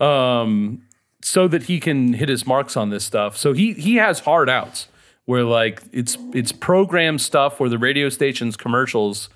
um, 0.00 0.82
so 1.22 1.46
that 1.48 1.64
he 1.64 1.78
can 1.78 2.14
hit 2.14 2.28
his 2.28 2.46
marks 2.46 2.76
on 2.76 2.90
this 2.90 3.04
stuff. 3.04 3.36
So 3.36 3.52
he 3.52 3.72
he 3.74 3.96
has 3.96 4.20
hard 4.20 4.50
outs 4.50 4.88
where 5.26 5.44
like 5.44 5.82
it's 5.92 6.18
it's 6.34 6.50
programmed 6.50 7.20
stuff 7.20 7.60
where 7.60 7.68
the 7.70 7.78
radio 7.78 8.08
station's 8.08 8.56
commercials 8.56 9.28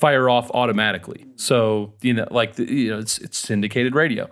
fire 0.00 0.28
off 0.28 0.50
automatically. 0.52 1.26
So 1.36 1.92
you 2.00 2.14
know 2.14 2.26
like 2.30 2.56
the, 2.56 2.70
you 2.70 2.90
know 2.90 2.98
it's 2.98 3.18
it's 3.18 3.38
syndicated 3.38 3.94
radio. 3.94 4.28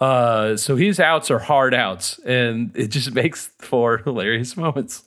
Uh, 0.00 0.56
so 0.56 0.76
his 0.76 1.00
outs 1.00 1.28
are 1.30 1.40
hard 1.40 1.74
outs, 1.74 2.18
and 2.20 2.70
it 2.76 2.88
just 2.88 3.12
makes 3.22 3.50
for 3.58 3.98
hilarious 3.98 4.56
moments. 4.56 5.04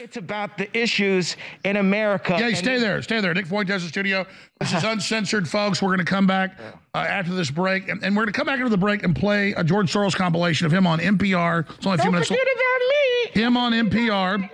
It's 0.00 0.16
about 0.16 0.58
the 0.58 0.74
issues 0.76 1.36
in 1.64 1.76
America. 1.76 2.36
Yeah, 2.36 2.52
stay 2.54 2.78
there. 2.78 3.00
Stay 3.02 3.20
there. 3.20 3.32
Nick 3.34 3.46
Fuentes, 3.46 3.82
the 3.82 3.88
studio. 3.88 4.26
This 4.58 4.72
is 4.72 4.82
uncensored, 4.94 5.48
folks. 5.48 5.80
We're 5.80 5.90
going 5.90 5.98
to 5.98 6.04
come 6.04 6.26
back 6.26 6.58
uh, 6.92 6.98
after 6.98 7.32
this 7.34 7.52
break, 7.52 7.88
and, 7.88 8.02
and 8.02 8.16
we're 8.16 8.24
going 8.24 8.32
to 8.32 8.36
come 8.36 8.46
back 8.46 8.58
after 8.58 8.68
the 8.68 8.76
break 8.76 9.04
and 9.04 9.14
play 9.14 9.52
a 9.52 9.62
George 9.62 9.92
Soros 9.92 10.14
compilation 10.16 10.66
of 10.66 10.72
him 10.72 10.88
on 10.88 10.98
NPR. 10.98 11.68
It's 11.76 11.86
only 11.86 11.96
a 11.96 11.98
few 11.98 12.04
Don't 12.06 12.12
minutes. 12.14 12.28
forget 12.28 12.42
about 12.42 12.80
me. 12.88 13.40
Him 13.42 13.56
on 13.56 13.72
NPR 13.72 14.50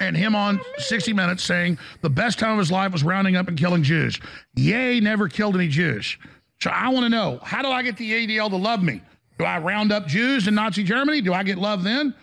and 0.00 0.16
him 0.16 0.34
on 0.34 0.60
60 0.78 1.12
Minutes 1.12 1.42
saying 1.42 1.78
the 2.02 2.10
best 2.10 2.38
time 2.38 2.52
of 2.52 2.58
his 2.58 2.70
life 2.70 2.92
was 2.92 3.02
rounding 3.04 3.36
up 3.36 3.48
and 3.48 3.58
killing 3.58 3.82
Jews. 3.82 4.18
Yay, 4.56 5.00
never 5.00 5.28
killed 5.28 5.54
any 5.54 5.68
Jews. 5.68 6.16
So 6.60 6.70
I 6.70 6.88
want 6.88 7.04
to 7.04 7.08
know 7.10 7.38
how 7.42 7.62
do 7.62 7.68
I 7.68 7.82
get 7.82 7.96
the 7.96 8.10
ADL 8.10 8.50
to 8.50 8.56
love 8.56 8.82
me? 8.82 9.00
Do 9.38 9.44
I 9.44 9.58
round 9.58 9.92
up 9.92 10.06
Jews 10.06 10.48
in 10.48 10.54
Nazi 10.54 10.82
Germany? 10.82 11.20
Do 11.20 11.32
I 11.32 11.44
get 11.44 11.58
love 11.58 11.84
then? 11.84 12.14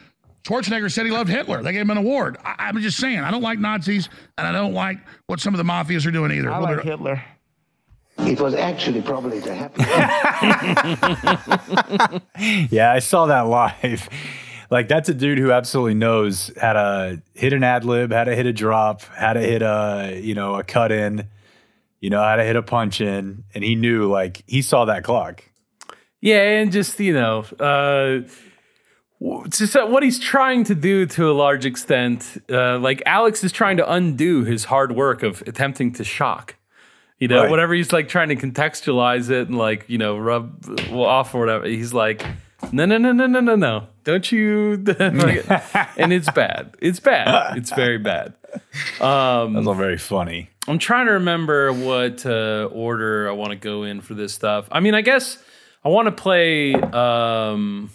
Schwarzenegger 0.43 0.91
said 0.91 1.05
he 1.05 1.11
loved 1.11 1.29
Hitler. 1.29 1.63
They 1.63 1.71
gave 1.71 1.81
him 1.81 1.89
an 1.91 1.97
award. 1.97 2.37
I, 2.43 2.55
I'm 2.59 2.79
just 2.79 2.97
saying, 2.99 3.19
I 3.19 3.31
don't 3.31 3.41
like 3.41 3.57
Nazis, 3.57 4.09
and 4.37 4.45
I 4.45 4.51
don't 4.51 4.73
like 4.73 4.99
what 5.27 5.39
some 5.39 5.53
of 5.53 5.57
the 5.57 5.63
mafias 5.63 6.05
are 6.05 6.11
doing 6.11 6.31
either. 6.31 6.51
I 6.51 6.59
like 6.59 6.77
right- 6.77 6.85
Hitler. 6.85 7.23
It 8.19 8.39
was 8.39 8.53
actually 8.53 9.01
probably 9.01 9.39
the 9.39 9.55
happiest. 9.55 9.91
Yeah, 12.71 12.91
I 12.91 12.99
saw 12.99 13.25
that 13.25 13.41
live. 13.41 14.07
Like 14.69 14.87
that's 14.87 15.09
a 15.09 15.13
dude 15.13 15.37
who 15.37 15.51
absolutely 15.51 15.93
knows 15.95 16.51
how 16.59 16.73
to 16.73 17.21
hit 17.33 17.53
an 17.53 17.63
ad 17.63 17.85
lib, 17.85 18.11
how 18.11 18.23
to 18.23 18.35
hit 18.35 18.45
a 18.45 18.53
drop, 18.53 19.01
how 19.03 19.33
to 19.33 19.39
hit 19.39 19.61
a 19.61 20.19
you 20.21 20.33
know 20.35 20.55
a 20.55 20.63
cut 20.63 20.91
in, 20.91 21.27
you 22.01 22.09
know 22.09 22.21
how 22.21 22.35
to 22.35 22.43
hit 22.43 22.55
a 22.55 22.63
punch 22.63 23.01
in, 23.01 23.43
and 23.53 23.63
he 23.63 23.75
knew 23.75 24.09
like 24.09 24.43
he 24.47 24.61
saw 24.61 24.85
that 24.85 25.03
clock. 25.03 25.43
Yeah, 26.21 26.41
and 26.59 26.71
just 26.71 26.99
you 26.99 27.13
know, 27.13 27.45
uh, 27.59 28.27
just 29.49 29.75
what 29.75 30.03
he's 30.03 30.19
trying 30.19 30.63
to 30.65 30.75
do 30.75 31.05
to 31.05 31.29
a 31.29 31.33
large 31.33 31.65
extent, 31.65 32.41
uh, 32.49 32.77
like 32.79 33.01
Alex 33.05 33.43
is 33.43 33.51
trying 33.51 33.77
to 33.77 33.91
undo 33.91 34.43
his 34.43 34.65
hard 34.65 34.91
work 34.95 35.23
of 35.23 35.41
attempting 35.47 35.93
to 35.93 36.03
shock. 36.03 36.55
You 37.19 37.29
know, 37.29 37.41
Right. 37.43 37.49
whatever 37.49 37.73
he's 37.73 37.93
like 37.93 38.09
trying 38.09 38.29
to 38.29 38.35
contextualize 38.35 39.29
it 39.29 39.47
and 39.47 39.57
like 39.57 39.85
you 39.87 39.97
know 39.97 40.17
rub 40.17 40.65
off 40.91 41.33
or 41.33 41.39
whatever. 41.39 41.65
He's 41.65 41.93
like, 41.93 42.25
no, 42.71 42.85
no, 42.85 42.97
no, 42.97 43.11
no, 43.11 43.27
no, 43.27 43.39
no, 43.39 43.55
no, 43.55 43.87
don't 44.03 44.31
you? 44.31 44.73
and 44.99 46.13
it's 46.13 46.29
bad. 46.31 46.75
It's 46.79 46.99
bad. 46.99 47.57
It's 47.57 47.73
very 47.73 47.97
bad. 47.97 48.33
Um, 48.99 49.53
That's 49.53 49.67
all 49.67 49.73
very 49.73 49.97
funny. 49.97 50.49
I'm 50.67 50.79
trying 50.79 51.05
to 51.07 51.13
remember 51.13 51.71
what 51.73 52.25
uh, 52.25 52.69
order 52.71 53.29
I 53.29 53.33
want 53.33 53.51
to 53.51 53.57
go 53.57 53.83
in 53.83 54.01
for 54.01 54.13
this 54.13 54.33
stuff. 54.33 54.67
I 54.71 54.79
mean, 54.79 54.95
I 54.95 55.01
guess 55.01 55.37
I 55.83 55.89
want 55.89 56.07
to 56.07 56.11
play. 56.11 56.73
Um, 56.73 57.91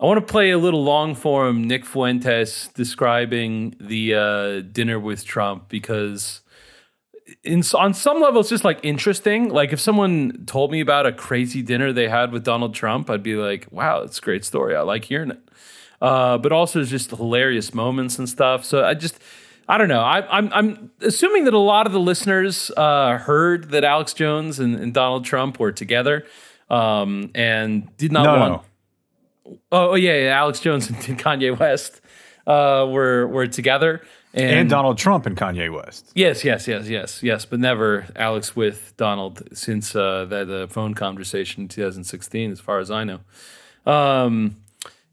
I 0.00 0.06
want 0.06 0.26
to 0.26 0.32
play 0.32 0.50
a 0.50 0.58
little 0.58 0.82
long 0.82 1.14
form 1.14 1.66
Nick 1.66 1.84
Fuentes 1.84 2.70
describing 2.74 3.74
the 3.80 4.14
uh, 4.14 4.60
dinner 4.60 4.98
with 4.98 5.24
Trump 5.24 5.68
because 5.68 6.40
in 7.42 7.62
on 7.74 7.94
some 7.94 8.20
level, 8.20 8.40
it's 8.40 8.50
just 8.50 8.64
like 8.64 8.80
interesting. 8.82 9.48
Like 9.48 9.72
if 9.72 9.80
someone 9.80 10.44
told 10.46 10.70
me 10.70 10.80
about 10.80 11.06
a 11.06 11.12
crazy 11.12 11.62
dinner 11.62 11.92
they 11.92 12.08
had 12.08 12.32
with 12.32 12.44
Donald 12.44 12.74
Trump, 12.74 13.08
I'd 13.10 13.22
be 13.22 13.36
like, 13.36 13.66
"Wow, 13.70 14.02
it's 14.02 14.18
a 14.18 14.22
great 14.22 14.44
story. 14.44 14.76
I 14.76 14.82
like 14.82 15.04
hearing 15.04 15.30
it." 15.30 15.40
Uh, 16.02 16.38
but 16.38 16.52
also, 16.52 16.80
it's 16.80 16.90
just 16.90 17.10
hilarious 17.10 17.74
moments 17.74 18.18
and 18.18 18.28
stuff. 18.28 18.64
So 18.64 18.84
I 18.84 18.94
just, 18.94 19.18
I 19.68 19.76
don't 19.78 19.88
know. 19.88 20.00
I, 20.00 20.26
I'm 20.36 20.50
I'm 20.52 20.90
assuming 21.00 21.44
that 21.44 21.54
a 21.54 21.58
lot 21.58 21.86
of 21.86 21.92
the 21.92 22.00
listeners 22.00 22.70
uh, 22.76 23.18
heard 23.18 23.70
that 23.70 23.84
Alex 23.84 24.12
Jones 24.14 24.58
and, 24.58 24.76
and 24.76 24.92
Donald 24.94 25.24
Trump 25.24 25.58
were 25.58 25.72
together, 25.72 26.26
um, 26.68 27.30
and 27.34 27.94
did 27.96 28.12
not 28.12 28.24
No, 28.24 28.36
want. 28.38 28.52
no. 28.52 29.58
Oh, 29.72 29.90
oh 29.90 29.94
yeah, 29.94 30.14
yeah, 30.16 30.30
Alex 30.38 30.60
Jones 30.60 30.88
and 30.90 30.96
Kanye 30.98 31.58
West 31.58 32.00
uh, 32.46 32.86
were 32.88 33.26
were 33.26 33.46
together, 33.46 34.02
and, 34.32 34.50
And 34.50 34.70
Donald 34.70 34.98
Trump 34.98 35.26
and 35.26 35.36
Kanye 35.36 35.72
West. 35.72 36.12
Yes, 36.14 36.44
yes, 36.44 36.68
yes, 36.68 36.88
yes, 36.88 37.22
yes, 37.22 37.44
but 37.44 37.58
never 37.58 38.06
Alex 38.14 38.54
with 38.54 38.94
Donald 38.96 39.42
since 39.52 39.96
uh, 39.96 40.24
that 40.26 40.48
uh, 40.48 40.66
phone 40.68 40.94
conversation 40.94 41.62
in 41.64 41.68
2016, 41.68 42.52
as 42.52 42.60
far 42.60 42.78
as 42.78 42.90
I 42.90 43.04
know. 43.04 43.20
Um, 43.86 44.56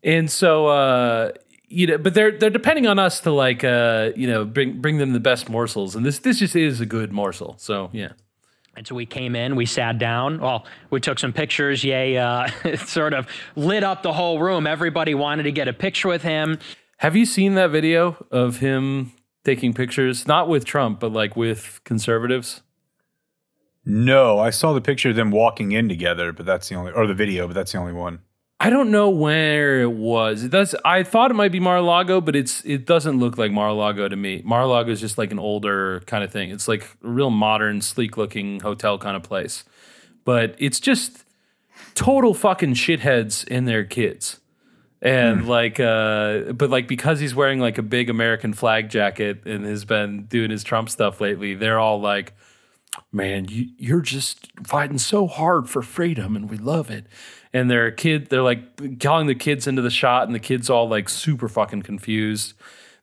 and 0.04 0.30
so, 0.30 0.68
uh, 0.68 1.32
you 1.68 1.88
know, 1.88 1.98
but 1.98 2.14
they're 2.14 2.32
they're 2.32 2.50
depending 2.50 2.86
on 2.86 3.00
us 3.00 3.20
to 3.22 3.32
like, 3.32 3.64
uh, 3.64 4.12
you 4.16 4.28
know, 4.28 4.46
bring 4.46 4.82
bring 4.82 4.98
them 5.00 5.14
the 5.14 5.20
best 5.20 5.50
morsels, 5.50 5.96
and 5.96 6.06
this 6.06 6.20
this 6.20 6.40
just 6.40 6.56
is 6.56 6.80
a 6.80 6.86
good 6.86 7.12
morsel. 7.12 7.56
So 7.58 7.90
yeah. 7.92 8.12
And 8.76 8.86
so 8.86 8.94
we 8.94 9.08
came 9.08 9.36
in, 9.36 9.56
we 9.56 9.66
sat 9.66 9.98
down. 9.98 10.40
Well, 10.40 10.68
we 10.92 11.00
took 11.00 11.18
some 11.18 11.34
pictures. 11.34 11.84
Yay, 11.84 12.16
uh, 12.16 12.48
it 12.64 12.80
sort 12.88 13.16
of 13.16 13.28
lit 13.56 13.84
up 13.84 14.04
the 14.04 14.14
whole 14.14 14.40
room. 14.40 14.68
Everybody 14.68 15.16
wanted 15.16 15.44
to 15.44 15.52
get 15.52 15.68
a 15.68 15.74
picture 15.74 16.08
with 16.08 16.22
him. 16.22 16.60
Have 16.98 17.16
you 17.16 17.28
seen 17.28 17.54
that 17.54 17.70
video 17.70 18.26
of 18.32 18.58
him 18.58 19.12
taking 19.44 19.72
pictures, 19.72 20.28
not 20.28 20.50
with 20.50 20.66
Trump, 20.66 21.00
but 21.00 21.12
like 21.14 21.36
with 21.36 21.80
conservatives? 21.84 22.64
No, 23.86 24.40
I 24.40 24.50
saw 24.50 24.74
the 24.74 24.82
picture 24.82 25.12
of 25.12 25.16
them 25.16 25.30
walking 25.30 25.72
in 25.74 25.88
together, 25.88 26.34
but 26.34 26.48
that's 26.48 26.70
the 26.70 26.76
only, 26.76 26.92
or 26.92 27.06
the 27.06 27.14
video, 27.14 27.46
but 27.46 27.54
that's 27.54 27.72
the 27.72 27.78
only 27.78 27.94
one. 27.94 28.20
I 28.60 28.72
don't 28.72 28.90
know 28.90 29.12
where 29.12 29.82
it 29.82 29.92
was. 29.92 30.44
It 30.44 30.50
does. 30.50 30.74
I 30.84 31.04
thought 31.04 31.30
it 31.30 31.36
might 31.36 31.52
be 31.52 31.60
Mar-a-Lago, 31.60 32.20
but 32.20 32.36
it's 32.36 32.66
it 32.66 32.88
doesn't 32.88 33.20
look 33.20 33.38
like 33.38 33.52
Mar-a-Lago 33.52 34.10
to 34.10 34.16
me. 34.16 34.42
Mar-a-Lago 34.44 34.92
is 34.92 35.00
just 35.00 35.20
like 35.20 35.32
an 35.32 35.38
older 35.38 36.00
kind 36.08 36.24
of 36.24 36.32
thing. 36.32 36.50
It's 36.50 36.68
like 36.68 36.82
a 37.04 37.08
real 37.08 37.30
modern, 37.30 37.82
sleek-looking 37.82 38.62
hotel 38.62 38.98
kind 38.98 39.16
of 39.16 39.22
place, 39.22 39.64
but 40.26 40.56
it's 40.58 40.80
just 40.80 41.26
total 41.94 42.34
fucking 42.34 42.74
shitheads 42.74 43.48
and 43.52 43.68
their 43.68 43.84
kids. 43.84 44.40
And 45.02 45.48
like, 45.48 45.80
uh, 45.80 46.54
but 46.54 46.70
like 46.70 46.88
because 46.88 47.20
he's 47.20 47.36
wearing 47.36 47.60
like 47.60 47.78
a 47.78 47.84
big 47.84 48.10
American 48.10 48.54
flag 48.54 48.90
jacket 48.90 49.46
and 49.46 49.64
has 49.66 49.86
been 49.86 50.26
doing 50.26 50.50
his 50.50 50.64
Trump 50.64 50.90
stuff 50.90 51.22
lately, 51.22 51.54
they're 51.54 51.80
all 51.80 52.00
like, 52.02 52.34
man, 53.12 53.46
you, 53.48 53.68
you're 53.78 54.02
just 54.02 54.48
fighting 54.66 54.98
so 54.98 55.28
hard 55.28 55.70
for 55.70 55.82
freedom 55.82 56.36
and 56.36 56.50
we 56.50 56.58
love 56.58 56.90
it. 56.90 57.06
And 57.54 57.70
their 57.70 57.92
kid, 57.92 58.30
they're 58.30 58.42
like 58.42 59.00
calling 59.00 59.28
the 59.28 59.36
kids 59.36 59.68
into 59.68 59.82
the 59.82 59.90
shot, 59.90 60.26
and 60.26 60.36
the 60.36 60.40
kids 60.40 60.70
all 60.70 60.90
like 60.90 61.10
super 61.10 61.48
fucking 61.48 61.84
confused. 61.84 62.54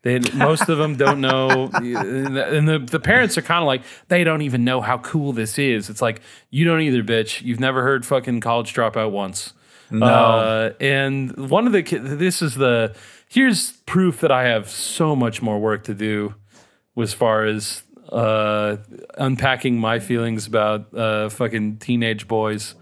They 0.03 0.19
most 0.35 0.69
of 0.69 0.77
them 0.77 0.97
don't 0.97 1.23
know, 1.23 1.71
and 1.73 2.69
the, 2.69 2.79
the 2.79 3.01
parents 3.01 3.39
are 3.39 3.43
kind 3.43 3.63
of 3.63 3.67
like 3.67 3.83
they 4.09 4.23
don't 4.23 4.43
even 4.43 4.63
know 4.63 4.83
how 4.83 4.99
cool 4.99 5.33
this 5.33 5.59
is. 5.59 5.89
It's 5.89 6.03
like 6.03 6.21
you 6.51 6.67
don't 6.67 6.83
either, 6.83 7.03
bitch. 7.03 7.41
You've 7.41 7.59
never 7.59 7.83
heard 7.83 8.05
fucking 8.05 8.41
college 8.41 8.75
dropout 8.75 9.13
once. 9.13 9.55
No. 9.91 10.07
Uh, 10.07 10.73
and 10.81 11.51
one 11.51 11.67
of 11.67 11.73
the 11.73 11.83
this 11.83 12.43
is 12.43 12.55
the 12.55 12.95
here's 13.29 13.73
proof 13.87 14.21
that 14.21 14.33
I 14.33 14.45
have 14.45 14.69
so 14.69 15.15
much 15.15 15.43
more 15.43 15.59
work 15.59 15.85
to 15.85 15.95
do 15.95 16.35
as 16.97 17.13
far 17.13 17.45
as 17.45 17.83
uh, 18.11 18.77
unpacking 19.19 19.79
my 19.79 19.99
feelings 19.99 20.47
about 20.47 20.93
uh, 20.95 21.29
fucking 21.29 21.79
teenage 21.79 22.29
boys. 22.29 22.75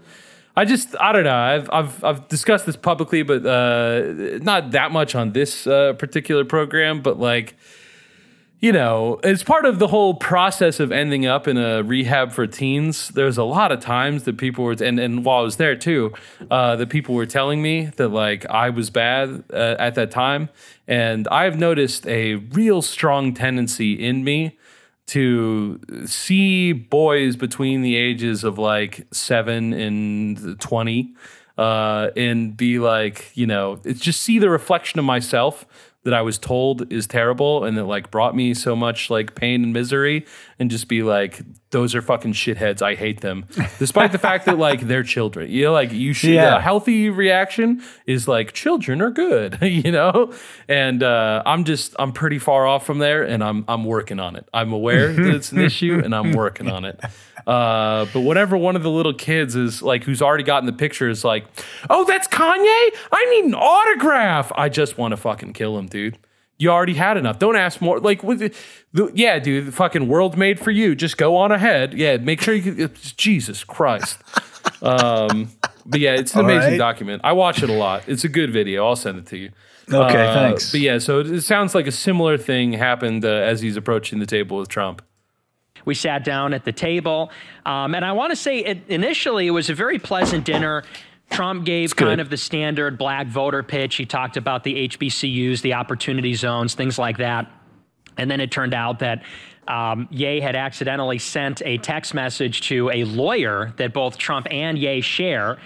I 0.55 0.65
just 0.65 0.95
I 0.99 1.11
don't 1.11 1.23
know. 1.23 1.35
I've 1.35 1.69
I've 1.71 2.03
I've 2.03 2.27
discussed 2.27 2.65
this 2.65 2.77
publicly, 2.77 3.23
but 3.23 3.45
uh, 3.45 4.37
not 4.41 4.71
that 4.71 4.91
much 4.91 5.15
on 5.15 5.31
this 5.31 5.65
uh, 5.65 5.93
particular 5.93 6.45
program. 6.45 7.01
But 7.01 7.19
like, 7.19 7.55
you 8.63 8.71
know, 8.71 9.19
as 9.25 9.43
part 9.43 9.65
of 9.65 9.77
the 9.77 9.87
whole 9.87 10.13
process 10.13 10.79
of 10.79 10.89
ending 10.89 11.25
up 11.25 11.49
in 11.49 11.57
a 11.57 11.83
rehab 11.83 12.31
for 12.31 12.47
teens, 12.47 13.09
there's 13.09 13.37
a 13.37 13.43
lot 13.43 13.73
of 13.73 13.81
times 13.81 14.23
that 14.23 14.37
people 14.37 14.63
were, 14.63 14.71
and, 14.71 15.01
and 15.01 15.25
while 15.25 15.39
I 15.39 15.41
was 15.41 15.57
there 15.57 15.75
too, 15.75 16.13
uh, 16.49 16.77
that 16.77 16.87
people 16.87 17.13
were 17.13 17.25
telling 17.25 17.61
me 17.61 17.87
that 17.97 18.07
like 18.07 18.45
I 18.45 18.69
was 18.69 18.89
bad 18.89 19.43
uh, 19.51 19.75
at 19.77 19.95
that 19.95 20.11
time. 20.11 20.47
And 20.87 21.27
I've 21.27 21.59
noticed 21.59 22.07
a 22.07 22.35
real 22.35 22.81
strong 22.81 23.33
tendency 23.33 24.01
in 24.01 24.23
me 24.23 24.57
to 25.07 25.81
see 26.05 26.71
boys 26.71 27.35
between 27.35 27.81
the 27.81 27.97
ages 27.97 28.45
of 28.45 28.57
like 28.57 29.05
seven 29.11 29.73
and 29.73 30.57
20 30.61 31.13
uh, 31.57 32.11
and 32.15 32.55
be 32.55 32.79
like, 32.79 33.29
you 33.35 33.45
know, 33.45 33.81
just 33.93 34.21
see 34.21 34.39
the 34.39 34.49
reflection 34.49 34.99
of 34.99 35.05
myself 35.05 35.65
that 36.03 36.13
I 36.13 36.21
was 36.21 36.37
told 36.37 36.91
is 36.91 37.07
terrible 37.07 37.63
and 37.63 37.77
that 37.77 37.85
like 37.85 38.11
brought 38.11 38.35
me 38.35 38.53
so 38.53 38.75
much 38.75 39.09
like 39.09 39.35
pain 39.35 39.63
and 39.63 39.73
misery 39.73 40.25
and 40.59 40.69
just 40.69 40.87
be 40.87 41.01
like, 41.01 41.41
those 41.73 41.93
are 41.93 42.01
fucking 42.01 42.31
shitheads. 42.31 42.81
I 42.81 42.95
hate 42.95 43.19
them. 43.19 43.45
Despite 43.79 44.13
the 44.13 44.17
fact 44.17 44.45
that 44.45 44.57
like 44.57 44.79
they're 44.87 45.03
children. 45.03 45.51
You 45.51 45.65
know, 45.65 45.73
like 45.73 45.91
you 45.91 46.13
should 46.13 46.29
Yeah. 46.29 46.55
a 46.57 46.61
healthy 46.61 47.09
reaction 47.09 47.83
is 48.07 48.25
like 48.29 48.53
children 48.53 49.01
are 49.01 49.11
good, 49.11 49.57
you 49.61 49.91
know? 49.91 50.31
And 50.69 51.03
uh, 51.03 51.43
I'm 51.45 51.65
just 51.65 51.93
I'm 51.99 52.13
pretty 52.13 52.39
far 52.39 52.65
off 52.65 52.85
from 52.85 52.99
there 52.99 53.23
and 53.23 53.43
I'm 53.43 53.65
I'm 53.67 53.83
working 53.83 54.21
on 54.21 54.37
it. 54.37 54.47
I'm 54.53 54.71
aware 54.71 55.11
that 55.11 55.35
it's 55.35 55.51
an 55.51 55.59
issue 55.59 55.99
and 56.01 56.15
I'm 56.15 56.31
working 56.31 56.69
on 56.69 56.85
it. 56.85 56.99
Uh, 57.45 58.05
but 58.13 58.21
whenever 58.21 58.55
one 58.55 58.77
of 58.77 58.83
the 58.83 58.89
little 58.89 59.13
kids 59.13 59.55
is 59.55 59.81
like 59.81 60.03
who's 60.05 60.21
already 60.21 60.43
gotten 60.45 60.65
the 60.65 60.71
picture 60.71 61.09
is 61.09 61.25
like, 61.25 61.45
oh, 61.89 62.05
that's 62.05 62.27
Kanye? 62.29 62.89
I 63.11 63.25
need 63.31 63.45
an 63.45 63.55
autograph. 63.55 64.51
I 64.55 64.69
just 64.69 64.97
want 64.97 65.11
to 65.11 65.17
fucking 65.17 65.51
kill 65.53 65.77
him, 65.77 65.87
dude. 65.87 66.17
You 66.63 66.69
already 66.71 66.93
had 66.93 67.17
enough. 67.17 67.37
Don't 67.39 67.55
ask 67.57 67.81
more. 67.81 67.99
Like, 67.99 68.23
with 68.23 68.39
the, 68.39 68.53
the, 68.93 69.11
yeah, 69.13 69.37
dude, 69.39 69.67
the 69.67 69.71
fucking 69.71 70.07
world 70.07 70.37
made 70.37 70.59
for 70.59 70.71
you. 70.71 70.95
Just 70.95 71.17
go 71.17 71.35
on 71.35 71.51
ahead. 71.51 71.93
Yeah, 71.93 72.17
make 72.17 72.41
sure 72.41 72.53
you. 72.53 72.85
It's, 72.85 73.11
Jesus 73.11 73.63
Christ. 73.63 74.19
Um, 74.81 75.49
but 75.85 75.99
yeah, 75.99 76.13
it's 76.15 76.33
an 76.35 76.39
All 76.39 76.45
amazing 76.49 76.71
right. 76.71 76.77
document. 76.77 77.21
I 77.25 77.33
watch 77.33 77.63
it 77.63 77.69
a 77.69 77.73
lot. 77.73 78.03
It's 78.07 78.23
a 78.23 78.29
good 78.29 78.51
video. 78.51 78.85
I'll 78.85 78.95
send 78.95 79.17
it 79.17 79.25
to 79.27 79.37
you. 79.37 79.49
Okay, 79.91 80.25
Uh, 80.25 80.33
thanks. 80.33 80.71
But 80.71 80.79
yeah, 80.79 80.99
so 80.99 81.19
it, 81.19 81.29
it 81.29 81.41
sounds 81.41 81.75
like 81.75 81.85
a 81.87 81.91
similar 81.91 82.37
thing 82.37 82.71
happened 82.73 83.25
uh, 83.25 83.27
as 83.27 83.59
he's 83.61 83.75
approaching 83.75 84.19
the 84.19 84.25
table 84.25 84.57
with 84.57 84.69
Trump. 84.69 85.01
We 85.85 85.95
sat 85.95 86.23
down 86.23 86.53
at 86.53 86.63
the 86.63 86.71
table. 86.71 87.29
Um, 87.65 87.93
and 87.93 88.05
I 88.05 88.13
want 88.13 88.31
to 88.31 88.35
say 88.37 88.59
it, 88.59 88.83
initially 88.87 89.47
it 89.47 89.51
was 89.51 89.69
a 89.69 89.73
very 89.73 89.99
pleasant 89.99 90.45
dinner. 90.45 90.83
Trump 91.33 91.65
gave 91.65 91.95
kind 91.95 92.21
of 92.21 92.29
the 92.29 92.37
standard 92.37 92.97
black 92.97 93.27
voter 93.27 93.63
pitch. 93.63 93.95
He 93.95 94.05
talked 94.05 94.37
about 94.37 94.63
the 94.63 94.87
HBCUs, 94.87 95.61
the 95.61 95.73
opportunity 95.73 96.35
zones, 96.35 96.75
things 96.75 96.99
like 96.99 97.17
that. 97.17 97.51
And 98.17 98.29
then 98.29 98.39
it 98.39 98.51
turned 98.51 98.73
out 98.73 98.99
that 98.99 99.23
um, 99.67 100.07
Ye 100.11 100.39
had 100.39 100.55
accidentally 100.55 101.17
sent 101.17 101.61
a 101.65 101.77
text 101.79 102.13
message 102.13 102.61
to 102.67 102.91
a 102.91 103.03
lawyer 103.05 103.73
that 103.77 103.93
both 103.93 104.17
Trump 104.17 104.47
and 104.51 104.77
Ye 104.77 105.01
share. 105.01 105.57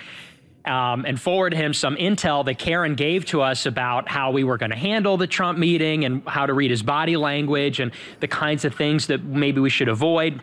Um, 0.66 1.06
and 1.06 1.18
forwarded 1.18 1.58
him 1.58 1.74
some 1.74 1.96
intel 1.96 2.44
that 2.44 2.60
Karen 2.60 2.96
gave 2.96 3.24
to 3.28 3.42
us 3.42 3.66
about 3.66 4.10
how 4.10 4.32
we 4.32 4.44
were 4.44 4.58
going 4.58 4.72
to 4.72 4.76
handle 4.76 5.16
the 5.16 5.26
Trump 5.26 5.58
meeting 5.58 6.04
and 6.04 6.28
how 6.28 6.46
to 6.46 6.54
read 6.54 6.72
his 6.72 6.84
body 6.84 7.16
language 7.16 7.80
and 7.80 7.94
the 8.20 8.28
kinds 8.28 8.66
of 8.66 8.76
things 8.76 9.08
that 9.08 9.24
maybe 9.24 9.62
we 9.62 9.70
should 9.70 9.88
avoid 9.88 10.42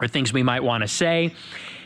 or 0.00 0.08
things 0.08 0.32
we 0.32 0.42
might 0.42 0.64
want 0.64 0.82
to 0.82 0.88
say. 0.88 1.32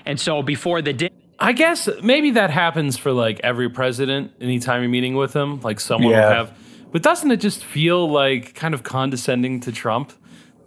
And 0.07 0.18
so 0.18 0.43
before 0.43 0.80
the 0.80 0.95
dinner, 0.95 1.13
I 1.39 1.53
guess 1.53 1.89
maybe 2.03 2.30
that 2.32 2.51
happens 2.51 2.97
for 2.97 3.12
like 3.12 3.41
every 3.43 3.68
president 3.68 4.32
anytime 4.41 4.82
you're 4.82 4.91
meeting 4.91 5.14
with 5.14 5.35
him. 5.35 5.61
Like 5.61 5.80
someone 5.80 6.12
Yeah. 6.12 6.28
will 6.28 6.35
have, 6.35 6.59
but 6.93 7.03
doesn't 7.03 7.30
it 7.30 7.39
just 7.41 7.64
feel 7.64 8.09
like 8.09 8.55
kind 8.55 8.72
of 8.74 8.82
condescending 8.82 9.61
to 9.61 9.72
Trump 9.72 10.12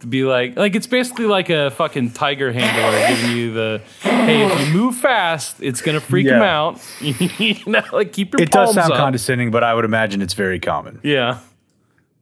to 0.00 0.06
be 0.06 0.22
like, 0.24 0.56
like 0.56 0.76
it's 0.76 0.86
basically 0.86 1.24
like 1.24 1.48
a 1.50 1.70
fucking 1.72 2.12
tiger 2.12 2.52
handler 2.52 3.08
giving 3.08 3.36
you 3.36 3.52
the, 3.52 3.80
hey, 4.02 4.44
if 4.46 4.68
you 4.68 4.74
move 4.74 4.94
fast, 4.96 5.56
it's 5.60 5.80
gonna 5.80 6.00
freak 6.00 6.26
him 6.26 6.42
out. 6.42 6.80
you 7.00 7.56
know, 7.66 7.82
like 7.92 8.12
keep 8.12 8.32
your 8.32 8.42
It 8.42 8.50
does 8.52 8.74
sound 8.74 8.92
up. 8.92 8.98
condescending, 8.98 9.50
but 9.50 9.64
I 9.64 9.74
would 9.74 9.84
imagine 9.86 10.22
it's 10.22 10.34
very 10.34 10.60
common. 10.60 11.00
Yeah. 11.02 11.38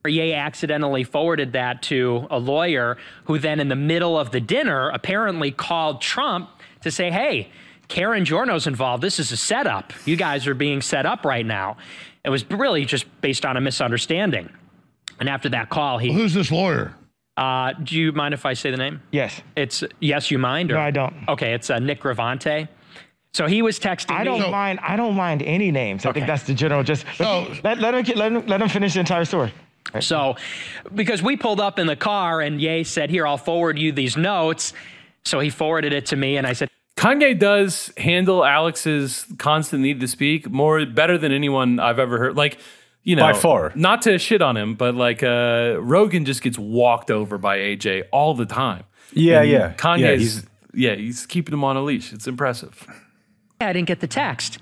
Ye 0.06 0.32
accidentally 0.34 1.02
forwarded 1.02 1.52
that 1.54 1.82
to 1.82 2.28
a 2.30 2.38
lawyer 2.38 2.96
who 3.24 3.40
then, 3.40 3.58
in 3.58 3.66
the 3.68 3.74
middle 3.76 4.16
of 4.16 4.30
the 4.30 4.40
dinner, 4.40 4.88
apparently 4.90 5.50
called 5.50 6.00
Trump 6.00 6.48
to 6.82 6.92
say, 6.92 7.10
hey, 7.10 7.48
Karen 7.88 8.24
Giorno's 8.24 8.66
involved. 8.66 9.02
This 9.02 9.18
is 9.18 9.32
a 9.32 9.36
setup. 9.36 9.92
You 10.06 10.16
guys 10.16 10.46
are 10.46 10.54
being 10.54 10.80
set 10.82 11.06
up 11.06 11.24
right 11.24 11.46
now. 11.46 11.76
It 12.24 12.30
was 12.30 12.48
really 12.50 12.84
just 12.84 13.06
based 13.20 13.44
on 13.46 13.56
a 13.56 13.60
misunderstanding. 13.60 14.50
And 15.20 15.28
after 15.28 15.48
that 15.50 15.70
call, 15.70 15.98
he, 15.98 16.12
Who's 16.12 16.34
this 16.34 16.50
lawyer? 16.50 16.94
uh, 17.36 17.72
do 17.82 17.96
you 17.96 18.12
mind 18.12 18.34
if 18.34 18.44
I 18.44 18.54
say 18.54 18.70
the 18.70 18.76
name? 18.76 19.00
Yes. 19.12 19.40
It's 19.56 19.84
Yes, 20.00 20.30
You 20.30 20.38
Mind? 20.38 20.70
Or, 20.72 20.74
No, 20.74 20.80
I 20.80 20.90
don't. 20.90 21.14
Okay, 21.28 21.54
it's 21.54 21.70
uh, 21.70 21.78
Nick 21.78 22.00
Gravante. 22.02 22.68
So 23.34 23.46
he 23.46 23.60
was 23.62 23.78
texting 23.78 24.12
I 24.16 24.24
don't 24.24 24.40
So- 24.40 24.50
mind. 24.50 24.80
I 24.82 24.96
don't 24.96 25.14
mind 25.14 25.42
any 25.42 25.70
names. 25.70 26.06
I 26.06 26.12
think 26.12 26.26
that's 26.26 26.44
the 26.44 26.54
general. 26.54 26.82
Just 26.82 27.04
So- 27.16 27.52
let, 27.62 27.78
let 27.78 27.94
him 27.94 28.16
let 28.18 28.32
him 28.32 28.46
let 28.46 28.60
him 28.62 28.68
finish 28.68 28.94
the 28.94 29.00
entire 29.00 29.24
story. 29.24 29.52
So, 30.00 30.34
because 30.94 31.22
we 31.22 31.36
pulled 31.36 31.60
up 31.60 31.78
in 31.78 31.86
the 31.86 31.94
car 31.96 32.40
and 32.40 32.60
Ye 32.60 32.82
said, 32.82 33.08
Here, 33.08 33.26
I'll 33.26 33.36
forward 33.38 33.78
you 33.78 33.92
these 33.92 34.16
notes. 34.16 34.72
So 35.24 35.38
he 35.38 35.48
forwarded 35.50 35.92
it 35.92 36.06
to 36.06 36.16
me 36.16 36.36
and 36.38 36.46
I 36.46 36.54
said, 36.54 36.70
Kanye 36.96 37.38
does 37.38 37.92
handle 37.98 38.44
Alex's 38.44 39.26
constant 39.38 39.82
need 39.82 40.00
to 40.00 40.08
speak 40.08 40.50
more 40.50 40.84
better 40.86 41.18
than 41.18 41.30
anyone 41.32 41.78
I've 41.78 41.98
ever 41.98 42.18
heard. 42.18 42.36
Like, 42.36 42.58
you 43.02 43.14
know, 43.16 43.22
By 43.22 43.34
far. 43.34 43.72
Not 43.74 44.02
to 44.02 44.18
shit 44.18 44.40
on 44.42 44.56
him, 44.56 44.74
but 44.74 44.94
like 44.94 45.22
uh, 45.22 45.76
Rogan 45.78 46.24
just 46.24 46.42
gets 46.42 46.58
walked 46.58 47.10
over 47.10 47.38
by 47.38 47.58
AJ 47.58 48.04
all 48.12 48.34
the 48.34 48.46
time. 48.46 48.84
Yeah, 49.12 49.42
And 49.42 49.50
yeah. 49.50 49.72
Kanye's 49.74 50.00
Yeah, 50.00 50.06
yeah 50.08 50.16
he's- 50.16 50.34
he's, 50.34 50.46
yeah, 50.74 50.94
he's 50.94 51.26
keeping 51.26 51.52
him 51.54 51.64
on 51.64 51.76
a 51.76 51.82
leash. 51.82 52.12
It's 52.12 52.26
impressive. 52.26 52.86
I 53.60 53.72
didn't 53.72 53.88
get 53.88 54.00
the 54.00 54.06
text. 54.08 54.58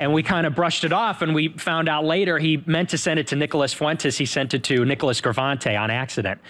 And 0.00 0.12
we 0.12 0.22
kind 0.22 0.46
of 0.46 0.54
brushed 0.54 0.84
it 0.84 0.92
off, 0.92 1.22
and 1.22 1.34
we 1.34 1.48
found 1.58 1.88
out 1.88 2.04
later 2.04 2.38
he 2.38 2.62
meant 2.66 2.90
to 2.90 2.98
send 2.98 3.18
it 3.18 3.26
to 3.28 3.36
Nicholas 3.36 3.74
Fuentes. 3.74 4.16
He 4.16 4.26
sent 4.26 4.54
it 4.54 4.62
to 4.64 4.84
Nicholas 4.84 5.20
Gravante 5.20 5.76
on 5.76 5.90
accident. 5.90 6.40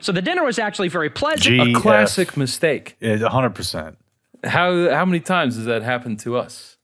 So 0.00 0.10
the 0.12 0.22
dinner 0.22 0.42
was 0.42 0.58
actually 0.58 0.88
very 0.88 1.10
pleasant. 1.10 1.42
G- 1.56 1.72
A 1.72 1.74
classic 1.74 2.34
mistake. 2.38 2.96
It's 3.00 3.22
100%. 3.22 3.96
How 4.44 4.90
how 4.90 5.04
many 5.04 5.20
times 5.20 5.56
has 5.56 5.64
that 5.66 5.82
happened 5.82 6.20
to 6.20 6.36
us? 6.36 6.74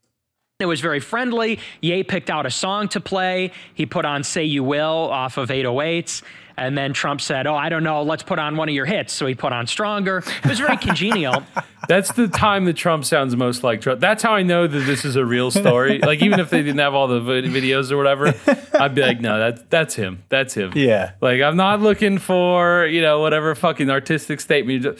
It 0.60 0.66
was 0.66 0.80
very 0.80 1.00
friendly. 1.00 1.58
Ye 1.80 2.02
picked 2.02 2.28
out 2.28 2.44
a 2.44 2.50
song 2.50 2.88
to 2.88 3.00
play. 3.00 3.50
He 3.74 3.86
put 3.86 4.04
on 4.04 4.22
Say 4.22 4.44
You 4.44 4.62
Will 4.62 5.08
off 5.10 5.38
of 5.38 5.48
808s. 5.48 6.22
And 6.58 6.76
then 6.76 6.92
Trump 6.92 7.22
said, 7.22 7.46
Oh, 7.46 7.54
I 7.54 7.70
don't 7.70 7.82
know, 7.82 8.02
let's 8.02 8.22
put 8.22 8.38
on 8.38 8.56
one 8.56 8.68
of 8.68 8.74
your 8.74 8.84
hits. 8.84 9.14
So 9.14 9.24
he 9.24 9.34
put 9.34 9.54
on 9.54 9.66
Stronger. 9.66 10.18
It 10.18 10.46
was 10.46 10.58
very 10.58 10.76
congenial. 10.76 11.42
That's 11.88 12.12
the 12.12 12.28
time 12.28 12.66
that 12.66 12.74
Trump 12.76 13.06
sounds 13.06 13.34
most 13.34 13.64
like 13.64 13.80
Trump. 13.80 14.00
That's 14.00 14.22
how 14.22 14.34
I 14.34 14.42
know 14.42 14.66
that 14.66 14.80
this 14.80 15.06
is 15.06 15.16
a 15.16 15.24
real 15.24 15.50
story. 15.50 15.98
like 16.02 16.22
even 16.22 16.38
if 16.38 16.50
they 16.50 16.62
didn't 16.62 16.78
have 16.78 16.92
all 16.92 17.08
the 17.08 17.20
videos 17.20 17.90
or 17.90 17.96
whatever, 17.96 18.34
I'd 18.78 18.94
be 18.94 19.00
like, 19.00 19.20
no, 19.22 19.38
that's 19.38 19.62
that's 19.70 19.94
him. 19.94 20.22
That's 20.28 20.52
him. 20.52 20.72
Yeah. 20.76 21.12
Like 21.22 21.40
I'm 21.40 21.56
not 21.56 21.80
looking 21.80 22.18
for 22.18 22.84
you 22.84 23.00
know 23.00 23.20
whatever 23.20 23.54
fucking 23.54 23.88
artistic 23.88 24.40
statement, 24.40 24.98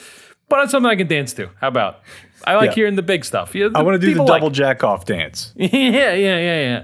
but 0.49 0.63
it's 0.63 0.71
something 0.71 0.89
I 0.89 0.95
can 0.95 1.07
dance 1.07 1.33
to. 1.33 1.51
How 1.61 1.67
about? 1.67 1.99
I 2.45 2.55
like 2.55 2.69
Yeah. 2.71 2.75
hearing 2.75 2.95
the 2.95 3.01
big 3.03 3.23
stuff. 3.25 3.53
Yeah, 3.55 3.69
I 3.75 3.81
want 3.83 3.99
to 3.99 4.05
do 4.07 4.13
the 4.13 4.23
double 4.25 4.47
like- 4.47 4.53
jack 4.53 4.83
off 4.83 5.05
dance. 5.05 5.53
yeah, 5.57 5.67
yeah, 5.73 6.13
yeah, 6.13 6.37
yeah. 6.39 6.83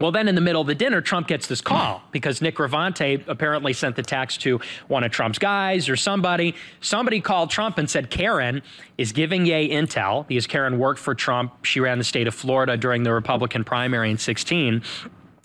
Well, 0.00 0.12
then 0.12 0.28
in 0.28 0.34
the 0.34 0.40
middle 0.40 0.62
of 0.62 0.66
the 0.66 0.74
dinner, 0.74 1.02
Trump 1.02 1.28
gets 1.28 1.46
this 1.46 1.60
call 1.60 2.02
because 2.10 2.40
Nick 2.40 2.56
Gravante 2.56 3.22
apparently 3.28 3.74
sent 3.74 3.96
the 3.96 4.02
text 4.02 4.40
to 4.40 4.58
one 4.88 5.04
of 5.04 5.10
Trump's 5.12 5.38
guys 5.38 5.90
or 5.90 5.96
somebody. 5.96 6.54
Somebody 6.80 7.20
called 7.20 7.50
Trump 7.50 7.76
and 7.76 7.88
said 7.90 8.08
Karen 8.08 8.62
is 8.96 9.12
giving 9.12 9.44
Ye 9.44 9.68
intel 9.70 10.26
because 10.26 10.46
Karen 10.46 10.78
worked 10.78 11.00
for 11.00 11.14
Trump. 11.14 11.66
She 11.66 11.80
ran 11.80 11.98
the 11.98 12.04
state 12.04 12.26
of 12.26 12.34
Florida 12.34 12.78
during 12.78 13.02
the 13.02 13.12
Republican 13.12 13.62
primary 13.62 14.10
in 14.10 14.16
16. 14.16 14.82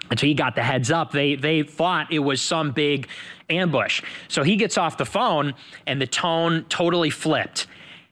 And 0.09 0.19
so 0.19 0.25
he 0.25 0.33
got 0.33 0.55
the 0.55 0.63
heads 0.63 0.89
up. 0.89 1.11
They 1.11 1.35
they 1.35 1.63
thought 1.63 2.13
it 2.13 2.19
was 2.19 2.41
some 2.41 2.71
big 2.71 3.09
ambush. 3.49 4.01
So 4.29 4.43
he 4.43 4.55
gets 4.55 4.77
off 4.77 4.97
the 4.97 5.05
phone 5.05 5.53
and 5.85 5.99
the 5.99 6.07
tone 6.07 6.63
totally 6.69 7.09
flipped. 7.09 7.67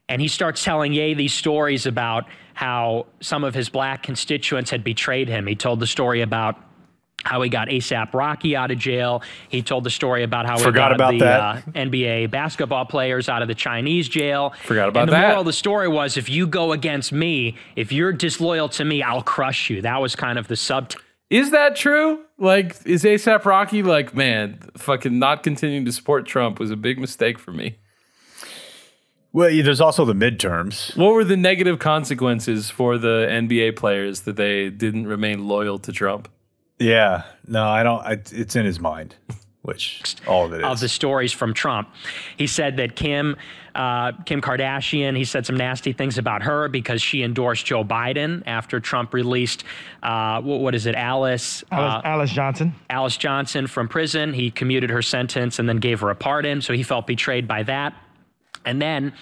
And 0.10 0.22
he 0.22 0.28
starts 0.28 0.64
telling 0.64 0.94
Ye 0.94 1.14
these 1.14 1.34
stories 1.34 1.86
about 1.86 2.26
how 2.54 3.08
some 3.20 3.44
of 3.44 3.54
his 3.54 3.70
black 3.70 4.04
constituents 4.04 4.70
had 4.70 4.84
betrayed 4.84 5.28
him. 5.28 5.48
He 5.48 5.56
told 5.56 5.80
the 5.80 5.88
story 5.88 6.22
about 6.22 6.58
how 7.24 7.42
he 7.42 7.50
got 7.50 7.70
ASAP 7.70 8.14
Rocky 8.14 8.56
out 8.56 8.70
of 8.70 8.78
jail. 8.78 9.24
He 9.50 9.62
told 9.62 9.86
the 9.86 9.90
story 9.90 10.24
about 10.24 10.46
how 10.46 10.58
Forgot 10.58 10.68
he 10.68 10.74
got 10.74 10.92
about 10.92 11.20
the. 11.20 11.26
Uh, 11.26 11.62
NBA 11.74 12.30
basketball 12.32 12.86
players 12.86 13.30
out 13.30 13.42
of 13.42 13.48
the 13.48 13.56
Chinese 13.56 14.10
jail. 14.10 14.54
Forgot 14.64 14.90
about 14.90 15.02
and 15.02 15.10
the 15.10 15.14
that. 15.14 15.28
moral 15.28 15.40
of 15.42 15.46
the 15.46 15.54
story 15.54 15.88
was 15.88 16.18
if 16.18 16.30
you 16.30 16.46
go 16.48 16.74
against 16.74 17.12
me, 17.12 17.56
if 17.76 17.92
you're 17.92 18.12
disloyal 18.12 18.68
to 18.70 18.84
me, 18.84 19.02
I'll 19.02 19.24
crush 19.24 19.70
you. 19.70 19.82
That 19.82 20.02
was 20.02 20.16
kind 20.16 20.38
of 20.38 20.48
the 20.48 20.56
sub. 20.58 20.92
Is 21.30 21.52
that 21.52 21.76
true? 21.76 22.20
Like, 22.38 22.76
is 22.86 23.04
ASAP 23.04 23.46
Rocky 23.46 23.82
like, 23.82 24.14
man, 24.14 24.60
fucking 24.78 25.18
not 25.18 25.44
continuing 25.44 25.86
to 25.86 25.92
support 25.92 26.26
Trump 26.26 26.60
was 26.60 26.72
a 26.72 26.76
big 26.76 27.00
mistake 27.00 27.40
for 27.40 27.52
me? 27.52 27.78
Well, 29.34 29.50
yeah, 29.50 29.64
there's 29.64 29.82
also 29.82 30.06
the 30.06 30.14
midterms. 30.14 30.96
What 30.96 31.14
were 31.14 31.24
the 31.24 31.36
negative 31.36 31.80
consequences 31.80 32.70
for 32.70 33.00
the 33.00 33.28
NBA 33.30 33.76
players 33.76 34.22
that 34.22 34.36
they 34.36 34.70
didn't 34.70 35.08
remain 35.08 35.48
loyal 35.48 35.80
to 35.80 35.92
Trump? 35.92 36.30
Yeah. 36.78 37.24
No, 37.48 37.68
I 37.68 37.82
don't. 37.82 38.02
I, 38.02 38.12
it's 38.32 38.56
in 38.56 38.64
his 38.64 38.80
mind, 38.80 39.16
which 39.64 40.16
all 40.28 40.46
of 40.46 40.54
it 40.54 40.60
is. 40.60 40.66
of 40.66 40.80
the 40.80 40.88
stories 40.88 41.32
from 41.32 41.56
Trump. 41.56 41.90
He 42.38 42.46
said 42.46 42.78
that 42.78 42.96
Kim, 42.96 43.36
uh, 43.74 44.12
Kim 44.26 44.40
Kardashian, 44.40 45.18
he 45.18 45.26
said 45.26 45.48
some 45.48 45.58
nasty 45.58 45.94
things 45.94 46.20
about 46.20 46.44
her 46.44 46.68
because 46.68 47.02
she 47.02 47.24
endorsed 47.24 47.66
Joe 47.66 47.84
Biden 47.84 48.44
after 48.46 48.80
Trump 48.80 49.16
released, 49.16 49.64
uh, 50.04 50.42
what, 50.42 50.60
what 50.60 50.76
is 50.76 50.86
it, 50.86 50.94
Alice, 50.94 51.64
uh, 51.72 51.76
Alice, 51.76 52.02
Alice 52.06 52.32
Johnson. 52.32 52.76
Alice 52.92 53.18
Johnson 53.18 53.66
from 53.66 53.88
prison. 53.88 54.32
He 54.32 54.52
commuted 54.52 54.92
her 54.92 55.02
sentence 55.02 55.58
and 55.58 55.68
then 55.68 55.78
gave 55.78 56.02
her 56.02 56.12
a 56.12 56.16
pardon. 56.16 56.62
So 56.62 56.74
he 56.74 56.84
felt 56.84 57.08
betrayed 57.08 57.48
by 57.48 57.64
that. 57.64 57.96
And 58.66 58.82
then 58.82 59.14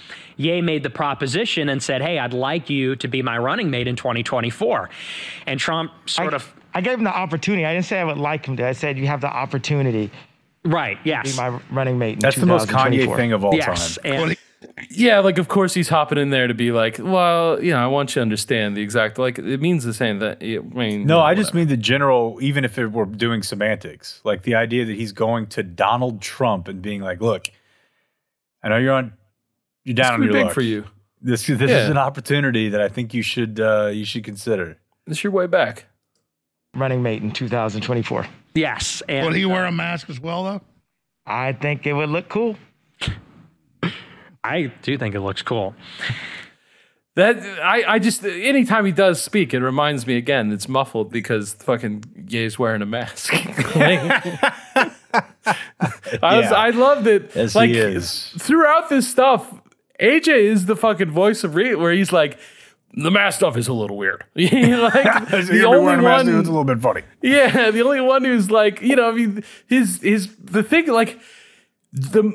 Ye 0.41 0.61
made 0.61 0.83
the 0.83 0.89
proposition 0.89 1.69
and 1.69 1.81
said, 1.83 2.01
Hey, 2.01 2.17
I'd 2.17 2.33
like 2.33 2.69
you 2.69 2.95
to 2.97 3.07
be 3.07 3.21
my 3.21 3.37
running 3.37 3.69
mate 3.69 3.87
in 3.87 3.95
2024. 3.95 4.89
And 5.45 5.59
Trump 5.59 5.91
sort 6.07 6.33
I, 6.33 6.37
of, 6.37 6.53
I 6.73 6.81
gave 6.81 6.97
him 6.97 7.03
the 7.03 7.15
opportunity. 7.15 7.65
I 7.65 7.73
didn't 7.73 7.85
say 7.85 7.99
I 7.99 8.03
would 8.03 8.17
like 8.17 8.45
him 8.45 8.57
to. 8.57 8.67
I 8.67 8.71
said 8.71 8.97
you 8.97 9.07
have 9.07 9.21
the 9.21 9.27
opportunity 9.27 10.09
right, 10.65 10.97
to 10.97 11.03
be 11.03 11.09
yes. 11.09 11.37
my 11.37 11.49
running 11.69 11.99
mate. 11.99 12.13
In 12.13 12.19
That's 12.19 12.37
the 12.37 12.45
most 12.45 12.69
Kanye 12.69 13.15
thing 13.15 13.33
of 13.33 13.45
all 13.45 13.53
yes. 13.53 13.97
time. 13.97 14.13
And, 14.13 14.37
Yeah, 14.89 15.19
like 15.19 15.37
of 15.37 15.47
course 15.47 15.73
he's 15.73 15.89
hopping 15.89 16.17
in 16.17 16.29
there 16.29 16.47
to 16.47 16.53
be 16.53 16.71
like, 16.71 16.97
well, 16.99 17.61
you 17.63 17.71
know, 17.71 17.83
I 17.83 17.87
want 17.87 18.11
you 18.11 18.15
to 18.15 18.21
understand 18.21 18.77
the 18.77 18.81
exact 18.81 19.17
like 19.17 19.39
it 19.39 19.59
means 19.59 19.83
the 19.83 19.93
same 19.93 20.19
that 20.19 20.37
I 20.41 20.45
mean. 20.45 20.65
No, 20.69 20.77
you 20.79 21.05
know, 21.05 21.19
I 21.21 21.33
just 21.33 21.49
whatever. 21.49 21.57
mean 21.57 21.67
the 21.67 21.77
general, 21.77 22.37
even 22.41 22.63
if 22.63 22.77
it 22.77 22.87
were 22.91 23.05
doing 23.05 23.41
semantics, 23.41 24.21
like 24.23 24.43
the 24.43 24.55
idea 24.55 24.85
that 24.85 24.95
he's 24.95 25.13
going 25.13 25.47
to 25.47 25.63
Donald 25.63 26.21
Trump 26.21 26.67
and 26.67 26.81
being 26.81 27.01
like, 27.01 27.21
look, 27.21 27.47
I 28.63 28.69
know 28.69 28.77
you're 28.77 28.93
on, 28.93 29.13
you're 29.83 29.95
down 29.95 30.13
on 30.13 30.19
pretty 30.19 30.33
your 30.33 30.39
big 30.41 30.45
luck. 30.45 30.53
for 30.53 30.61
you. 30.61 30.85
This, 31.21 31.45
this 31.45 31.59
Yeah. 31.69 31.83
is 31.83 31.89
an 31.89 31.97
opportunity 31.97 32.69
that 32.69 32.81
I 32.81 32.87
think 32.89 33.13
you 33.13 33.21
should, 33.21 33.59
uh, 33.59 33.87
you 33.93 34.05
should 34.05 34.23
consider. 34.23 34.77
It's 35.07 35.23
your 35.23 35.31
way 35.31 35.47
back. 35.47 35.85
running 36.73 37.03
mate 37.03 37.21
in 37.21 37.31
2024. 37.31 38.25
yes. 38.55 39.01
And, 39.09 39.25
Would 39.25 39.35
he 39.35 39.45
wear 39.45 39.65
a 39.65 39.71
mask 39.71 40.09
as 40.09 40.19
well, 40.19 40.43
though? 40.43 40.61
I 41.25 41.53
think 41.53 41.85
it 41.85 41.93
would 41.93 42.09
look 42.09 42.29
cool. 42.29 42.55
I 44.43 44.71
do 44.81 44.97
think 44.97 45.13
it 45.13 45.19
looks 45.21 45.41
cool. 45.43 45.75
That 47.15 47.37
I, 47.61 47.83
I 47.95 47.99
just 47.99 48.23
anytime 48.25 48.85
he 48.85 48.91
does 48.93 49.21
speak, 49.21 49.53
it 49.53 49.59
reminds 49.59 50.07
me 50.07 50.15
again. 50.15 50.51
It's 50.51 50.67
muffled 50.69 51.11
because 51.11 51.53
fucking 51.55 52.05
Ye's 52.27 52.57
wearing 52.57 52.81
a 52.81 52.85
mask. 52.85 53.33
I 53.83 54.91
was, 55.15 56.45
Yeah. 56.45 56.53
I 56.53 56.69
loved 56.71 57.07
it. 57.07 57.31
Yes, 57.35 57.53
like 57.53 57.69
he 57.69 57.77
is. 57.77 58.33
throughout 58.39 58.89
this 58.89 59.07
stuff. 59.09 59.60
AJ 60.01 60.27
is 60.29 60.65
the 60.65 60.75
fucking 60.75 61.11
voice 61.11 61.43
of 61.43 61.55
re- 61.55 61.75
where 61.75 61.91
he's 61.93 62.11
like, 62.11 62.37
the 62.93 63.11
mask 63.11 63.37
stuff 63.37 63.55
is 63.55 63.67
a 63.67 63.73
little 63.73 63.97
weird. 63.97 64.25
like 64.35 64.49
the 65.29 65.63
only 65.65 66.03
one, 66.03 66.27
It's 66.27 66.47
a 66.47 66.51
little 66.51 66.63
bit 66.65 66.81
funny. 66.81 67.03
yeah, 67.21 67.71
the 67.71 67.81
only 67.83 68.01
one 68.01 68.25
who's 68.25 68.51
like, 68.51 68.81
you 68.81 68.95
know, 68.95 69.09
I 69.09 69.13
mean, 69.13 69.43
his 69.67 70.01
his 70.01 70.35
the 70.37 70.63
thing 70.63 70.87
like 70.87 71.19
the 71.93 72.33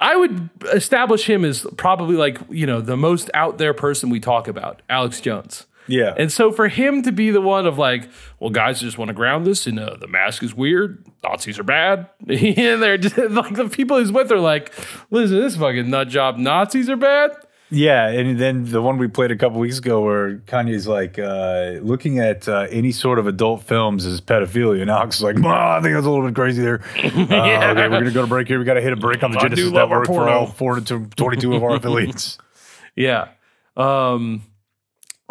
I 0.00 0.16
would 0.16 0.50
establish 0.72 1.28
him 1.28 1.44
as 1.44 1.66
probably 1.76 2.16
like 2.16 2.38
you 2.50 2.66
know 2.66 2.80
the 2.80 2.96
most 2.96 3.30
out 3.34 3.58
there 3.58 3.72
person 3.74 4.10
we 4.10 4.18
talk 4.18 4.48
about, 4.48 4.82
Alex 4.90 5.20
Jones. 5.20 5.66
Yeah. 5.86 6.14
And 6.16 6.32
so 6.32 6.50
for 6.50 6.68
him 6.68 7.02
to 7.02 7.12
be 7.12 7.30
the 7.30 7.40
one 7.40 7.66
of 7.66 7.78
like, 7.78 8.08
well, 8.40 8.50
guys 8.50 8.80
just 8.80 8.98
want 8.98 9.08
to 9.08 9.14
ground 9.14 9.46
this, 9.46 9.66
and 9.66 9.78
uh, 9.78 9.96
the 9.96 10.06
mask 10.08 10.42
is 10.42 10.54
weird. 10.54 11.04
Nazis 11.22 11.58
are 11.58 11.64
bad. 11.64 12.08
and 12.28 12.82
they're 12.82 12.98
just 12.98 13.16
like 13.30 13.54
the 13.54 13.68
people 13.68 13.98
he's 13.98 14.12
with 14.12 14.30
are 14.32 14.38
like, 14.38 14.72
listen, 15.10 15.38
this 15.40 15.56
fucking 15.56 15.90
nut 15.90 16.08
job. 16.08 16.38
Nazis 16.38 16.88
are 16.88 16.96
bad. 16.96 17.32
Yeah, 17.70 18.08
and 18.08 18.38
then 18.38 18.70
the 18.70 18.80
one 18.80 18.98
we 18.98 19.08
played 19.08 19.30
a 19.30 19.36
couple 19.36 19.58
weeks 19.58 19.78
ago, 19.78 20.02
where 20.02 20.36
Kanye's 20.46 20.86
like 20.86 21.18
uh, 21.18 21.80
looking 21.82 22.18
at 22.20 22.46
uh, 22.46 22.68
any 22.70 22.92
sort 22.92 23.18
of 23.18 23.26
adult 23.26 23.62
films 23.62 24.06
as 24.06 24.20
pedophilia, 24.20 24.82
and 24.82 24.90
Alex 24.90 25.16
is 25.16 25.22
like, 25.22 25.36
"I 25.44 25.80
think 25.80 25.94
that's 25.94 26.06
a 26.06 26.10
little 26.10 26.24
bit 26.24 26.34
crazy 26.34 26.62
there." 26.62 26.82
Uh, 27.04 27.70
okay, 27.70 27.88
we're 27.88 28.00
gonna 28.00 28.10
go 28.10 28.20
to 28.20 28.28
break 28.28 28.46
here. 28.46 28.58
We 28.58 28.64
got 28.64 28.74
to 28.74 28.80
hit 28.80 28.92
a 28.92 28.96
break 28.96 29.22
on 29.22 29.32
the 29.32 29.38
I 29.38 29.42
Genesis 29.42 29.72
Network 29.72 30.06
for 30.06 30.28
all 30.28 30.46
four 30.46 30.78
twenty-two 30.80 31.54
of 31.54 31.64
our 31.64 31.76
affiliates. 31.76 32.38
Yeah. 32.94 33.28
Um, 33.76 34.42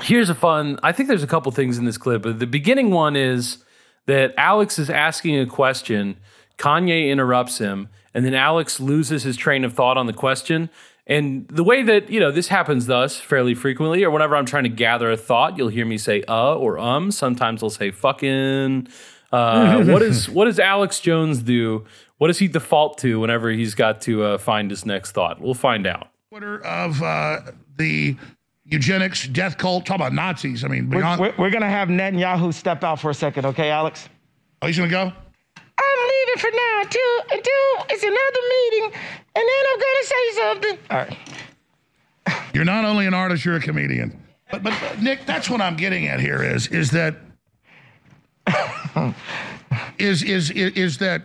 here's 0.01 0.29
a 0.29 0.35
fun. 0.35 0.79
I 0.83 0.91
think 0.91 1.07
there's 1.07 1.23
a 1.23 1.27
couple 1.27 1.51
things 1.51 1.77
in 1.77 1.85
this 1.85 1.97
clip. 1.97 2.23
But 2.23 2.39
the 2.39 2.47
beginning 2.47 2.91
one 2.91 3.15
is 3.15 3.57
that 4.05 4.33
Alex 4.37 4.79
is 4.79 4.89
asking 4.89 5.39
a 5.39 5.45
question. 5.45 6.17
Kanye 6.57 7.09
interrupts 7.09 7.57
him, 7.57 7.89
and 8.13 8.25
then 8.25 8.33
Alex 8.33 8.79
loses 8.79 9.23
his 9.23 9.35
train 9.37 9.63
of 9.63 9.73
thought 9.73 9.97
on 9.97 10.05
the 10.05 10.13
question. 10.13 10.69
And 11.05 11.47
the 11.49 11.63
way 11.63 11.83
that 11.83 12.09
you 12.09 12.19
know 12.19 12.31
this 12.31 12.47
happens 12.47 12.85
thus 12.85 13.17
fairly 13.17 13.55
frequently, 13.55 14.03
or 14.03 14.11
whenever 14.11 14.35
I'm 14.35 14.45
trying 14.45 14.63
to 14.63 14.69
gather 14.69 15.11
a 15.11 15.17
thought, 15.17 15.57
you'll 15.57 15.69
hear 15.69 15.85
me 15.85 15.97
say 15.97 16.23
"uh" 16.27 16.55
or 16.55 16.79
"um." 16.79 17.11
Sometimes 17.11 17.61
I'll 17.61 17.69
say 17.69 17.91
"fucking." 17.91 18.87
Uh, 19.31 19.83
what 19.85 20.01
is 20.01 20.29
what 20.29 20.45
does 20.45 20.59
Alex 20.59 20.99
Jones 20.99 21.41
do? 21.41 21.83
What 22.19 22.27
does 22.27 22.39
he 22.39 22.47
default 22.47 22.99
to 22.99 23.19
whenever 23.19 23.49
he's 23.49 23.75
got 23.75 23.99
to 24.03 24.23
uh, 24.23 24.37
find 24.37 24.69
his 24.69 24.85
next 24.85 25.11
thought? 25.11 25.41
We'll 25.41 25.55
find 25.55 25.85
out. 25.85 26.07
Twitter 26.29 26.63
of 26.65 27.03
uh, 27.03 27.41
the 27.75 28.15
eugenics 28.65 29.27
death 29.27 29.57
cult. 29.57 29.85
Talk 29.85 29.95
about 29.95 30.13
Nazis. 30.13 30.63
I 30.63 30.67
mean, 30.67 30.89
We're, 30.89 30.99
beyond. 30.99 31.21
we're, 31.21 31.33
we're 31.37 31.49
going 31.51 31.63
to 31.63 31.69
have 31.69 31.89
Netanyahu 31.89 32.53
step 32.53 32.83
out 32.83 32.99
for 32.99 33.09
a 33.09 33.13
second, 33.13 33.45
okay, 33.45 33.69
Alex? 33.69 34.09
oh, 34.61 34.67
he's 34.67 34.77
gonna 34.77 34.89
go. 34.89 35.01
I'm 35.01 36.03
it 36.33 36.39
for 36.39 36.49
now 36.51 36.81
until 36.81 37.37
until 37.37 37.85
it's 37.89 38.03
another 38.03 38.39
meeting, 38.49 39.01
and 39.35 39.45
then 39.47 39.63
I'm 39.71 39.79
gonna 39.79 40.03
say 40.03 40.31
something. 40.35 40.77
All 40.89 40.97
right. 40.97 41.17
You're 42.53 42.65
not 42.65 42.85
only 42.85 43.05
an 43.05 43.13
artist, 43.13 43.45
you're 43.45 43.55
a 43.55 43.59
comedian. 43.59 44.19
But, 44.51 44.63
but 44.63 45.01
Nick, 45.01 45.25
that's 45.25 45.49
what 45.49 45.61
I'm 45.61 45.75
getting 45.75 46.07
at 46.07 46.19
here 46.19 46.43
is 46.43 46.67
is 46.67 46.91
that 46.91 47.15
is 49.97 50.23
is 50.23 50.51
is, 50.51 50.73
is 50.73 50.97
that 50.99 51.23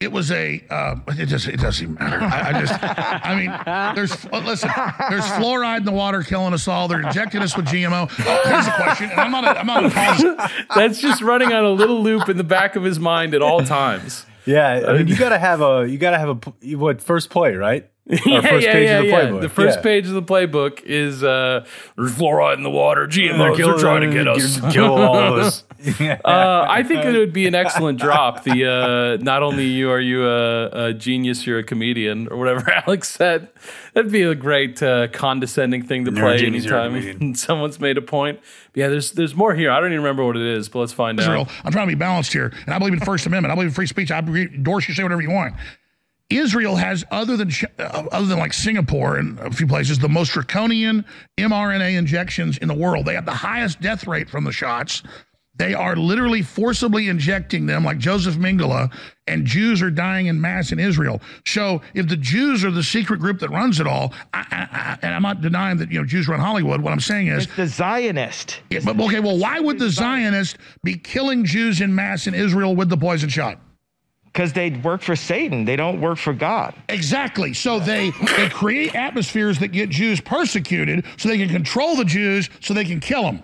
it 0.00 0.12
was 0.12 0.30
a 0.30 0.64
uh, 0.70 0.96
it 1.08 1.26
just 1.26 1.48
it 1.48 1.60
doesn't 1.60 1.98
matter. 1.98 2.20
I, 2.20 2.50
I 2.50 2.60
just 2.60 2.74
I 2.82 3.34
mean 3.34 3.94
there's 3.94 4.26
uh, 4.26 4.38
listen 4.44 4.70
there's 5.10 5.24
fluoride 5.24 5.78
in 5.78 5.84
the 5.84 5.92
water 5.92 6.22
killing 6.22 6.52
us 6.52 6.68
all. 6.68 6.88
They're 6.88 7.02
injecting 7.02 7.40
us 7.42 7.56
with 7.56 7.66
GMO. 7.66 8.10
Oh, 8.26 8.50
here's 8.50 8.66
a 8.66 8.72
question. 8.72 9.10
And 9.10 9.20
I'm 9.20 9.30
not 9.30 9.44
a, 9.44 9.58
I'm 9.60 9.66
not 9.66 9.84
a 9.84 10.50
That's 10.74 11.00
just 11.00 11.22
running 11.22 11.52
on 11.52 11.64
a 11.64 11.70
little 11.70 12.02
loop 12.02 12.28
in 12.28 12.36
the 12.36 12.44
back 12.44 12.76
of 12.76 12.82
his 12.82 12.98
mind 12.98 13.34
at 13.34 13.42
all 13.42 13.62
times. 13.64 14.26
Yeah, 14.46 14.84
I 14.86 14.98
mean, 14.98 15.08
you 15.08 15.16
gotta 15.16 15.38
have 15.38 15.62
a 15.62 15.86
you 15.88 15.96
gotta 15.96 16.18
have 16.18 16.28
a 16.28 16.76
what 16.76 17.00
first 17.00 17.30
play, 17.30 17.54
right? 17.54 17.90
Or 18.06 18.16
yeah, 18.26 18.40
first 18.42 18.66
yeah, 18.66 18.72
page 18.74 18.86
yeah, 18.88 18.98
of 18.98 19.04
the 19.04 19.08
yeah. 19.10 19.20
playbook. 19.20 19.40
The 19.40 19.48
first 19.48 19.76
Yeah. 19.78 19.82
page 19.82 20.06
of 20.08 20.12
the 20.12 20.22
playbook 20.22 20.82
is 20.82 21.24
uh, 21.24 21.64
there's 21.96 22.12
fluoride 22.12 22.58
in 22.58 22.62
the 22.62 22.70
water. 22.70 23.06
GMOs 23.06 23.56
Kill- 23.56 23.70
are 23.70 23.78
trying 23.78 24.02
to 24.02 24.12
get 24.12 24.28
us. 24.28 24.60
Kill 24.72 24.94
all 24.94 25.14
those. 25.14 25.64
Uh, 25.84 26.66
I 26.66 26.82
think 26.82 27.04
it 27.04 27.12
would 27.12 27.34
be 27.34 27.46
an 27.46 27.54
excellent 27.54 28.00
drop. 28.00 28.42
The 28.44 29.18
uh, 29.20 29.22
not 29.22 29.42
only 29.42 29.66
you 29.66 29.90
are 29.90 30.00
you 30.00 30.26
a, 30.26 30.86
a 30.86 30.94
genius, 30.94 31.46
you're 31.46 31.58
a 31.58 31.62
comedian, 31.62 32.26
or 32.28 32.38
whatever 32.38 32.70
Alex 32.86 33.10
said. 33.10 33.50
That'd 33.92 34.10
be 34.10 34.22
a 34.22 34.34
great 34.34 34.82
uh, 34.82 35.08
condescending 35.08 35.82
thing 35.82 36.06
to 36.06 36.10
You're 36.10 36.20
play 36.20 36.38
genius, 36.38 36.64
anytime 36.64 37.34
someone's 37.34 37.80
made 37.80 37.98
a 37.98 38.02
point. 38.02 38.40
But 38.72 38.80
yeah, 38.80 38.88
there's 38.88 39.12
there's 39.12 39.34
more 39.34 39.54
here. 39.54 39.70
I 39.70 39.78
don't 39.80 39.90
even 39.92 39.98
remember 40.02 40.24
what 40.24 40.36
it 40.36 40.46
is, 40.46 40.70
but 40.70 40.78
let's 40.78 40.94
find 40.94 41.20
Israel. 41.20 41.42
out. 41.42 41.50
I'm 41.64 41.72
trying 41.72 41.86
to 41.86 41.94
be 41.94 41.98
balanced 41.98 42.32
here, 42.32 42.50
and 42.64 42.74
I 42.74 42.78
believe 42.78 42.94
in 42.94 42.98
the 42.98 43.04
First 43.04 43.26
Amendment. 43.26 43.52
I 43.52 43.54
believe 43.54 43.68
in 43.68 43.74
free 43.74 43.86
speech. 43.86 44.10
I 44.10 44.20
endorse 44.20 44.88
you 44.88 44.94
say 44.94 45.02
whatever 45.02 45.20
you 45.20 45.30
want. 45.32 45.54
Israel 46.30 46.76
has, 46.76 47.04
other 47.10 47.36
than 47.36 47.50
uh, 47.78 47.82
other 48.10 48.26
than 48.26 48.38
like 48.38 48.52
Singapore 48.52 49.16
and 49.18 49.38
a 49.40 49.50
few 49.50 49.66
places, 49.66 49.98
the 49.98 50.08
most 50.08 50.32
draconian 50.32 51.04
mRNA 51.38 51.96
injections 51.98 52.58
in 52.58 52.68
the 52.68 52.74
world. 52.74 53.04
They 53.06 53.14
have 53.14 53.26
the 53.26 53.32
highest 53.34 53.80
death 53.80 54.06
rate 54.06 54.28
from 54.28 54.44
the 54.44 54.52
shots. 54.52 55.02
They 55.56 55.72
are 55.72 55.94
literally 55.94 56.42
forcibly 56.42 57.06
injecting 57.08 57.66
them, 57.66 57.84
like 57.84 57.98
Josef 57.98 58.34
Mengele, 58.34 58.92
and 59.28 59.46
Jews 59.46 59.82
are 59.82 59.90
dying 59.90 60.26
in 60.26 60.40
mass 60.40 60.72
in 60.72 60.80
Israel. 60.80 61.20
So, 61.46 61.80
if 61.94 62.08
the 62.08 62.16
Jews 62.16 62.64
are 62.64 62.72
the 62.72 62.82
secret 62.82 63.20
group 63.20 63.38
that 63.38 63.50
runs 63.50 63.78
it 63.78 63.86
all, 63.86 64.12
I, 64.32 64.40
I, 64.50 64.68
I, 64.72 64.98
and 65.02 65.14
I'm 65.14 65.22
not 65.22 65.42
denying 65.42 65.76
that 65.76 65.92
you 65.92 66.00
know 66.00 66.06
Jews 66.06 66.26
run 66.26 66.40
Hollywood. 66.40 66.80
What 66.80 66.92
I'm 66.92 66.98
saying 66.98 67.28
is, 67.28 67.44
It's 67.44 67.54
the 67.54 67.66
Zionist. 67.68 68.62
yeah, 68.70 68.80
but 68.84 68.98
okay, 68.98 69.20
well, 69.20 69.38
why 69.38 69.60
would 69.60 69.78
the 69.78 69.90
Zionist 69.90 70.56
be 70.82 70.96
killing 70.96 71.44
Jews 71.44 71.80
in 71.80 71.94
mass 71.94 72.26
in 72.26 72.34
Israel 72.34 72.74
with 72.74 72.88
the 72.88 72.96
poison 72.96 73.28
shot? 73.28 73.60
Because 74.34 74.52
they 74.52 74.70
work 74.70 75.00
for 75.00 75.14
Satan. 75.14 75.64
They 75.64 75.76
don't 75.76 76.00
work 76.00 76.18
for 76.18 76.32
God. 76.32 76.74
Exactly. 76.88 77.54
So 77.54 77.78
they 77.78 78.10
they 78.36 78.48
create 78.48 78.92
atmospheres 78.96 79.60
that 79.60 79.68
get 79.68 79.90
Jews 79.90 80.20
persecuted, 80.20 81.04
so 81.16 81.28
they 81.28 81.38
can 81.38 81.48
control 81.48 81.94
the 81.94 82.04
Jews, 82.04 82.50
so 82.60 82.74
they 82.74 82.84
can 82.84 82.98
kill 82.98 83.22
them. 83.22 83.42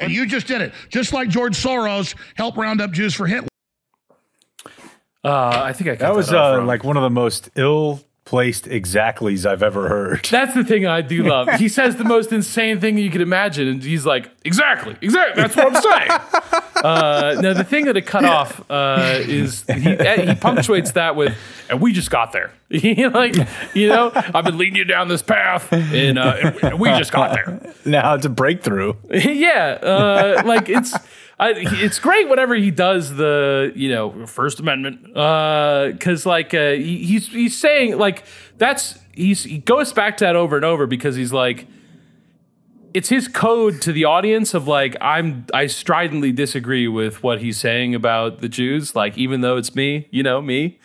And 0.00 0.10
you 0.10 0.26
just 0.26 0.46
did 0.46 0.62
it, 0.62 0.72
just 0.88 1.12
like 1.12 1.28
George 1.28 1.54
Soros 1.54 2.14
helped 2.36 2.56
round 2.56 2.80
up 2.80 2.90
Jews 2.92 3.14
for 3.14 3.26
Hitler. 3.26 3.48
Uh, 5.22 5.62
I 5.64 5.72
think 5.74 5.90
I 5.90 5.96
cut 5.96 6.00
That 6.00 6.14
was 6.14 6.32
off 6.32 6.60
uh, 6.60 6.64
like 6.64 6.82
one 6.82 6.96
of 6.96 7.02
the 7.02 7.10
most 7.10 7.50
ill 7.56 8.00
placed 8.26 8.66
exactlies 8.66 9.46
I've 9.46 9.62
ever 9.62 9.88
heard. 9.88 10.24
That's 10.30 10.52
the 10.52 10.64
thing 10.64 10.84
I 10.84 11.00
do 11.00 11.22
love. 11.28 11.48
He 11.54 11.68
says 11.68 11.96
the 11.96 12.04
most 12.04 12.32
insane 12.32 12.78
thing 12.80 12.98
you 12.98 13.08
could 13.10 13.22
imagine, 13.22 13.68
and 13.68 13.82
he's 13.82 14.04
like, 14.04 14.30
"Exactly, 14.44 14.96
exactly. 15.00 15.42
That's 15.42 15.56
what 15.56 15.74
I'm 15.74 15.82
saying." 15.82 16.10
uh, 16.84 17.40
now, 17.40 17.54
the 17.54 17.64
thing 17.64 17.86
that 17.86 17.96
it 17.96 18.02
cut 18.02 18.24
off 18.26 18.68
uh, 18.70 19.20
is 19.20 19.64
he, 19.66 19.80
he 19.80 20.34
punctuates 20.34 20.92
that 20.92 21.16
with, 21.16 21.34
"And 21.70 21.80
we 21.80 21.94
just 21.94 22.10
got 22.10 22.32
there." 22.32 22.52
like, 22.68 23.36
you 23.74 23.88
know, 23.88 24.10
I've 24.14 24.44
been 24.44 24.58
leading 24.58 24.76
you 24.76 24.84
down 24.84 25.06
this 25.06 25.22
path, 25.22 25.72
and, 25.72 26.18
uh, 26.18 26.52
and 26.62 26.80
we 26.80 26.88
just 26.90 27.12
got 27.12 27.32
there. 27.32 27.72
Now 27.84 28.14
it's 28.14 28.26
a 28.26 28.28
breakthrough. 28.28 28.94
yeah, 29.10 29.78
uh, 29.80 30.42
like 30.44 30.68
it's. 30.68 30.92
I, 31.38 31.52
it's 31.54 31.98
great 31.98 32.28
whenever 32.30 32.54
he 32.54 32.70
does 32.70 33.14
the 33.14 33.72
you 33.74 33.90
know 33.90 34.26
First 34.26 34.58
Amendment 34.58 35.04
because 35.04 36.24
like 36.24 36.54
uh, 36.54 36.72
he, 36.72 37.04
he's 37.04 37.28
he's 37.28 37.56
saying 37.56 37.98
like 37.98 38.24
that's 38.56 38.98
he's 39.12 39.44
he 39.44 39.58
goes 39.58 39.92
back 39.92 40.16
to 40.18 40.24
that 40.24 40.34
over 40.34 40.56
and 40.56 40.64
over 40.64 40.86
because 40.86 41.14
he's 41.14 41.32
like 41.32 41.66
it's 42.94 43.10
his 43.10 43.28
code 43.28 43.82
to 43.82 43.92
the 43.92 44.04
audience 44.04 44.54
of 44.54 44.66
like 44.66 44.96
I'm 45.02 45.44
I 45.52 45.66
stridently 45.66 46.32
disagree 46.32 46.88
with 46.88 47.22
what 47.22 47.42
he's 47.42 47.58
saying 47.58 47.94
about 47.94 48.40
the 48.40 48.48
Jews 48.48 48.96
like 48.96 49.18
even 49.18 49.42
though 49.42 49.58
it's 49.58 49.74
me 49.74 50.08
you 50.10 50.22
know 50.22 50.40
me 50.40 50.78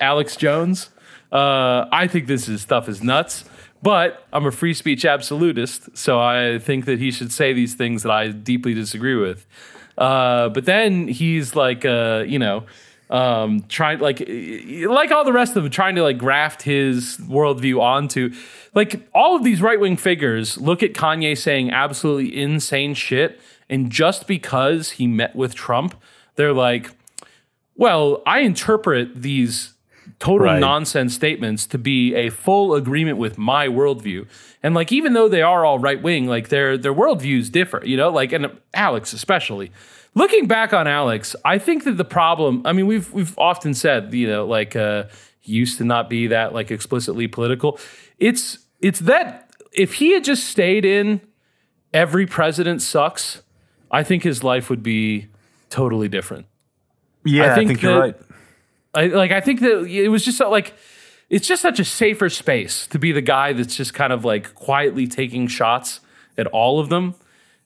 Alex 0.00 0.36
Jones. 0.36 0.90
Uh, 1.32 1.88
I 1.90 2.06
think 2.06 2.28
this 2.28 2.48
is 2.48 2.60
stuff 2.60 2.88
is 2.88 3.02
nuts 3.02 3.44
but 3.82 4.26
I'm 4.32 4.46
a 4.46 4.52
free 4.52 4.74
speech 4.74 5.04
absolutist 5.04 5.96
so 5.96 6.20
I 6.20 6.58
think 6.58 6.84
that 6.84 6.98
he 6.98 7.10
should 7.10 7.32
say 7.32 7.52
these 7.52 7.74
things 7.74 8.02
that 8.02 8.12
I 8.12 8.28
deeply 8.28 8.72
disagree 8.74 9.16
with 9.16 9.46
uh, 9.98 10.48
but 10.48 10.64
then 10.64 11.08
he's 11.08 11.54
like 11.54 11.84
uh, 11.84 12.24
you 12.26 12.38
know 12.38 12.64
um, 13.10 13.64
trying 13.68 14.00
like 14.00 14.20
like 14.28 15.10
all 15.10 15.24
the 15.24 15.32
rest 15.32 15.56
of 15.56 15.62
them 15.62 15.70
trying 15.70 15.94
to 15.94 16.02
like 16.02 16.18
graft 16.18 16.62
his 16.62 17.18
worldview 17.18 17.80
onto 17.80 18.32
like 18.74 19.08
all 19.14 19.36
of 19.36 19.44
these 19.44 19.62
right 19.62 19.78
wing 19.78 19.96
figures 19.96 20.58
look 20.58 20.82
at 20.82 20.94
Kanye 20.94 21.36
saying 21.36 21.70
absolutely 21.70 22.36
insane 22.36 22.94
shit, 22.94 23.40
and 23.68 23.90
just 23.90 24.26
because 24.26 24.92
he 24.92 25.06
met 25.06 25.36
with 25.36 25.54
Trump, 25.54 26.00
they're 26.36 26.52
like, 26.52 26.90
well, 27.76 28.22
I 28.26 28.40
interpret 28.40 29.22
these 29.22 29.73
total 30.24 30.46
Right. 30.46 30.60
nonsense 30.60 31.14
statements 31.14 31.66
to 31.66 31.78
be 31.78 32.14
a 32.14 32.30
full 32.30 32.74
agreement 32.74 33.18
with 33.18 33.36
my 33.36 33.68
worldview. 33.68 34.26
And 34.62 34.74
like, 34.74 34.90
even 34.92 35.12
though 35.12 35.28
they 35.28 35.42
are 35.42 35.64
all 35.64 35.78
right 35.78 36.02
wing, 36.02 36.26
like 36.26 36.48
their 36.48 36.78
their 36.78 36.94
worldviews 36.94 37.50
differ, 37.52 37.82
you 37.84 37.96
know, 37.96 38.08
like 38.10 38.32
and 38.32 38.50
Alex 38.72 39.12
especially. 39.12 39.70
Looking 40.16 40.46
back 40.46 40.72
on 40.72 40.86
Alex, 40.86 41.34
I 41.44 41.58
think 41.58 41.82
that 41.84 41.96
the 41.96 42.04
problem, 42.04 42.62
I 42.64 42.72
mean, 42.72 42.86
we've 42.86 43.12
we've 43.12 43.36
often 43.38 43.74
said, 43.74 44.14
you 44.14 44.28
know, 44.28 44.46
like 44.46 44.74
uh 44.76 45.04
he 45.40 45.52
used 45.52 45.76
to 45.78 45.84
not 45.84 46.08
be 46.08 46.28
that 46.28 46.54
like 46.54 46.70
explicitly 46.70 47.28
political. 47.28 47.78
It's 48.18 48.58
it's 48.80 49.00
that 49.00 49.50
if 49.72 49.94
he 49.94 50.12
had 50.12 50.24
just 50.24 50.44
stayed 50.44 50.84
in 50.84 51.20
every 51.92 52.26
president 52.26 52.80
sucks, 52.80 53.42
I 53.90 54.02
think 54.02 54.22
his 54.22 54.42
life 54.42 54.70
would 54.70 54.82
be 54.82 55.26
totally 55.68 56.08
different. 56.08 56.46
Yeah, 57.24 57.52
I 57.52 57.54
think 57.54 57.68
think, 57.68 57.82
you're 57.82 57.98
right. 57.98 58.16
I 58.94 59.06
like 59.06 59.32
I 59.32 59.40
think 59.40 59.60
that 59.60 59.86
it 59.86 60.08
was 60.08 60.24
just 60.24 60.38
so, 60.38 60.50
like 60.50 60.74
it's 61.30 61.48
just 61.48 61.62
such 61.62 61.80
a 61.80 61.84
safer 61.84 62.28
space 62.28 62.86
to 62.88 62.98
be 62.98 63.12
the 63.12 63.22
guy 63.22 63.52
that's 63.52 63.76
just 63.76 63.94
kind 63.94 64.12
of 64.12 64.24
like 64.24 64.54
quietly 64.54 65.06
taking 65.06 65.46
shots 65.46 66.00
at 66.36 66.46
all 66.48 66.80
of 66.80 66.88
them. 66.88 67.14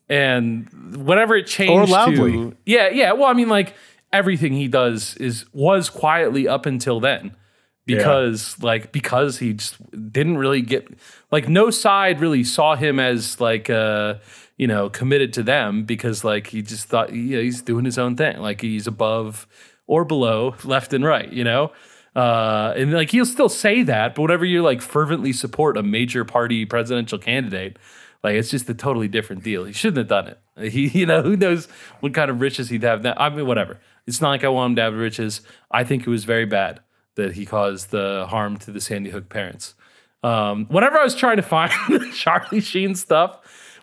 And 0.08 0.96
whatever 1.04 1.36
it 1.36 1.46
changed 1.46 1.72
or 1.72 1.86
loudly. 1.86 2.32
to 2.32 2.56
Yeah, 2.64 2.88
yeah. 2.88 3.12
Well, 3.12 3.26
I 3.26 3.34
mean 3.34 3.48
like 3.48 3.74
everything 4.12 4.54
he 4.54 4.68
does 4.68 5.16
is 5.16 5.44
was 5.52 5.90
quietly 5.90 6.48
up 6.48 6.66
until 6.66 7.00
then. 7.00 7.36
Because 7.84 8.62
like 8.62 8.92
because 8.92 9.38
he 9.38 9.54
just 9.54 9.76
didn't 10.12 10.36
really 10.36 10.60
get 10.60 10.88
like 11.30 11.48
no 11.48 11.70
side 11.70 12.20
really 12.20 12.44
saw 12.44 12.76
him 12.76 13.00
as 13.00 13.40
like 13.40 13.70
uh 13.70 14.16
you 14.58 14.66
know 14.66 14.90
committed 14.90 15.32
to 15.34 15.42
them 15.42 15.84
because 15.84 16.22
like 16.22 16.48
he 16.48 16.60
just 16.60 16.88
thought 16.88 17.14
you 17.14 17.36
know, 17.36 17.42
he's 17.42 17.62
doing 17.62 17.86
his 17.86 17.96
own 17.96 18.14
thing 18.14 18.40
like 18.40 18.60
he's 18.60 18.86
above 18.86 19.46
or 19.88 20.04
below 20.04 20.54
left 20.64 20.92
and 20.92 21.04
right 21.04 21.32
you 21.32 21.42
know? 21.42 21.72
Uh 22.14 22.72
and 22.76 22.92
like 22.92 23.10
he'll 23.10 23.26
still 23.26 23.48
say 23.48 23.82
that 23.82 24.14
but 24.14 24.22
whenever 24.22 24.44
you 24.44 24.62
like 24.62 24.80
fervently 24.80 25.32
support 25.32 25.76
a 25.76 25.82
major 25.82 26.24
party 26.24 26.64
presidential 26.64 27.18
candidate 27.18 27.76
like 28.22 28.34
it's 28.34 28.50
just 28.50 28.68
a 28.68 28.74
totally 28.74 29.08
different 29.08 29.42
deal. 29.42 29.64
He 29.64 29.72
shouldn't 29.72 29.98
have 29.98 30.08
done 30.08 30.28
it. 30.28 30.40
He 30.72 30.88
you 30.88 31.06
know 31.06 31.22
who 31.22 31.36
knows 31.36 31.66
what 32.00 32.14
kind 32.14 32.30
of 32.30 32.40
riches 32.40 32.68
he'd 32.68 32.82
have 32.82 33.02
now. 33.02 33.14
I 33.16 33.28
mean 33.28 33.46
whatever. 33.46 33.80
It's 34.06 34.20
not 34.20 34.30
like 34.30 34.44
i 34.44 34.48
want 34.48 34.70
him 34.70 34.76
to 34.76 34.82
have 34.82 34.94
riches. 34.94 35.42
I 35.70 35.84
think 35.84 36.06
it 36.06 36.10
was 36.10 36.24
very 36.24 36.46
bad 36.46 36.80
that 37.16 37.32
he 37.32 37.44
caused 37.44 37.90
the 37.90 38.26
harm 38.28 38.56
to 38.58 38.70
the 38.70 38.80
sandy 38.80 39.10
hook 39.10 39.28
parents. 39.28 39.74
Um, 40.22 40.66
whenever 40.66 40.98
I 40.98 41.04
was 41.04 41.14
trying 41.14 41.36
to 41.36 41.42
find 41.42 41.70
the 41.88 42.10
Charlie 42.14 42.60
Sheen 42.60 42.94
stuff, 42.94 43.38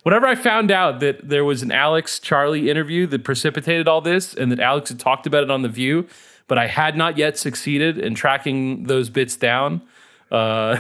whenever 0.06 0.28
I 0.28 0.36
found 0.36 0.70
out 0.70 1.00
that 1.00 1.28
there 1.28 1.44
was 1.44 1.64
an 1.64 1.72
Alex 1.72 2.20
Charlie 2.20 2.70
interview 2.70 3.08
that 3.08 3.24
precipitated 3.24 3.88
all 3.88 4.02
this 4.02 4.36
and 4.36 4.52
that 4.52 4.60
Alex 4.60 4.90
had 4.90 5.00
talked 5.00 5.26
about 5.26 5.42
it 5.42 5.50
on 5.50 5.64
The 5.64 5.68
View, 5.68 6.08
but 6.48 6.60
I 6.60 6.68
had 6.68 6.96
not 6.96 7.18
yet 7.18 7.40
succeeded 7.40 7.98
in 7.98 8.14
tracking 8.14 8.84
those 8.84 9.10
bits 9.10 9.36
down. 9.36 9.82
Uh, 10.30 10.80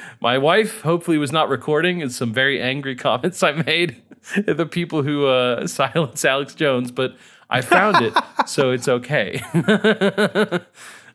my 0.20 0.38
wife 0.38 0.80
hopefully 0.80 1.18
was 1.18 1.30
not 1.30 1.48
recording 1.48 2.02
and 2.02 2.10
some 2.10 2.32
very 2.32 2.60
angry 2.60 2.96
comments 2.96 3.44
I 3.44 3.52
made 3.52 4.02
at 4.36 4.56
the 4.56 4.66
people 4.66 5.04
who 5.04 5.26
uh, 5.26 5.66
silence 5.68 6.24
Alex 6.24 6.56
Jones, 6.56 6.90
but 6.90 7.16
I 7.48 7.60
found 7.60 7.98
it, 8.02 8.12
so 8.46 8.72
it's 8.72 8.88
okay. 8.88 9.40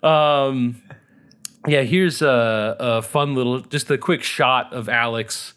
um, 0.01 0.81
yeah, 1.67 1.81
here's 1.81 2.21
a, 2.21 2.77
a 2.79 3.01
fun 3.01 3.35
little, 3.35 3.59
just 3.59 3.91
a 3.91 3.97
quick 3.97 4.23
shot 4.23 4.71
of 4.71 4.87
Alex. 4.87 5.55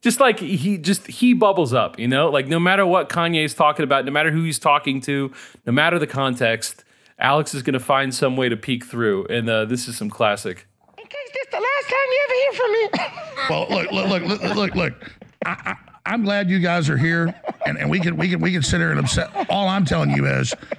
Just 0.00 0.20
like 0.20 0.38
he 0.38 0.78
just 0.78 1.06
he 1.08 1.32
bubbles 1.34 1.72
up, 1.74 1.98
you 1.98 2.06
know, 2.06 2.30
like 2.30 2.46
no 2.46 2.60
matter 2.60 2.86
what 2.86 3.08
Kanye's 3.08 3.52
talking 3.54 3.82
about, 3.82 4.04
no 4.04 4.12
matter 4.12 4.30
who 4.30 4.44
he's 4.44 4.58
talking 4.58 5.00
to, 5.02 5.32
no 5.66 5.72
matter 5.72 5.98
the 5.98 6.06
context, 6.06 6.84
Alex 7.18 7.52
is 7.52 7.62
going 7.64 7.74
to 7.74 7.80
find 7.80 8.14
some 8.14 8.36
way 8.36 8.48
to 8.48 8.56
peek 8.56 8.84
through, 8.84 9.26
and 9.26 9.48
uh, 9.50 9.64
this 9.64 9.88
is 9.88 9.96
some 9.96 10.08
classic. 10.08 10.68
In 10.98 11.04
case 11.04 11.18
this 11.34 11.46
the 11.50 11.56
last 11.56 11.88
time 11.88 12.08
you 12.10 12.20
ever 12.24 12.34
hear 12.34 12.52
from 12.52 12.72
me. 12.72 13.14
Well, 13.50 13.66
look, 13.70 13.90
look, 13.92 14.08
look, 14.22 14.42
look, 14.42 14.54
look, 14.56 14.74
look. 14.74 15.12
I, 15.46 15.50
I, 15.50 15.74
I'm 16.04 16.22
glad 16.22 16.50
you 16.50 16.58
guys 16.58 16.90
are 16.90 16.98
here, 16.98 17.34
and, 17.64 17.78
and 17.78 17.88
we 17.90 17.98
can 17.98 18.16
we 18.18 18.28
can 18.28 18.40
we 18.40 18.52
can 18.52 18.62
sit 18.62 18.78
here 18.78 18.90
and 18.90 19.00
upset. 19.00 19.30
All 19.50 19.68
I'm 19.68 19.84
telling 19.86 20.10
you 20.10 20.26
is, 20.26 20.52
you- 20.52 20.77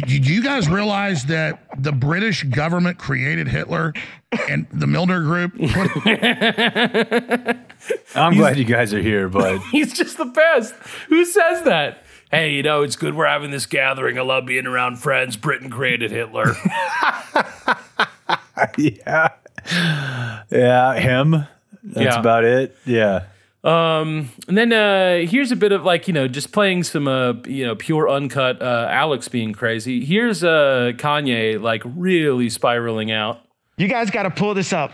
do 0.00 0.32
you 0.32 0.42
guys 0.42 0.68
realize 0.68 1.24
that 1.26 1.66
the 1.78 1.92
British 1.92 2.42
government 2.44 2.98
created 2.98 3.48
Hitler 3.48 3.92
and 4.48 4.66
the 4.72 4.86
Milner 4.86 5.20
Group? 5.22 5.52
I'm 8.14 8.34
glad 8.36 8.56
you 8.56 8.64
guys 8.64 8.94
are 8.94 9.00
here, 9.00 9.28
but 9.28 9.58
He's 9.72 9.92
just 9.92 10.16
the 10.18 10.24
best. 10.26 10.74
Who 11.08 11.24
says 11.24 11.62
that? 11.64 12.04
Hey, 12.30 12.52
you 12.52 12.62
know, 12.62 12.82
it's 12.82 12.96
good 12.96 13.14
we're 13.14 13.26
having 13.26 13.50
this 13.50 13.66
gathering. 13.66 14.18
I 14.18 14.22
love 14.22 14.46
being 14.46 14.66
around 14.66 14.96
friends. 14.96 15.36
Britain 15.36 15.70
created 15.70 16.10
Hitler. 16.10 16.46
yeah, 18.78 19.28
yeah, 20.50 20.94
him. 20.94 21.46
That's 21.84 22.14
Yeah. 22.14 22.18
about 22.18 22.44
it. 22.44 22.76
Yeah. 22.84 23.24
Um, 23.64 24.30
and 24.46 24.58
then 24.58 24.72
uh, 24.72 25.26
here's 25.26 25.50
a 25.50 25.56
bit 25.56 25.72
of 25.72 25.84
like 25.84 26.06
you 26.06 26.12
know 26.12 26.28
just 26.28 26.52
playing 26.52 26.82
some 26.82 27.08
uh, 27.08 27.32
you 27.46 27.66
know 27.66 27.74
pure 27.74 28.08
uncut 28.10 28.60
uh, 28.60 28.88
Alex 28.90 29.28
being 29.28 29.52
crazy. 29.52 30.04
Here's 30.04 30.44
uh, 30.44 30.92
Kanye 30.96 31.60
like 31.60 31.82
really 31.84 32.50
spiraling 32.50 33.10
out. 33.10 33.40
You 33.76 33.88
guys 33.88 34.10
got 34.10 34.24
to 34.24 34.30
pull 34.30 34.54
this 34.54 34.72
up. 34.72 34.92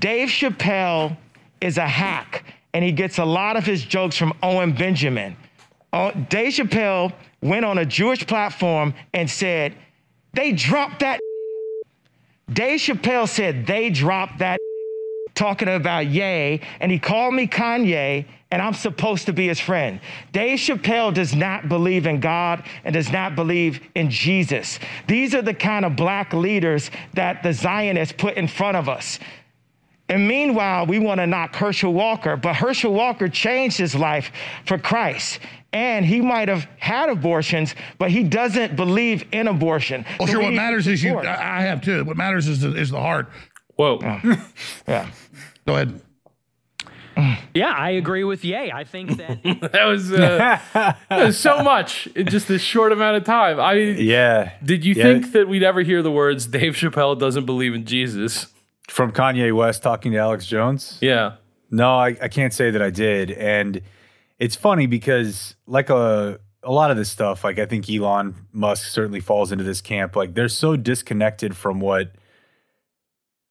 Dave 0.00 0.28
Chappelle 0.28 1.16
is 1.60 1.78
a 1.78 1.86
hack, 1.86 2.44
and 2.74 2.84
he 2.84 2.92
gets 2.92 3.18
a 3.18 3.24
lot 3.24 3.56
of 3.56 3.64
his 3.64 3.84
jokes 3.84 4.16
from 4.16 4.32
Owen 4.42 4.72
Benjamin. 4.72 5.36
Oh, 5.92 6.12
Dave 6.28 6.52
Chappelle 6.54 7.12
went 7.42 7.64
on 7.64 7.78
a 7.78 7.84
Jewish 7.84 8.26
platform 8.26 8.94
and 9.14 9.30
said, 9.30 9.74
They 10.34 10.52
dropped 10.52 11.00
that. 11.00 11.20
Dave 12.52 12.80
Chappelle 12.80 13.28
said, 13.28 13.66
They 13.66 13.90
dropped 13.90 14.38
that 14.38 14.58
talking 15.38 15.68
about 15.68 16.06
Ye, 16.08 16.60
and 16.80 16.90
he 16.90 16.98
called 16.98 17.32
me 17.32 17.46
Kanye, 17.46 18.26
and 18.50 18.60
I'm 18.60 18.74
supposed 18.74 19.26
to 19.26 19.32
be 19.32 19.46
his 19.46 19.60
friend. 19.60 20.00
Dave 20.32 20.58
Chappelle 20.58 21.14
does 21.14 21.34
not 21.34 21.68
believe 21.68 22.06
in 22.06 22.18
God 22.18 22.64
and 22.84 22.92
does 22.92 23.12
not 23.12 23.36
believe 23.36 23.80
in 23.94 24.10
Jesus. 24.10 24.80
These 25.06 25.34
are 25.34 25.42
the 25.42 25.54
kind 25.54 25.84
of 25.84 25.94
black 25.94 26.32
leaders 26.32 26.90
that 27.14 27.42
the 27.42 27.52
Zionists 27.52 28.14
put 28.18 28.34
in 28.36 28.48
front 28.48 28.76
of 28.76 28.88
us. 28.88 29.20
And 30.08 30.26
meanwhile, 30.26 30.86
we 30.86 30.98
want 30.98 31.20
to 31.20 31.26
knock 31.26 31.54
Herschel 31.54 31.92
Walker, 31.92 32.36
but 32.36 32.56
Herschel 32.56 32.92
Walker 32.92 33.28
changed 33.28 33.76
his 33.78 33.94
life 33.94 34.32
for 34.64 34.78
Christ. 34.78 35.38
And 35.72 36.04
he 36.04 36.22
might 36.22 36.48
have 36.48 36.66
had 36.78 37.10
abortions, 37.10 37.74
but 37.98 38.10
he 38.10 38.22
doesn't 38.22 38.74
believe 38.74 39.26
in 39.32 39.48
abortion. 39.48 40.06
Well, 40.18 40.26
So 40.26 40.32
sure. 40.34 40.42
What 40.42 40.54
matters 40.54 40.86
is 40.86 41.04
you. 41.04 41.18
I 41.18 41.58
I 41.58 41.60
have 41.60 41.82
too. 41.82 42.04
What 42.04 42.16
matters 42.16 42.48
is 42.48 42.62
the, 42.62 42.74
is 42.74 42.88
the 42.88 43.00
heart. 43.00 43.28
Whoa. 43.76 44.00
yeah. 44.88 45.10
Go 45.68 45.74
ahead. 45.74 46.00
Yeah, 47.52 47.74
I 47.76 47.90
agree 47.90 48.24
with 48.24 48.42
Ye. 48.42 48.70
I 48.72 48.84
think 48.84 49.18
that 49.18 49.42
that 49.72 49.84
was 49.84 50.10
uh, 50.10 50.58
that 50.72 50.96
was 51.26 51.38
so 51.38 51.62
much 51.62 52.06
in 52.14 52.26
just 52.28 52.48
this 52.48 52.62
short 52.62 52.90
amount 52.90 53.16
of 53.18 53.24
time. 53.24 53.60
I 53.60 53.74
mean, 53.74 53.96
Yeah. 53.98 54.52
did 54.64 54.82
you 54.84 54.94
Yeah. 54.94 55.02
think 55.02 55.32
that 55.32 55.46
we'd 55.46 55.62
ever 55.64 55.82
hear 55.82 56.00
the 56.00 56.10
words 56.12 56.46
Dave 56.46 56.72
Chappelle 56.74 57.18
doesn't 57.18 57.44
believe 57.44 57.74
in 57.74 57.84
Jesus? 57.84 58.46
From 58.88 59.12
Kanye 59.12 59.52
West 59.54 59.82
talking 59.82 60.12
to 60.12 60.18
Alex 60.18 60.46
Jones? 60.46 60.96
Yeah. 61.02 61.32
No, 61.70 61.96
I, 61.96 62.16
I 62.22 62.28
can't 62.28 62.54
say 62.54 62.70
that 62.70 62.80
I 62.80 62.88
did. 62.88 63.32
And 63.32 63.82
it's 64.38 64.56
funny 64.56 64.86
because 64.86 65.54
like 65.66 65.90
a 65.90 66.38
a 66.62 66.72
lot 66.72 66.90
of 66.90 66.96
this 66.96 67.10
stuff, 67.10 67.44
like 67.44 67.58
I 67.58 67.66
think 67.66 67.90
Elon 67.90 68.34
Musk 68.52 68.86
certainly 68.86 69.20
falls 69.20 69.52
into 69.52 69.64
this 69.64 69.82
camp. 69.82 70.16
Like 70.16 70.32
they're 70.34 70.48
so 70.48 70.76
disconnected 70.76 71.54
from 71.56 71.80
what 71.80 72.12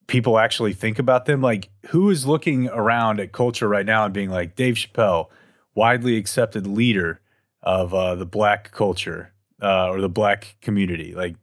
people 0.08 0.38
actually 0.38 0.72
think 0.72 0.98
about 0.98 1.26
them. 1.26 1.40
Like 1.40 1.70
who 1.86 2.10
is 2.10 2.26
looking 2.26 2.68
around 2.68 3.20
at 3.20 3.30
culture 3.30 3.68
right 3.68 3.86
now 3.86 4.04
and 4.04 4.12
being 4.12 4.30
like 4.30 4.56
Dave 4.56 4.74
Chappelle, 4.74 5.28
widely 5.76 6.16
accepted 6.16 6.66
leader 6.66 7.20
of 7.62 7.94
uh, 7.94 8.16
the 8.16 8.26
black 8.26 8.72
culture 8.72 9.32
uh, 9.62 9.88
or 9.88 10.00
the 10.00 10.08
black 10.08 10.56
community? 10.60 11.14
Like 11.14 11.36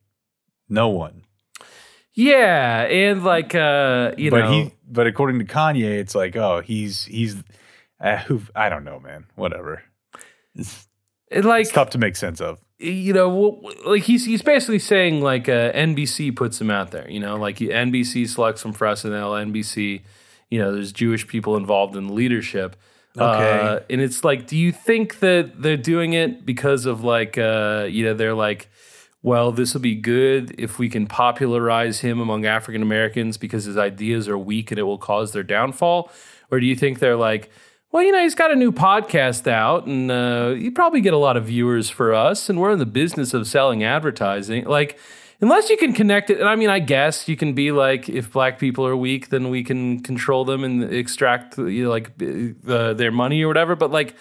no 0.68 0.90
one. 0.90 1.22
Yeah, 2.14 2.84
and 2.84 3.24
like 3.24 3.56
uh, 3.56 4.12
you 4.18 4.32
but 4.32 4.40
know, 4.40 4.52
he 4.52 4.72
but 4.88 5.08
according 5.08 5.40
to 5.40 5.46
Kanye, 5.46 6.00
it's 6.00 6.16
like, 6.16 6.36
oh, 6.36 6.62
he's 6.62 7.06
he's 7.06 7.36
uh, 8.00 8.18
who 8.18 8.42
I 8.56 8.70
don't 8.70 8.84
know, 8.84 9.00
man. 9.00 9.26
Whatever. 9.36 9.84
It's, 10.56 10.88
it, 11.30 11.44
like 11.44 11.64
it's 11.64 11.72
tough 11.72 11.90
to 11.92 11.98
make 11.98 12.16
sense 12.16 12.40
of. 12.40 12.60
You 12.78 13.14
know, 13.14 13.62
like 13.86 14.04
he's 14.04 14.26
he's 14.26 14.42
basically 14.42 14.80
saying 14.80 15.22
like 15.22 15.48
uh, 15.48 15.72
NBC 15.72 16.36
puts 16.36 16.60
him 16.60 16.70
out 16.70 16.92
there. 16.92 17.10
You 17.10 17.20
know, 17.20 17.36
like 17.38 17.58
NBC 17.58 18.28
selects 18.28 18.64
him 18.64 18.74
for 18.74 18.88
SNL. 18.88 19.52
NBC, 19.52 20.02
you 20.50 20.60
know, 20.60 20.74
there's 20.74 20.92
Jewish 20.92 21.28
people 21.28 21.56
involved 21.56 21.96
in 21.96 22.08
the 22.08 22.14
leadership. 22.14 22.76
Okay. 23.18 23.60
Uh, 23.60 23.80
and 23.90 24.02
it's 24.02 24.26
like, 24.26 24.46
do 24.46 24.58
you 24.58 24.74
think 24.74 25.20
that 25.20 25.62
they're 25.62 25.78
doing 25.78 26.14
it 26.14 26.46
because 26.46 26.86
of 26.86 27.02
like, 27.02 27.38
uh, 27.38 27.88
you 27.90 28.04
know, 28.04 28.14
they're 28.14 28.34
like, 28.34 28.70
well, 29.22 29.52
this 29.52 29.74
will 29.74 29.82
be 29.82 29.96
good 29.96 30.54
if 30.58 30.78
we 30.78 30.90
can 30.90 31.08
popularize 31.08 32.02
him 32.02 32.20
among 32.20 32.46
African 32.46 32.82
Americans 32.82 33.38
because 33.38 33.64
his 33.64 33.78
ideas 33.78 34.28
are 34.28 34.38
weak 34.38 34.70
and 34.70 34.80
it 34.80 34.84
will 34.84 34.98
cause 34.98 35.32
their 35.32 35.44
downfall? 35.44 36.12
Or 36.52 36.60
do 36.60 36.66
you 36.66 36.76
think 36.76 37.00
they're 37.00 37.16
like, 37.16 37.50
well, 37.92 38.04
you 38.04 38.12
know, 38.12 38.22
he's 38.22 38.36
got 38.36 38.52
a 38.52 38.56
new 38.56 38.72
podcast 38.72 39.48
out 39.48 39.86
and 39.88 40.12
uh, 40.12 40.54
you 40.58 40.72
probably 40.72 41.02
get 41.02 41.14
a 41.14 41.18
lot 41.18 41.38
of 41.38 41.46
viewers 41.46 41.90
for 41.90 42.14
us 42.14 42.50
and 42.50 42.60
we're 42.60 42.72
in 42.72 42.80
the 42.80 42.86
business 42.86 43.34
of 43.34 43.48
selling 43.48 43.84
advertising. 43.84 44.66
Like, 44.66 45.00
unless 45.42 45.70
you 45.70 45.78
can 45.78 45.94
connect 45.94 46.30
it, 46.30 46.40
and 46.40 46.50
I 46.50 46.56
mean, 46.56 46.70
I 46.70 46.80
guess 46.80 47.28
you 47.28 47.38
can 47.38 47.54
be 47.54 47.72
like, 47.72 48.10
if 48.10 48.32
black 48.32 48.60
people 48.60 48.86
are 48.86 48.96
weak, 48.96 49.30
then 49.30 49.50
we 49.50 49.64
can 49.64 50.02
control 50.02 50.46
them 50.46 50.64
and 50.64 50.84
extract, 50.84 51.58
you 51.58 51.86
know, 51.86 51.90
like 51.90 52.12
uh, 52.68 52.94
their 52.94 53.12
money 53.12 53.44
or 53.44 53.48
whatever. 53.48 53.76
But 53.76 53.92
like, 53.92 54.16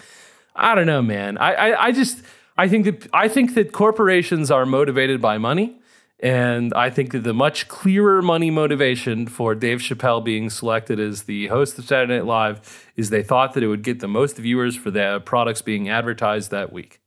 I 0.55 0.75
don't 0.75 0.87
know, 0.87 1.03
man. 1.03 1.39
I, 1.39 1.55
I, 1.55 1.85
I 1.87 1.93
just 1.93 2.23
I 2.57 2.69
think 2.69 2.85
that 2.85 3.09
I 3.13 3.29
think 3.29 3.55
that 3.55 3.73
corporations 3.73 4.51
are 4.51 4.65
motivated 4.65 5.21
by 5.21 5.39
money, 5.39 5.77
and 6.21 6.73
I 6.75 6.91
think 6.91 7.13
that 7.13 7.25
the 7.25 7.35
much 7.35 7.69
clearer 7.69 8.23
money 8.23 8.51
motivation 8.51 9.27
for 9.27 9.55
Dave 9.55 9.79
Chappelle 9.79 10.25
being 10.25 10.49
selected 10.51 10.99
as 11.01 11.25
the 11.25 11.49
host 11.49 11.79
of 11.79 11.85
Saturday 11.87 12.15
Night 12.17 12.25
Live 12.27 12.89
is 12.97 13.11
they 13.11 13.23
thought 13.23 13.53
that 13.55 13.63
it 13.63 13.67
would 13.69 13.83
get 13.83 14.01
the 14.01 14.09
most 14.09 14.37
viewers 14.37 14.77
for 14.77 14.91
the 14.91 15.21
products 15.25 15.61
being 15.63 15.89
advertised 15.89 16.51
that 16.51 16.73
week. 16.73 17.01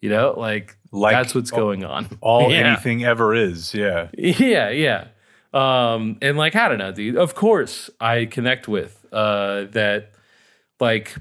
You 0.00 0.10
know, 0.10 0.34
like, 0.36 0.76
Like 0.92 1.12
that's 1.14 1.34
what's 1.34 1.50
going 1.50 1.84
on. 1.84 2.06
All 2.20 2.50
Yeah. 2.52 2.58
anything 2.68 3.04
ever 3.04 3.34
is. 3.34 3.74
Yeah. 3.74 4.08
Yeah, 4.16 4.70
yeah. 4.70 5.08
Um, 5.52 6.16
and 6.22 6.36
like, 6.38 6.54
I 6.56 6.68
don't 6.68 6.78
know, 6.78 6.92
dude. 6.92 7.16
Of 7.16 7.34
course, 7.34 7.90
I 8.00 8.26
connect 8.26 8.68
with 8.68 9.04
uh, 9.12 9.64
that. 9.72 10.12
Like, 10.78 11.14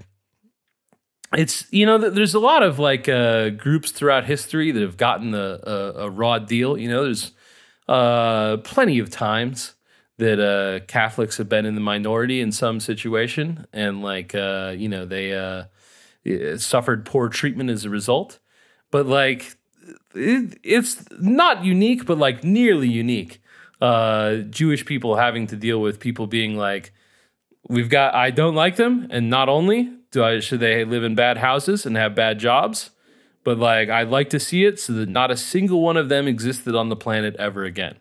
it's 1.36 1.72
you 1.72 1.86
know, 1.86 1.98
there's 1.98 2.34
a 2.34 2.40
lot 2.40 2.64
of 2.64 2.80
like 2.80 3.08
uh, 3.08 3.50
groups 3.50 3.92
throughout 3.92 4.26
history 4.26 4.72
that 4.72 4.82
have 4.82 4.98
gotten 4.98 5.36
a, 5.36 5.60
a, 5.64 5.94
a 6.06 6.10
raw 6.10 6.40
deal. 6.40 6.78
You 6.78 6.90
know, 6.90 7.04
there's 7.04 7.32
uh, 7.88 8.58
plenty 8.58 9.00
of 9.00 9.10
times 9.10 9.76
that 10.18 10.40
uh, 10.40 10.86
Catholics 10.86 11.38
have 11.38 11.48
been 11.48 11.66
in 11.66 11.76
the 11.76 11.82
minority 11.82 12.42
in 12.42 12.52
some 12.52 12.80
situation, 12.80 13.68
and 13.72 14.02
like 14.02 14.34
uh, 14.34 14.74
you 14.76 14.90
know, 14.90 15.06
they 15.06 15.34
uh, 15.34 15.66
suffered 16.58 17.06
poor 17.06 17.30
treatment 17.30 17.70
as 17.70 17.86
a 17.86 17.90
result. 17.90 18.40
But 18.92 19.06
like, 19.06 19.56
it, 20.16 20.58
it's 20.64 21.04
not 21.20 21.64
unique, 21.64 22.06
but 22.06 22.18
like 22.18 22.44
nearly 22.44 22.90
unique. 22.90 23.42
Uh, 23.80 24.38
Jewish 24.50 24.86
people 24.86 25.16
having 25.16 25.48
to 25.48 25.56
deal 25.56 25.80
with 25.80 26.00
people 26.00 26.28
being 26.28 26.58
like, 26.58 26.92
we've 27.70 27.90
got, 27.90 28.14
I 28.14 28.32
don't 28.32 28.56
like 28.56 28.76
them, 28.76 29.08
and 29.10 29.30
not 29.30 29.48
only 29.48 29.90
do 30.12 30.24
I 30.24 30.40
should 30.40 30.60
they 30.60 30.86
live 30.86 31.04
in 31.04 31.16
bad 31.16 31.38
houses 31.38 31.86
and 31.86 31.96
have 31.96 32.16
bad 32.16 32.40
jobs, 32.40 32.90
but 33.44 33.58
like 33.58 33.90
I'd 33.90 34.10
like 34.10 34.30
to 34.32 34.40
see 34.40 34.66
it 34.66 34.80
so 34.80 34.94
that 34.94 35.10
not 35.10 35.32
a 35.32 35.38
single 35.38 35.82
one 35.82 35.98
of 35.98 36.10
them 36.10 36.28
existed 36.28 36.76
on 36.76 36.90
the 36.90 36.96
planet 36.96 37.36
ever 37.38 37.64
again. 37.64 37.98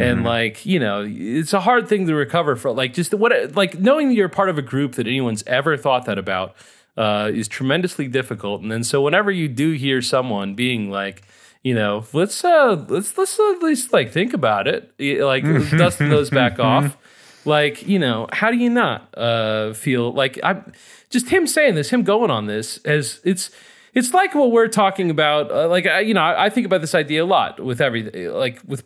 And 0.00 0.24
like 0.24 0.64
you 0.64 0.78
know, 0.80 1.04
it's 1.06 1.52
a 1.52 1.60
hard 1.60 1.88
thing 1.88 2.06
to 2.06 2.14
recover 2.14 2.56
from. 2.56 2.76
Like 2.76 2.94
just 2.94 3.12
what, 3.12 3.54
like 3.54 3.78
knowing 3.78 4.08
that 4.08 4.14
you're 4.14 4.28
part 4.28 4.48
of 4.48 4.58
a 4.58 4.62
group 4.62 4.94
that 4.94 5.06
anyone's 5.06 5.42
ever 5.46 5.76
thought 5.76 6.06
that 6.06 6.18
about 6.18 6.56
uh, 6.96 7.30
is 7.32 7.48
tremendously 7.48 8.08
difficult. 8.08 8.62
And 8.62 8.70
then 8.70 8.84
so 8.84 9.02
whenever 9.02 9.30
you 9.30 9.48
do 9.48 9.72
hear 9.72 10.02
someone 10.02 10.54
being 10.54 10.90
like, 10.90 11.22
you 11.62 11.74
know, 11.74 12.04
let's 12.12 12.44
uh, 12.44 12.84
let's 12.88 13.16
let's 13.16 13.38
at 13.38 13.62
least 13.62 13.92
like 13.92 14.10
think 14.10 14.32
about 14.32 14.66
it, 14.66 14.92
like 14.98 15.44
dust 15.70 15.98
those 15.98 16.30
back 16.30 16.58
off. 16.58 16.96
Like 17.44 17.86
you 17.86 17.98
know, 17.98 18.28
how 18.32 18.50
do 18.50 18.56
you 18.56 18.70
not 18.70 19.16
uh, 19.16 19.72
feel 19.72 20.12
like 20.12 20.40
I'm 20.42 20.72
just 21.12 21.28
him 21.28 21.46
saying 21.46 21.76
this, 21.76 21.90
him 21.90 22.02
going 22.02 22.30
on 22.30 22.46
this 22.46 22.78
as 22.78 23.20
it's. 23.24 23.50
It's 23.94 24.14
like 24.14 24.34
what 24.34 24.52
we're 24.52 24.68
talking 24.68 25.10
about. 25.10 25.50
Uh, 25.50 25.68
like 25.68 25.86
I, 25.86 26.00
you 26.00 26.14
know, 26.14 26.22
I, 26.22 26.46
I 26.46 26.48
think 26.48 26.64
about 26.64 26.80
this 26.80 26.94
idea 26.94 27.24
a 27.24 27.26
lot 27.26 27.60
with 27.60 27.78
everything, 27.78 28.30
like 28.30 28.58
with 28.66 28.84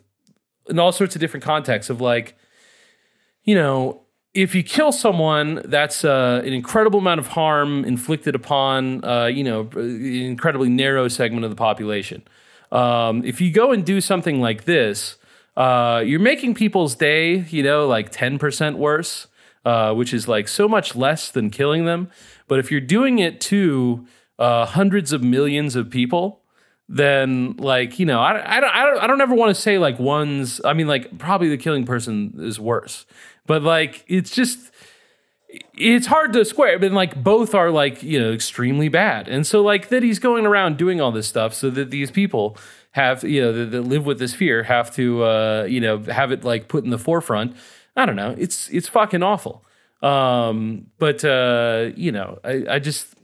in 0.69 0.79
all 0.79 0.91
sorts 0.91 1.15
of 1.15 1.21
different 1.21 1.45
contexts 1.45 1.89
of 1.89 2.01
like, 2.01 2.35
you 3.43 3.55
know, 3.55 4.01
if 4.33 4.53
you 4.53 4.63
kill 4.63 4.91
someone, 4.91 5.61
that's 5.65 6.03
uh, 6.03 6.41
an 6.45 6.53
incredible 6.53 6.99
amount 6.99 7.19
of 7.19 7.27
harm 7.27 7.85
inflicted 7.85 8.35
upon, 8.35 9.03
uh, 9.05 9.25
you 9.25 9.43
know, 9.43 9.69
an 9.75 10.05
incredibly 10.05 10.69
narrow 10.69 11.07
segment 11.07 11.45
of 11.45 11.51
the 11.51 11.55
population. 11.55 12.21
um, 12.71 13.23
if 13.23 13.39
you 13.39 13.51
go 13.51 13.71
and 13.71 13.85
do 13.85 14.01
something 14.01 14.41
like 14.41 14.65
this, 14.65 15.17
uh, 15.55 16.03
you're 16.05 16.19
making 16.19 16.53
people's 16.53 16.95
day, 16.95 17.45
you 17.49 17.63
know, 17.63 17.87
like 17.87 18.11
10% 18.11 18.75
worse, 18.75 19.26
uh, 19.67 19.93
which 19.93 20.13
is 20.13 20.29
like 20.29 20.47
so 20.47 20.65
much 20.65 20.95
less 20.95 21.29
than 21.29 21.49
killing 21.49 21.83
them. 21.83 22.09
But 22.47 22.59
if 22.59 22.71
you're 22.71 22.79
doing 22.79 23.19
it 23.19 23.41
to 23.41 24.07
uh, 24.39 24.65
hundreds 24.65 25.11
of 25.11 25.21
millions 25.21 25.75
of 25.75 25.89
people, 25.89 26.41
then 26.87 27.53
like 27.57 27.99
you 27.99 28.05
know 28.05 28.21
I, 28.21 28.57
I 28.57 28.61
don't 28.61 28.73
I 28.73 28.85
don't 28.85 28.97
I 28.99 29.07
don't 29.07 29.19
ever 29.19 29.35
want 29.35 29.53
to 29.53 29.61
say 29.61 29.77
like 29.77 29.99
one's 29.99 30.61
I 30.63 30.71
mean 30.71 30.87
like 30.87 31.17
probably 31.17 31.49
the 31.49 31.57
killing 31.57 31.85
person 31.85 32.35
is 32.37 32.61
worse, 32.61 33.05
but 33.45 33.61
like 33.61 34.05
it's 34.07 34.31
just 34.31 34.71
it's 35.73 36.07
hard 36.07 36.31
to 36.31 36.45
square. 36.45 36.79
But 36.79 36.93
like 36.93 37.21
both 37.21 37.53
are 37.53 37.69
like 37.69 38.01
you 38.01 38.21
know 38.21 38.31
extremely 38.31 38.87
bad, 38.87 39.27
and 39.27 39.45
so 39.45 39.61
like 39.61 39.89
that 39.89 40.01
he's 40.01 40.19
going 40.19 40.45
around 40.45 40.77
doing 40.77 41.01
all 41.01 41.11
this 41.11 41.27
stuff 41.27 41.53
so 41.53 41.69
that 41.71 41.91
these 41.91 42.09
people 42.09 42.55
have 42.91 43.21
you 43.25 43.41
know 43.41 43.51
that, 43.51 43.71
that 43.71 43.81
live 43.81 44.05
with 44.05 44.17
this 44.17 44.33
fear 44.33 44.63
have 44.63 44.95
to 44.95 45.25
uh, 45.25 45.67
you 45.69 45.81
know 45.81 45.99
have 46.03 46.31
it 46.31 46.45
like 46.45 46.69
put 46.69 46.85
in 46.85 46.89
the 46.89 46.97
forefront. 46.97 47.53
I 47.97 48.05
don't 48.05 48.15
know. 48.15 48.35
It's 48.37 48.69
it's 48.69 48.87
fucking 48.87 49.23
awful. 49.23 49.65
Um, 50.01 50.87
but 50.99 51.25
uh, 51.25 51.89
you 51.95 52.11
know 52.11 52.39
I 52.43 52.65
I 52.69 52.79
just 52.79 53.15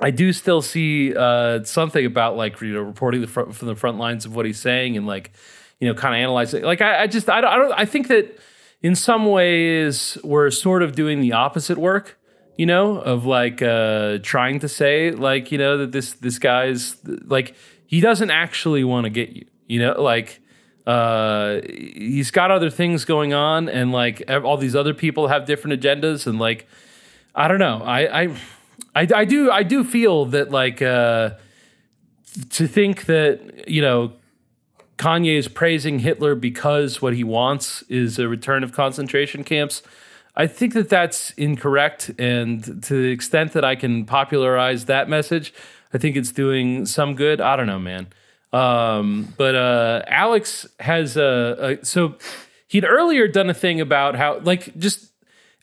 I 0.00 0.10
do 0.10 0.32
still 0.32 0.60
see 0.60 1.14
uh, 1.14 1.64
something 1.64 2.04
about 2.04 2.36
like 2.36 2.60
you 2.60 2.74
know 2.74 2.82
reporting 2.82 3.20
the 3.20 3.28
front, 3.28 3.54
from 3.54 3.68
the 3.68 3.76
front 3.76 3.98
lines 3.98 4.24
of 4.26 4.34
what 4.34 4.44
he's 4.46 4.58
saying 4.58 4.96
and 4.96 5.06
like 5.06 5.32
you 5.80 5.88
know 5.88 5.94
kind 5.94 6.14
of 6.14 6.18
analyzing. 6.18 6.64
Like 6.64 6.80
I, 6.80 7.04
I 7.04 7.06
just 7.06 7.30
I 7.30 7.40
don't, 7.40 7.50
I 7.50 7.56
don't 7.56 7.72
I 7.72 7.84
think 7.84 8.08
that 8.08 8.38
in 8.82 8.96
some 8.96 9.26
ways 9.26 10.18
we're 10.22 10.50
sort 10.50 10.82
of 10.82 10.94
doing 10.94 11.20
the 11.20 11.32
opposite 11.32 11.78
work. 11.78 12.18
You 12.56 12.66
know, 12.66 12.96
of 12.98 13.24
like 13.24 13.62
uh, 13.62 14.18
trying 14.20 14.58
to 14.58 14.68
say 14.68 15.12
like 15.12 15.52
you 15.52 15.58
know 15.58 15.78
that 15.78 15.92
this 15.92 16.14
this 16.14 16.40
guy's 16.40 16.96
like 17.04 17.54
he 17.86 18.00
doesn't 18.00 18.32
actually 18.32 18.82
want 18.82 19.04
to 19.04 19.10
get 19.10 19.30
you. 19.30 19.46
You 19.68 19.78
know, 19.78 20.02
like 20.02 20.40
uh, 20.88 21.60
he's 21.68 22.30
got 22.30 22.50
other 22.50 22.70
things 22.70 23.04
going 23.04 23.34
on, 23.34 23.68
and 23.68 23.92
like 23.92 24.22
all 24.30 24.56
these 24.56 24.74
other 24.74 24.94
people 24.94 25.28
have 25.28 25.44
different 25.44 25.78
agendas, 25.78 26.26
and 26.26 26.38
like 26.38 26.66
I 27.34 27.46
don't 27.46 27.58
know. 27.58 27.82
I 27.84 28.22
I 28.22 28.36
I, 28.94 29.08
I 29.16 29.24
do 29.26 29.50
I 29.50 29.64
do 29.64 29.84
feel 29.84 30.24
that 30.26 30.50
like 30.50 30.80
uh, 30.80 31.32
to 32.50 32.66
think 32.66 33.04
that 33.04 33.68
you 33.68 33.82
know 33.82 34.12
Kanye 34.96 35.36
is 35.36 35.46
praising 35.46 35.98
Hitler 35.98 36.34
because 36.34 37.02
what 37.02 37.12
he 37.12 37.22
wants 37.22 37.82
is 37.90 38.18
a 38.18 38.26
return 38.26 38.64
of 38.64 38.72
concentration 38.72 39.44
camps. 39.44 39.82
I 40.36 40.46
think 40.46 40.72
that 40.72 40.88
that's 40.88 41.32
incorrect, 41.32 42.12
and 42.18 42.64
to 42.84 43.02
the 43.02 43.10
extent 43.10 43.52
that 43.52 43.64
I 43.64 43.76
can 43.76 44.06
popularize 44.06 44.86
that 44.86 45.06
message, 45.06 45.52
I 45.92 45.98
think 45.98 46.16
it's 46.16 46.32
doing 46.32 46.86
some 46.86 47.14
good. 47.14 47.42
I 47.42 47.56
don't 47.56 47.66
know, 47.66 47.78
man. 47.78 48.06
Um, 48.52 49.34
but 49.36 49.54
uh, 49.54 50.02
Alex 50.06 50.66
has 50.80 51.16
a, 51.16 51.78
a 51.80 51.84
so 51.84 52.16
he'd 52.68 52.84
earlier 52.84 53.28
done 53.28 53.50
a 53.50 53.54
thing 53.54 53.80
about 53.80 54.16
how 54.16 54.38
like 54.40 54.76
just 54.78 55.12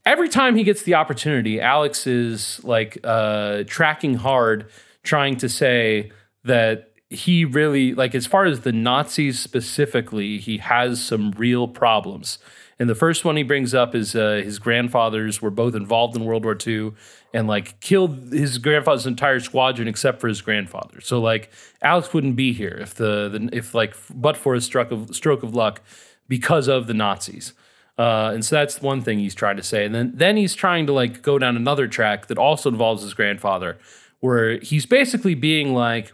every 0.05 0.29
time 0.29 0.55
he 0.55 0.63
gets 0.63 0.83
the 0.83 0.93
opportunity, 0.93 1.59
Alex 1.59 2.05
is 2.05 2.63
like 2.63 2.97
uh, 3.03 3.63
tracking 3.65 4.15
hard, 4.15 4.69
trying 5.03 5.37
to 5.37 5.49
say 5.49 6.11
that 6.43 6.91
he 7.09 7.45
really 7.45 7.93
like 7.93 8.13
as 8.13 8.25
far 8.25 8.45
as 8.45 8.61
the 8.61 8.71
Nazis 8.71 9.39
specifically, 9.39 10.37
he 10.37 10.57
has 10.59 11.03
some 11.03 11.31
real 11.31 11.67
problems. 11.67 12.37
And 12.77 12.89
the 12.89 12.95
first 12.95 13.23
one 13.23 13.37
he 13.37 13.43
brings 13.43 13.73
up 13.73 13.95
is 13.95 14.15
uh, 14.15 14.41
his 14.43 14.59
grandfathers 14.59 15.41
were 15.41 15.49
both 15.49 15.75
involved 15.75 16.15
in 16.15 16.25
World 16.25 16.43
War 16.43 16.57
II 16.65 16.91
and 17.35 17.49
like 17.49 17.77
killed 17.81 18.31
his 18.31 18.57
grandfather's 18.57 19.05
entire 19.05 19.41
squadron 19.41 19.89
except 19.89 20.21
for 20.21 20.29
his 20.29 20.41
grandfather. 20.41 21.01
So 21.01 21.19
like 21.19 21.51
Alex 21.81 22.13
wouldn't 22.13 22.37
be 22.37 22.53
here 22.53 22.77
if 22.79 22.95
the, 22.95 23.27
the 23.27 23.49
if 23.51 23.75
like 23.75 23.93
but 24.13 24.37
for 24.37 24.55
a 24.55 24.61
stroke 24.61 24.89
of 24.89 25.13
stroke 25.13 25.43
of 25.43 25.53
luck 25.53 25.81
because 26.29 26.69
of 26.69 26.87
the 26.87 26.93
Nazis. 26.93 27.53
Uh, 27.97 28.31
and 28.33 28.43
so 28.43 28.55
that's 28.55 28.81
one 28.81 29.01
thing 29.01 29.19
he's 29.19 29.35
trying 29.35 29.57
to 29.57 29.63
say. 29.63 29.85
And 29.85 29.93
then 29.93 30.13
then 30.15 30.37
he's 30.37 30.55
trying 30.55 30.87
to 30.87 30.93
like 30.93 31.21
go 31.21 31.37
down 31.37 31.57
another 31.57 31.89
track 31.89 32.27
that 32.27 32.37
also 32.37 32.69
involves 32.69 33.03
his 33.03 33.13
grandfather, 33.13 33.77
where 34.21 34.57
he's 34.59 34.85
basically 34.85 35.35
being 35.35 35.73
like, 35.73 36.13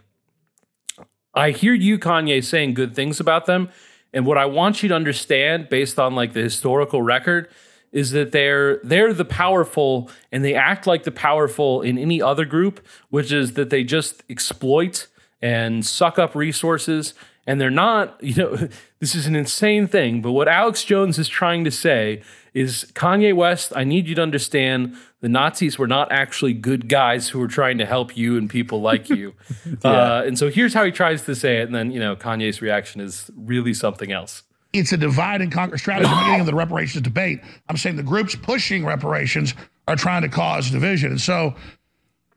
I 1.34 1.52
hear 1.52 1.72
you, 1.72 2.00
Kanye, 2.00 2.42
saying 2.42 2.74
good 2.74 2.96
things 2.96 3.20
about 3.20 3.46
them. 3.46 3.70
And 4.12 4.26
what 4.26 4.38
I 4.38 4.44
want 4.46 4.82
you 4.82 4.88
to 4.88 4.94
understand, 4.94 5.68
based 5.68 6.00
on 6.00 6.16
like 6.16 6.32
the 6.32 6.42
historical 6.42 7.00
record, 7.00 7.48
is 7.92 8.10
that 8.12 8.32
they're 8.32 8.78
they're 8.78 9.12
the 9.12 9.24
powerful 9.24 10.10
and 10.32 10.44
they 10.44 10.54
act 10.54 10.86
like 10.86 11.04
the 11.04 11.12
powerful 11.12 11.82
in 11.82 11.98
any 11.98 12.20
other 12.20 12.44
group, 12.44 12.84
which 13.10 13.30
is 13.30 13.52
that 13.52 13.70
they 13.70 13.84
just 13.84 14.22
exploit 14.28 15.06
and 15.40 15.84
suck 15.84 16.18
up 16.18 16.34
resources 16.34 17.14
and 17.46 17.60
they're 17.60 17.70
not, 17.70 18.16
you 18.22 18.34
know, 18.34 18.68
this 19.00 19.14
is 19.14 19.26
an 19.26 19.36
insane 19.36 19.86
thing, 19.86 20.22
but 20.22 20.32
what 20.32 20.48
Alex 20.48 20.84
Jones 20.84 21.18
is 21.18 21.28
trying 21.28 21.64
to 21.64 21.70
say 21.70 22.22
is 22.54 22.90
Kanye 22.94 23.34
West, 23.34 23.72
I 23.74 23.84
need 23.84 24.06
you 24.06 24.14
to 24.14 24.22
understand 24.22 24.94
the 25.20 25.28
Nazis 25.28 25.78
were 25.78 25.86
not 25.86 26.12
actually 26.12 26.52
good 26.52 26.88
guys 26.88 27.30
who 27.30 27.38
were 27.38 27.48
trying 27.48 27.78
to 27.78 27.86
help 27.86 28.16
you 28.16 28.36
and 28.36 28.50
people 28.50 28.80
like 28.80 29.08
you. 29.08 29.34
yeah. 29.84 29.90
uh, 29.90 30.22
and 30.26 30.38
so 30.38 30.50
here's 30.50 30.74
how 30.74 30.84
he 30.84 30.90
tries 30.90 31.22
to 31.22 31.34
say 31.34 31.58
it. 31.58 31.62
And 31.62 31.74
then, 31.74 31.90
you 31.90 32.00
know, 32.00 32.14
Kanye's 32.14 32.60
reaction 32.60 33.00
is 33.00 33.30
really 33.36 33.72
something 33.72 34.12
else. 34.12 34.42
It's 34.72 34.92
a 34.92 34.96
divide 34.96 35.42
and 35.42 35.52
conquer 35.52 35.76
strategy. 35.78 36.08
I'm 36.10 36.24
getting 36.24 36.40
into 36.40 36.50
the 36.50 36.56
reparations 36.56 37.02
debate. 37.02 37.40
I'm 37.68 37.76
saying 37.76 37.96
the 37.96 38.02
groups 38.02 38.34
pushing 38.34 38.84
reparations 38.84 39.54
are 39.86 39.96
trying 39.96 40.22
to 40.22 40.28
cause 40.28 40.70
division. 40.70 41.10
And 41.10 41.20
so 41.20 41.54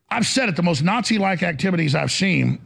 I've 0.10 0.26
said 0.26 0.50
it, 0.50 0.56
the 0.56 0.64
most 0.64 0.84
Nazi 0.84 1.18
like 1.18 1.44
activities 1.44 1.96
I've 1.96 2.12
seen 2.12 2.60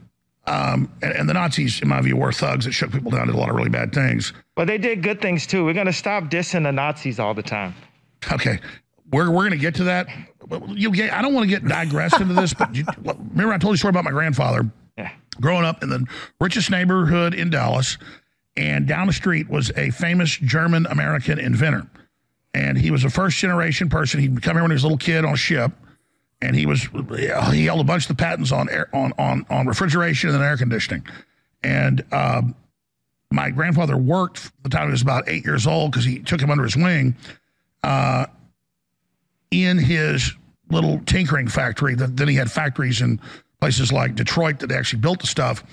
um, 0.49 0.91
and, 1.03 1.13
and, 1.13 1.29
the 1.29 1.33
Nazis, 1.33 1.79
in 1.81 1.87
my 1.89 2.01
view, 2.01 2.17
were 2.17 2.31
thugs 2.31 2.65
that 2.65 2.71
shook 2.71 2.91
people 2.91 3.11
down, 3.11 3.27
did 3.27 3.35
a 3.35 3.37
lot 3.37 3.49
of 3.49 3.55
really 3.55 3.69
bad 3.69 3.93
things. 3.93 4.33
But 4.55 4.65
they 4.65 4.79
did 4.79 5.03
good 5.03 5.21
things 5.21 5.45
too. 5.45 5.63
We're 5.63 5.73
going 5.73 5.85
to 5.85 5.93
stop 5.93 6.23
dissing 6.23 6.63
the 6.63 6.71
Nazis 6.71 7.19
all 7.19 7.35
the 7.35 7.43
time. 7.43 7.75
Okay. 8.31 8.59
We're, 9.11 9.29
we're 9.29 9.47
going 9.47 9.51
to 9.51 9.57
get 9.57 9.75
to 9.75 9.83
that. 9.85 10.07
You, 10.69 10.91
I 11.11 11.21
don't 11.21 11.35
want 11.35 11.47
to 11.47 11.49
get 11.49 11.67
digressed 11.67 12.19
into 12.19 12.33
this, 12.33 12.55
but 12.55 12.73
you, 12.73 12.83
remember 13.03 13.53
I 13.53 13.59
told 13.59 13.73
you 13.73 13.75
a 13.75 13.77
story 13.77 13.91
about 13.91 14.05
my 14.05 14.11
grandfather 14.11 14.69
yeah. 14.97 15.11
growing 15.39 15.65
up 15.65 15.83
in 15.83 15.89
the 15.89 16.05
richest 16.41 16.71
neighborhood 16.71 17.35
in 17.35 17.51
Dallas, 17.51 17.99
and 18.59 18.85
down 18.85 19.07
the 19.07 19.13
street 19.13 19.49
was 19.49 19.71
a 19.75 19.89
famous 19.89 20.29
German 20.29 20.85
American 20.87 21.39
inventor. 21.39 21.87
And 22.53 22.77
he 22.77 22.91
was 22.91 23.03
a 23.03 23.09
first 23.09 23.37
generation 23.37 23.89
person. 23.89 24.19
He'd 24.19 24.41
come 24.41 24.55
here 24.55 24.63
when 24.63 24.71
he 24.71 24.75
was 24.75 24.83
a 24.83 24.87
little 24.87 24.97
kid 24.97 25.23
on 25.23 25.33
a 25.33 25.37
ship 25.37 25.71
and 26.41 26.55
he 26.55 26.65
was 26.65 26.87
he 27.51 27.65
held 27.65 27.81
a 27.81 27.83
bunch 27.83 28.03
of 28.03 28.15
the 28.15 28.21
patents 28.21 28.51
on 28.51 28.69
air, 28.69 28.89
on 28.93 29.13
on 29.17 29.45
on 29.49 29.67
refrigeration 29.67 30.29
and 30.29 30.43
air 30.43 30.57
conditioning, 30.57 31.05
and 31.63 32.03
um, 32.11 32.55
my 33.31 33.49
grandfather 33.49 33.97
worked 33.97 34.51
the 34.63 34.69
time 34.69 34.87
he 34.87 34.91
was 34.91 35.01
about 35.01 35.27
eight 35.27 35.45
years 35.45 35.67
old 35.67 35.91
because 35.91 36.05
he 36.05 36.19
took 36.19 36.41
him 36.41 36.49
under 36.49 36.63
his 36.63 36.75
wing, 36.75 37.15
uh, 37.83 38.25
in 39.51 39.77
his 39.77 40.33
little 40.71 40.99
tinkering 41.05 41.47
factory. 41.47 41.95
That 41.95 42.15
then 42.15 42.27
he 42.27 42.35
had 42.35 42.51
factories 42.51 43.01
in 43.01 43.19
places 43.59 43.91
like 43.91 44.15
Detroit 44.15 44.59
that 44.59 44.71
actually 44.71 45.01
built 45.01 45.19
the 45.19 45.27
stuff. 45.27 45.63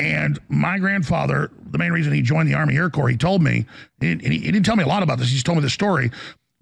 And 0.00 0.38
my 0.48 0.78
grandfather, 0.78 1.50
the 1.70 1.78
main 1.78 1.92
reason 1.92 2.12
he 2.12 2.22
joined 2.22 2.48
the 2.48 2.54
Army 2.54 2.76
Air 2.76 2.88
Corps, 2.88 3.08
he 3.08 3.16
told 3.16 3.42
me, 3.42 3.66
and 4.00 4.20
he, 4.22 4.38
he 4.38 4.52
didn't 4.52 4.64
tell 4.64 4.76
me 4.76 4.84
a 4.84 4.88
lot 4.88 5.02
about 5.02 5.18
this. 5.18 5.28
He 5.28 5.34
just 5.34 5.46
told 5.46 5.58
me 5.58 5.62
the 5.62 5.70
story 5.70 6.10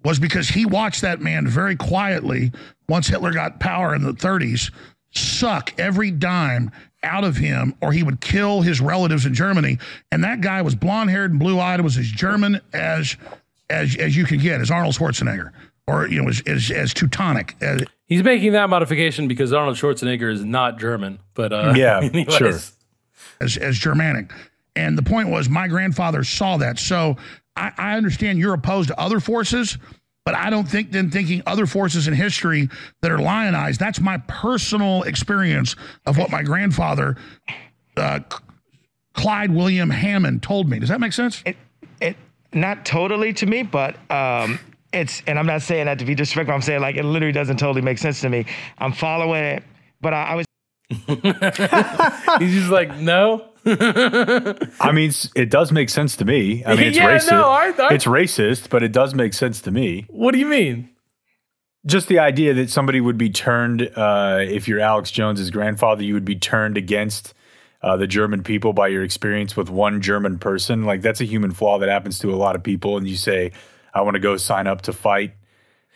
was 0.03 0.19
because 0.19 0.49
he 0.49 0.65
watched 0.65 1.01
that 1.01 1.21
man 1.21 1.47
very 1.47 1.75
quietly 1.75 2.51
once 2.87 3.07
Hitler 3.07 3.33
got 3.33 3.59
power 3.59 3.93
in 3.93 4.03
the 4.03 4.13
30s 4.13 4.71
suck 5.11 5.73
every 5.79 6.11
dime 6.11 6.71
out 7.03 7.23
of 7.23 7.35
him 7.37 7.73
or 7.81 7.91
he 7.91 8.03
would 8.03 8.21
kill 8.21 8.61
his 8.61 8.81
relatives 8.81 9.25
in 9.25 9.33
Germany 9.33 9.77
and 10.11 10.23
that 10.23 10.41
guy 10.41 10.61
was 10.61 10.75
blonde-haired 10.75 11.31
and 11.31 11.39
blue-eyed 11.39 11.81
was 11.81 11.97
as 11.97 12.07
German 12.07 12.59
as 12.73 13.15
as 13.69 13.95
as 13.97 14.15
you 14.15 14.25
can 14.25 14.37
get 14.39 14.61
as 14.61 14.71
Arnold 14.71 14.95
Schwarzenegger 14.95 15.51
or 15.87 16.07
you 16.07 16.21
know 16.21 16.29
as 16.29 16.41
as, 16.45 16.71
as 16.71 16.93
Teutonic 16.93 17.55
as, 17.61 17.83
He's 18.05 18.23
making 18.23 18.53
that 18.53 18.69
modification 18.69 19.27
because 19.27 19.51
Arnold 19.51 19.77
Schwarzenegger 19.77 20.31
is 20.31 20.43
not 20.43 20.79
German 20.79 21.19
but 21.33 21.53
uh 21.53 21.73
yeah 21.75 22.01
sure 22.29 22.59
as 23.41 23.57
as 23.57 23.77
Germanic 23.77 24.31
and 24.75 24.97
the 24.97 25.03
point 25.03 25.29
was 25.29 25.49
my 25.49 25.67
grandfather 25.67 26.23
saw 26.23 26.57
that 26.57 26.79
so 26.79 27.17
I, 27.57 27.71
I 27.77 27.97
understand 27.97 28.39
you're 28.39 28.53
opposed 28.53 28.89
to 28.89 28.99
other 28.99 29.19
forces, 29.19 29.77
but 30.23 30.35
I 30.35 30.49
don't 30.49 30.67
think 30.69 30.91
then 30.91 31.09
thinking 31.09 31.41
other 31.45 31.65
forces 31.65 32.07
in 32.07 32.13
history 32.13 32.69
that 33.01 33.11
are 33.11 33.19
lionized. 33.19 33.79
That's 33.79 33.99
my 33.99 34.17
personal 34.27 35.03
experience 35.03 35.75
of 36.05 36.17
what 36.17 36.29
my 36.29 36.43
grandfather, 36.43 37.17
uh, 37.97 38.19
Clyde 39.13 39.53
William 39.53 39.89
Hammond, 39.89 40.43
told 40.43 40.69
me. 40.69 40.79
Does 40.79 40.89
that 40.89 40.99
make 40.99 41.13
sense? 41.13 41.41
It, 41.45 41.57
it 41.99 42.15
not 42.53 42.85
totally 42.85 43.33
to 43.33 43.45
me, 43.45 43.63
but 43.63 43.95
um, 44.11 44.59
it's 44.93 45.23
and 45.25 45.39
I'm 45.39 45.47
not 45.47 45.63
saying 45.63 45.85
that 45.85 45.99
to 45.99 46.05
be 46.05 46.13
disrespectful. 46.13 46.53
I'm 46.53 46.61
saying 46.61 46.81
like 46.81 46.95
it 46.95 47.03
literally 47.03 47.33
doesn't 47.33 47.57
totally 47.57 47.81
make 47.81 47.97
sense 47.97 48.21
to 48.21 48.29
me. 48.29 48.45
I'm 48.77 48.91
following 48.91 49.43
it, 49.43 49.63
but 50.01 50.13
I, 50.13 50.23
I 50.23 50.35
was. 50.35 50.46
He's 52.39 52.53
just 52.53 52.69
like 52.69 52.95
no. 52.97 53.49
I 53.65 54.91
mean, 54.93 55.11
it 55.35 55.49
does 55.49 55.73
make 55.73 55.89
sense 55.89 56.15
to 56.17 56.25
me. 56.25 56.63
I 56.65 56.75
mean, 56.75 56.87
it's 56.87 56.97
yeah, 56.97 57.17
racist. 57.17 57.31
No, 57.31 57.49
I, 57.49 57.73
I, 57.77 57.93
it's 57.93 58.05
racist, 58.05 58.69
but 58.69 58.83
it 58.83 58.93
does 58.93 59.13
make 59.13 59.33
sense 59.33 59.59
to 59.61 59.71
me. 59.71 60.05
What 60.09 60.31
do 60.31 60.39
you 60.39 60.45
mean? 60.45 60.89
Just 61.85 62.07
the 62.07 62.19
idea 62.19 62.53
that 62.53 62.69
somebody 62.69 63.01
would 63.01 63.17
be 63.17 63.29
turned, 63.29 63.81
uh, 63.95 64.39
if 64.41 64.67
you're 64.67 64.79
Alex 64.79 65.11
Jones's 65.11 65.51
grandfather, 65.51 66.03
you 66.03 66.13
would 66.13 66.25
be 66.25 66.35
turned 66.35 66.77
against 66.77 67.33
uh, 67.81 67.97
the 67.97 68.07
German 68.07 68.43
people 68.43 68.71
by 68.71 68.87
your 68.87 69.03
experience 69.03 69.57
with 69.57 69.69
one 69.69 70.01
German 70.01 70.39
person. 70.39 70.85
Like 70.85 71.01
that's 71.01 71.19
a 71.19 71.25
human 71.25 71.51
flaw 71.51 71.79
that 71.79 71.89
happens 71.89 72.19
to 72.19 72.33
a 72.33 72.35
lot 72.35 72.55
of 72.55 72.63
people. 72.63 72.97
And 72.97 73.07
you 73.07 73.17
say, 73.17 73.51
I 73.93 74.01
want 74.01 74.15
to 74.15 74.19
go 74.19 74.37
sign 74.37 74.67
up 74.67 74.83
to 74.83 74.93
fight. 74.93 75.33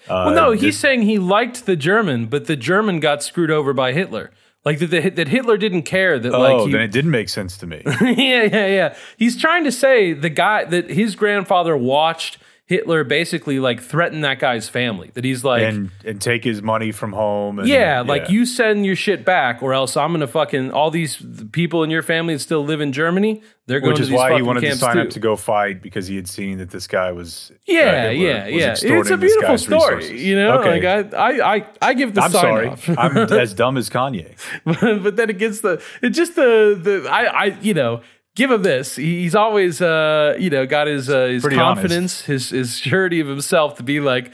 Uh, 0.10 0.24
well, 0.28 0.36
no, 0.36 0.52
he's 0.52 0.62
this- 0.62 0.80
saying 0.80 1.04
he 1.04 1.20
liked 1.20 1.66
the 1.66 1.76
German, 1.78 2.26
but 2.26 2.48
the 2.48 2.56
German 2.58 3.00
got 3.00 3.24
screwed 3.24 3.52
over 3.52 3.74
by 3.74 3.94
Hitler. 3.94 4.32
Like 4.64 4.80
that, 4.80 4.88
the, 4.88 5.10
that 5.10 5.28
Hitler 5.28 5.58
didn't 5.58 5.84
care 5.84 6.20
that. 6.20 6.34
oh, 6.34 6.40
like 6.40 6.66
he, 6.68 6.72
then 6.72 6.82
it 6.82 6.92
didn't 6.92 7.12
make 7.12 7.30
sense 7.30 7.58
to 7.58 7.68
me. 7.68 7.82
yeah, 7.86 8.44
yeah, 8.44 8.68
yeah. 8.68 8.96
He's 9.18 9.40
trying 9.40 9.64
to 9.64 9.72
say 9.72 10.14
the 10.14 10.30
guy 10.30 10.66
that 10.66 10.90
his 10.90 11.16
grandfather 11.16 11.76
watched 11.76 12.38
Hitler 12.72 13.04
basically 13.04 13.60
like 13.60 13.82
threatened 13.82 14.24
that 14.24 14.40
guy's 14.40 14.70
family. 14.70 15.12
That 15.16 15.26
he's 15.26 15.44
like, 15.44 15.62
and 15.64 15.92
and 16.06 16.22
take 16.22 16.42
his 16.46 16.62
money 16.62 16.94
from 16.94 17.12
home. 17.12 17.60
And, 17.60 17.68
yeah, 17.68 18.00
like 18.00 18.30
you 18.30 18.46
send 18.46 18.86
your 18.86 18.96
shit 18.96 19.26
back, 19.26 19.62
or 19.62 19.74
else 19.74 19.98
I'm 19.98 20.14
gonna 20.14 20.26
fucking 20.26 20.72
all 20.72 20.90
these 20.90 21.18
people 21.52 21.84
in 21.84 21.90
your 21.90 22.02
family 22.02 22.34
that 22.36 22.40
still 22.40 22.64
live 22.64 22.80
in 22.80 22.94
Germany. 22.94 23.42
They're 23.68 23.82
going 23.82 23.90
which 23.92 23.98
to 23.98 24.04
is 24.04 24.10
these 24.10 24.18
why 24.18 24.36
he 24.36 24.42
wanted 24.42 24.62
to 24.62 24.76
sign 24.78 24.96
too. 24.96 25.02
up 25.02 25.10
to 25.10 25.20
go 25.20 25.36
fight 25.36 25.82
because 25.82 26.08
he 26.08 26.16
had 26.16 26.30
seen 26.30 26.60
that 26.60 26.70
this 26.72 26.88
guy 26.88 27.12
was. 27.12 27.52
uh, 27.52 27.58
Yeah, 27.68 28.10
Hitler 28.12 28.26
yeah, 28.28 28.46
was 28.46 28.84
yeah. 28.84 29.00
It's 29.00 29.10
a 29.12 29.18
beautiful 29.18 29.58
story, 29.58 29.96
resources. 29.98 30.24
you 30.24 30.36
know. 30.38 30.60
Okay. 30.60 30.82
Like 30.82 31.14
I, 31.14 31.18
I, 31.18 31.56
I, 31.56 31.66
I 31.82 31.94
give 31.94 32.14
the 32.16 32.22
I'm 32.22 32.32
sign 32.32 32.42
sorry. 32.42 32.68
off. 32.70 32.90
I'm 32.98 33.18
as 33.34 33.54
dumb 33.54 33.76
as 33.78 33.90
Kanye. 33.90 34.36
but 35.04 35.18
then 35.18 35.30
it 35.30 35.38
gets 35.38 35.60
the 35.60 35.84
it 36.02 36.12
just 36.12 36.36
the 36.36 36.80
the 36.82 37.10
I 37.10 37.26
I 37.26 37.46
you 37.62 37.74
know 37.74 38.02
give 38.36 38.52
him 38.52 38.64
this. 38.64 38.96
He's 38.96 39.36
always 39.36 39.82
uh 39.82 40.36
you 40.40 40.50
know 40.50 40.66
got 40.66 40.88
his 40.88 41.10
uh, 41.10 41.26
his 41.28 41.42
Pretty 41.44 41.58
confidence, 41.58 42.22
his 42.22 42.50
his 42.50 42.78
surety 42.78 43.20
of 43.20 43.28
himself 43.28 43.76
to 43.78 43.84
be 43.84 44.00
like. 44.00 44.32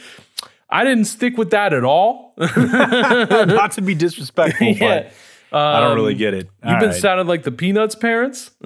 I 0.69 0.83
didn't 0.83 1.05
stick 1.05 1.37
with 1.37 1.51
that 1.51 1.71
at 1.71 1.85
all. 1.85 2.33
Not 2.57 3.71
to 3.71 3.81
be 3.81 3.95
disrespectful, 3.95 4.67
yeah. 4.67 5.09
but 5.49 5.57
I 5.57 5.79
don't 5.79 5.95
really 5.95 6.11
Um, 6.11 6.17
get 6.17 6.33
it. 6.33 6.49
You've 6.61 6.79
been 6.81 6.89
right. 6.89 6.99
sounding 6.99 7.25
like 7.25 7.43
the 7.43 7.53
Peanuts 7.53 7.95
parents. 7.95 8.51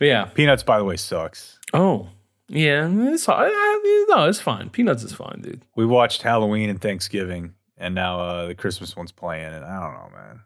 yeah. 0.00 0.24
Peanuts, 0.32 0.62
by 0.62 0.78
the 0.78 0.84
way, 0.84 0.96
sucks. 0.96 1.58
Oh. 1.74 2.08
Yeah. 2.48 2.88
It's 3.12 3.28
I, 3.28 3.46
I, 3.46 4.06
no, 4.08 4.26
it's 4.26 4.40
fine. 4.40 4.70
Peanuts 4.70 5.02
is 5.02 5.12
fine, 5.12 5.40
dude. 5.42 5.62
We 5.76 5.84
watched 5.84 6.22
Halloween 6.22 6.70
and 6.70 6.80
Thanksgiving, 6.80 7.52
and 7.76 7.94
now 7.94 8.20
uh, 8.20 8.46
the 8.46 8.54
Christmas 8.54 8.96
one's 8.96 9.12
playing, 9.12 9.52
and 9.52 9.64
I 9.66 9.80
don't 9.82 9.92
know, 9.92 10.08
man. 10.16 10.40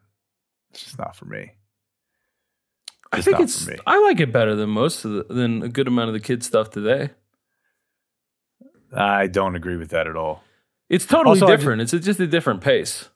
It's 0.70 0.82
just 0.82 0.98
not 0.98 1.14
for 1.14 1.26
me. 1.26 1.52
I 3.12 3.20
think 3.22 3.40
it's. 3.40 3.68
I 3.86 4.02
like 4.04 4.20
it 4.20 4.32
better 4.32 4.54
than 4.54 4.70
most 4.70 5.04
of 5.04 5.12
the, 5.12 5.34
than 5.34 5.62
a 5.62 5.68
good 5.68 5.88
amount 5.88 6.08
of 6.08 6.14
the 6.14 6.20
kids 6.20 6.46
stuff 6.46 6.70
today. 6.70 7.10
I 8.92 9.26
don't 9.26 9.54
agree 9.56 9.76
with 9.76 9.90
that 9.90 10.06
at 10.06 10.16
all. 10.16 10.42
It's 10.88 11.06
totally 11.06 11.40
Also, 11.40 11.46
I 11.46 11.56
different. 11.56 11.82
It's 11.82 11.92
just 11.92 12.20
a 12.20 12.26
different 12.26 12.60
pace. 12.60 13.08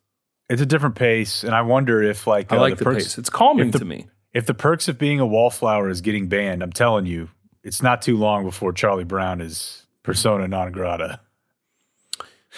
It's 0.48 0.60
a 0.60 0.66
different 0.66 0.96
pace, 0.96 1.44
and 1.44 1.54
I 1.54 1.62
wonder 1.62 2.02
if, 2.02 2.26
like, 2.26 2.52
I 2.52 2.56
uh, 2.56 2.60
like 2.60 2.76
the, 2.76 2.84
perks, 2.84 3.04
pace. 3.04 3.18
It's 3.18 3.30
calming 3.30 3.70
the- 3.70 3.78
to 3.78 3.84
me. 3.84 4.06
If 4.34 4.46
the 4.46 4.54
perks 4.54 4.88
of 4.88 4.98
being 4.98 5.20
a 5.20 5.26
wallflower 5.26 5.90
is 5.90 6.00
getting 6.00 6.26
banned, 6.28 6.62
I'm 6.62 6.72
telling 6.72 7.04
you, 7.04 7.28
it's 7.62 7.82
not 7.82 8.00
too 8.00 8.16
long 8.16 8.44
before 8.44 8.72
Charlie 8.72 9.04
Brown 9.04 9.42
is 9.42 9.86
persona 10.02 10.48
non 10.48 10.72
grata. 10.72 11.20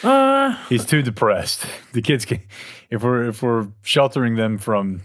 Uh, 0.02 0.56
He's 0.68 0.84
too 0.84 1.02
depressed. 1.02 1.66
The 1.92 2.02
kids 2.02 2.24
can, 2.24 2.40
if 2.90 3.04
we're 3.04 3.28
if 3.28 3.40
we're 3.40 3.68
sheltering 3.82 4.34
them 4.34 4.58
from, 4.58 5.02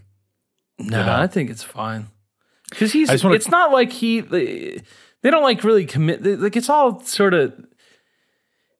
no, 0.80 1.05
know? 1.05 1.15
I 1.19 1.27
think 1.27 1.51
it's 1.51 1.61
fine. 1.61 2.07
Because 2.70 2.91
he's. 2.91 3.24
Wanna, 3.24 3.36
it's 3.36 3.49
not 3.49 3.72
like 3.72 3.91
he. 3.91 4.22
They, 4.22 4.82
don't 5.24 5.43
like 5.43 5.63
really 5.63 5.86
commit. 5.86 6.24
Like 6.24 6.55
it's 6.55 6.70
all 6.70 7.01
sort 7.01 7.34
of. 7.34 7.53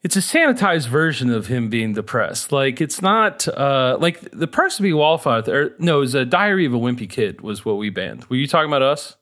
It's 0.02 0.16
a 0.16 0.22
sanitized 0.22 0.88
version 0.88 1.30
of 1.30 1.48
him 1.48 1.70
being 1.70 1.94
depressed. 1.94 2.54
Like 2.54 2.80
it's 2.80 3.02
not 3.02 3.48
uh 3.48 3.98
like 4.00 4.22
the 4.32 4.48
be 4.82 4.94
wallflower. 4.94 5.44
Or 5.48 5.76
no, 5.80 5.98
it 5.98 6.00
was 6.02 6.16
a 6.16 6.24
Diary 6.24 6.66
of 6.66 6.74
a 6.74 6.80
Wimpy 6.80 7.10
Kid 7.10 7.42
was 7.42 7.66
what 7.66 7.78
we 7.78 7.90
banned. 7.90 8.26
Were 8.26 8.38
you 8.38 8.48
talking 8.48 8.70
about 8.70 8.82
us? 8.82 9.18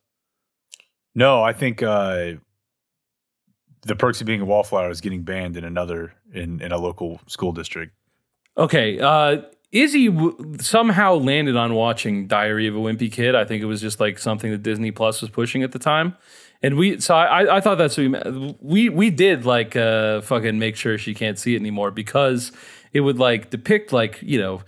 no, 1.18 1.42
I 1.42 1.52
think 1.52 1.82
uh, 1.82 2.34
the 3.88 3.96
perks 3.96 4.22
of 4.22 4.28
being 4.28 4.40
a 4.40 4.46
wallflower 4.46 4.92
is 4.92 5.02
getting 5.02 5.24
banned 5.24 5.58
in 5.58 5.64
another 5.64 6.14
in 6.32 6.62
in 6.62 6.72
a 6.72 6.78
local 6.78 7.20
school 7.28 7.52
district. 7.52 7.94
Okay. 8.56 9.00
Uh, 9.00 9.42
Izzy 9.72 10.08
w- 10.08 10.56
somehow 10.60 11.16
landed 11.16 11.56
on 11.58 11.74
watching 11.74 12.28
Diary 12.28 12.68
of 12.68 12.76
a 12.76 12.80
Wimpy 12.80 13.12
Kid. 13.12 13.36
I 13.36 13.44
think 13.46 13.62
it 13.62 13.66
was 13.66 13.82
just 13.82 14.00
like 14.00 14.18
something 14.18 14.52
that 14.52 14.64
Disney 14.64 14.92
Plus 14.92 15.22
was 15.22 15.30
pushing 15.30 15.62
at 15.64 15.72
the 15.74 15.80
time. 15.80 16.16
And 16.64 16.76
we, 16.76 17.00
so 17.00 17.14
I, 17.16 17.58
I 17.58 17.62
thought 17.62 17.78
that's 17.78 17.98
what 17.98 18.04
we 18.04 18.08
meant. 18.10 18.58
We, 18.64 18.90
we 18.90 19.10
did 19.12 19.46
like 19.46 19.76
uh, 19.76 20.22
fucking 20.22 20.58
make 20.58 20.76
sure 20.76 20.98
she 20.98 21.14
can't 21.14 21.38
see 21.38 21.54
it 21.56 21.60
anymore 21.60 21.92
because 21.92 22.52
it 22.94 23.02
would 23.02 23.20
like 23.20 23.50
depict 23.52 23.94
like, 23.94 24.20
you 24.24 24.40
know, 24.40 24.62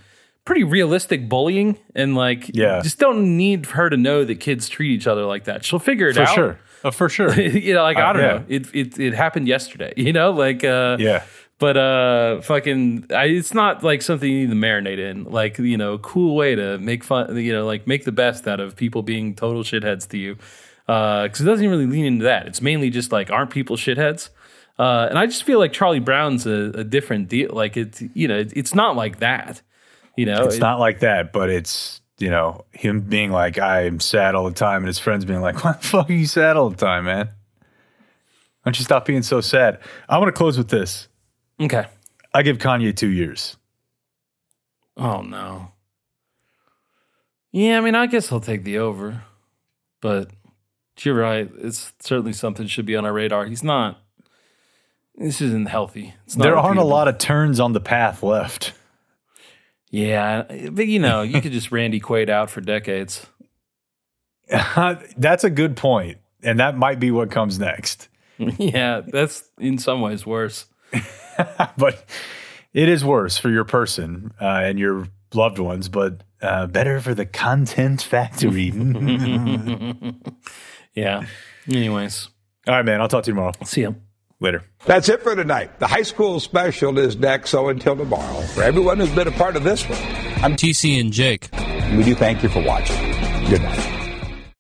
pretty 0.45 0.63
realistic 0.63 1.27
bullying 1.29 1.77
and 1.95 2.13
like, 2.15 2.51
Yeah. 2.53 2.81
just 2.81 2.99
don't 2.99 3.37
need 3.37 3.65
her 3.67 3.89
to 3.89 3.97
know 3.97 4.23
that 4.23 4.35
kids 4.39 4.69
treat 4.69 4.91
each 4.91 5.07
other 5.07 5.25
like 5.25 5.45
that. 5.45 5.63
She'll 5.65 5.79
figure 5.79 6.09
it 6.09 6.17
out. 6.17 6.27
For 6.27 6.31
out. 6.31 6.35
sure, 6.35 6.59
uh, 6.83 6.91
for 6.91 7.09
sure. 7.09 7.33
you 7.39 7.73
know, 7.73 7.81
like, 7.83 7.97
I 7.97 8.09
Uh, 8.09 8.13
don't 8.13 8.21
yeah. 8.21 8.27
know. 8.33 8.45
It, 8.49 8.75
it, 8.75 8.99
it 8.99 9.13
happened 9.13 9.47
yesterday, 9.47 9.93
you 9.97 10.13
know, 10.13 10.29
like, 10.31 10.63
uh, 10.63 10.97
yeah, 10.99 11.23
but 11.59 11.77
uh, 11.77 12.41
fucking, 12.41 13.05
I, 13.13 13.25
it's 13.25 13.53
not 13.53 13.83
like 13.83 14.01
something 14.01 14.29
you 14.31 14.47
need 14.47 14.49
to 14.49 14.55
marinate 14.55 14.97
in. 14.99 15.25
Like 15.25 15.59
you 15.59 15.77
know, 15.77 15.93
a 15.93 15.99
cool 15.99 16.35
way 16.35 16.55
to 16.55 16.77
make 16.79 17.03
fun. 17.03 17.35
You 17.37 17.53
know, 17.53 17.65
like 17.65 17.85
make 17.85 18.05
the 18.05 18.11
best 18.11 18.47
out 18.47 18.59
of 18.59 18.75
people 18.75 19.03
being 19.03 19.35
total 19.35 19.63
shitheads 19.63 20.07
to 20.09 20.17
you. 20.17 20.37
Because 20.87 21.41
it 21.41 21.45
doesn't 21.45 21.69
really 21.69 21.85
lean 21.85 22.05
into 22.05 22.23
that. 22.25 22.47
It's 22.47 22.61
mainly 22.61 22.89
just 22.89 23.11
like, 23.11 23.29
aren't 23.29 23.51
people 23.51 23.75
shitheads? 23.77 24.29
Uh, 24.79 25.05
and 25.09 25.19
I 25.19 25.25
just 25.27 25.43
feel 25.43 25.59
like 25.59 25.71
Charlie 25.73 25.99
Brown's 25.99 26.47
a, 26.47 26.71
a 26.73 26.83
different 26.83 27.27
deal. 27.27 27.51
Like 27.53 27.77
it's 27.77 28.01
you 28.13 28.27
know, 28.27 28.39
it, 28.39 28.53
it's 28.55 28.73
not 28.73 28.95
like 28.95 29.19
that. 29.19 29.61
You 30.17 30.25
know, 30.25 30.45
it's 30.45 30.55
It- 30.55 30.61
not 30.61 30.79
like 30.79 30.99
that, 31.01 31.31
but 31.33 31.49
it's 31.49 32.01
you 32.17 32.29
know 32.29 32.65
him 32.71 33.01
being 33.01 33.31
like 33.31 33.59
I'm 33.59 33.99
sad 33.99 34.33
all 34.35 34.45
the 34.45 34.55
time, 34.55 34.77
and 34.77 34.87
his 34.87 34.97
friends 34.99 35.25
being 35.25 35.41
like, 35.41 35.63
"Why 35.63 35.73
the 35.73 35.79
fuck 35.85 36.09
are 36.09 36.13
you 36.13 36.25
sad 36.25 36.55
all 36.57 36.69
the 36.69 36.77
time, 36.77 37.05
man? 37.05 37.27
Why 37.27 37.33
don't 38.71 38.79
you 38.79 38.85
stop 38.85 39.05
being 39.05 39.21
so 39.21 39.41
sad?" 39.41 39.79
I 40.07 40.17
want 40.17 40.29
to 40.29 40.37
close 40.37 40.57
with 40.57 40.69
this. 40.69 41.07
Okay. 41.59 41.85
I 42.33 42.43
give 42.43 42.57
Kanye 42.57 42.95
two 42.95 43.09
years. 43.09 43.57
Oh 44.97 45.21
no. 45.21 45.71
Yeah, 47.51 47.77
I 47.77 47.81
mean, 47.81 47.95
I 47.95 48.05
guess 48.05 48.31
I'll 48.31 48.39
take 48.39 48.63
the 48.63 48.77
over, 48.77 49.23
but 50.01 50.29
you're 50.99 51.15
right. 51.15 51.49
It's 51.57 51.93
certainly 51.99 52.33
something 52.33 52.67
should 52.67 52.85
be 52.85 52.95
on 52.95 53.05
our 53.05 53.13
radar. 53.13 53.45
He's 53.45 53.63
not. 53.63 53.99
This 55.15 55.41
isn't 55.41 55.67
healthy. 55.67 56.13
It's 56.25 56.37
not 56.37 56.43
There 56.43 56.57
aren't 56.57 56.79
a 56.79 56.83
lot 56.83 57.07
of 57.07 57.17
turns 57.17 57.59
on 57.59 57.73
the 57.73 57.81
path 57.81 58.23
left. 58.23 58.73
Yeah, 59.89 60.43
but 60.71 60.87
you 60.87 60.99
know, 60.99 61.23
you 61.23 61.41
could 61.41 61.51
just 61.51 61.71
Randy 61.71 61.99
Quaid 61.99 62.29
out 62.29 62.49
for 62.49 62.61
decades. 62.61 63.25
That's 65.17 65.43
a 65.43 65.49
good 65.49 65.75
point, 65.75 66.19
and 66.43 66.59
that 66.59 66.77
might 66.77 66.99
be 66.99 67.11
what 67.11 67.31
comes 67.31 67.59
next. 67.59 68.07
yeah, 68.57 69.01
that's 69.05 69.43
in 69.59 69.77
some 69.77 69.99
ways 69.99 70.25
worse. 70.25 70.65
but 71.77 72.05
it 72.73 72.89
is 72.89 73.03
worse 73.03 73.37
for 73.37 73.49
your 73.49 73.65
person 73.65 74.31
uh, 74.41 74.45
and 74.63 74.77
your 74.79 75.07
loved 75.33 75.59
ones, 75.59 75.89
but 75.89 76.23
uh, 76.41 76.67
better 76.67 76.99
for 77.01 77.13
the 77.13 77.25
content 77.25 78.01
factory. 78.01 78.71
Yeah. 80.95 81.25
Anyways, 81.71 82.29
All 82.67 82.73
right, 82.73 82.83
man. 82.83 82.99
I'll 82.99 83.07
talk 83.07 83.23
to 83.23 83.29
you 83.29 83.35
tomorrow. 83.35 83.53
see 83.63 83.81
you 83.81 83.95
Later. 84.41 84.63
That's 84.85 85.07
it 85.07 85.21
for 85.21 85.35
tonight. 85.35 85.79
The 85.79 85.87
high 85.87 86.01
school 86.01 86.39
special 86.39 86.97
is 86.97 87.15
next, 87.17 87.49
so 87.51 87.69
until 87.69 87.95
tomorrow, 87.95 88.41
for 88.41 88.63
everyone 88.63 88.99
who's 88.99 89.13
been 89.13 89.27
a 89.27 89.31
part 89.31 89.55
of 89.55 89.63
this 89.63 89.87
one, 89.87 89.99
I'm 90.43 90.55
TC 90.55 90.99
and 90.99 91.11
Jake. 91.13 91.49
we 91.95 92.03
do 92.03 92.15
thank 92.15 92.41
you 92.41 92.49
for 92.49 92.61
watching. 92.63 92.97
Good 93.49 93.61
night. 93.61 93.98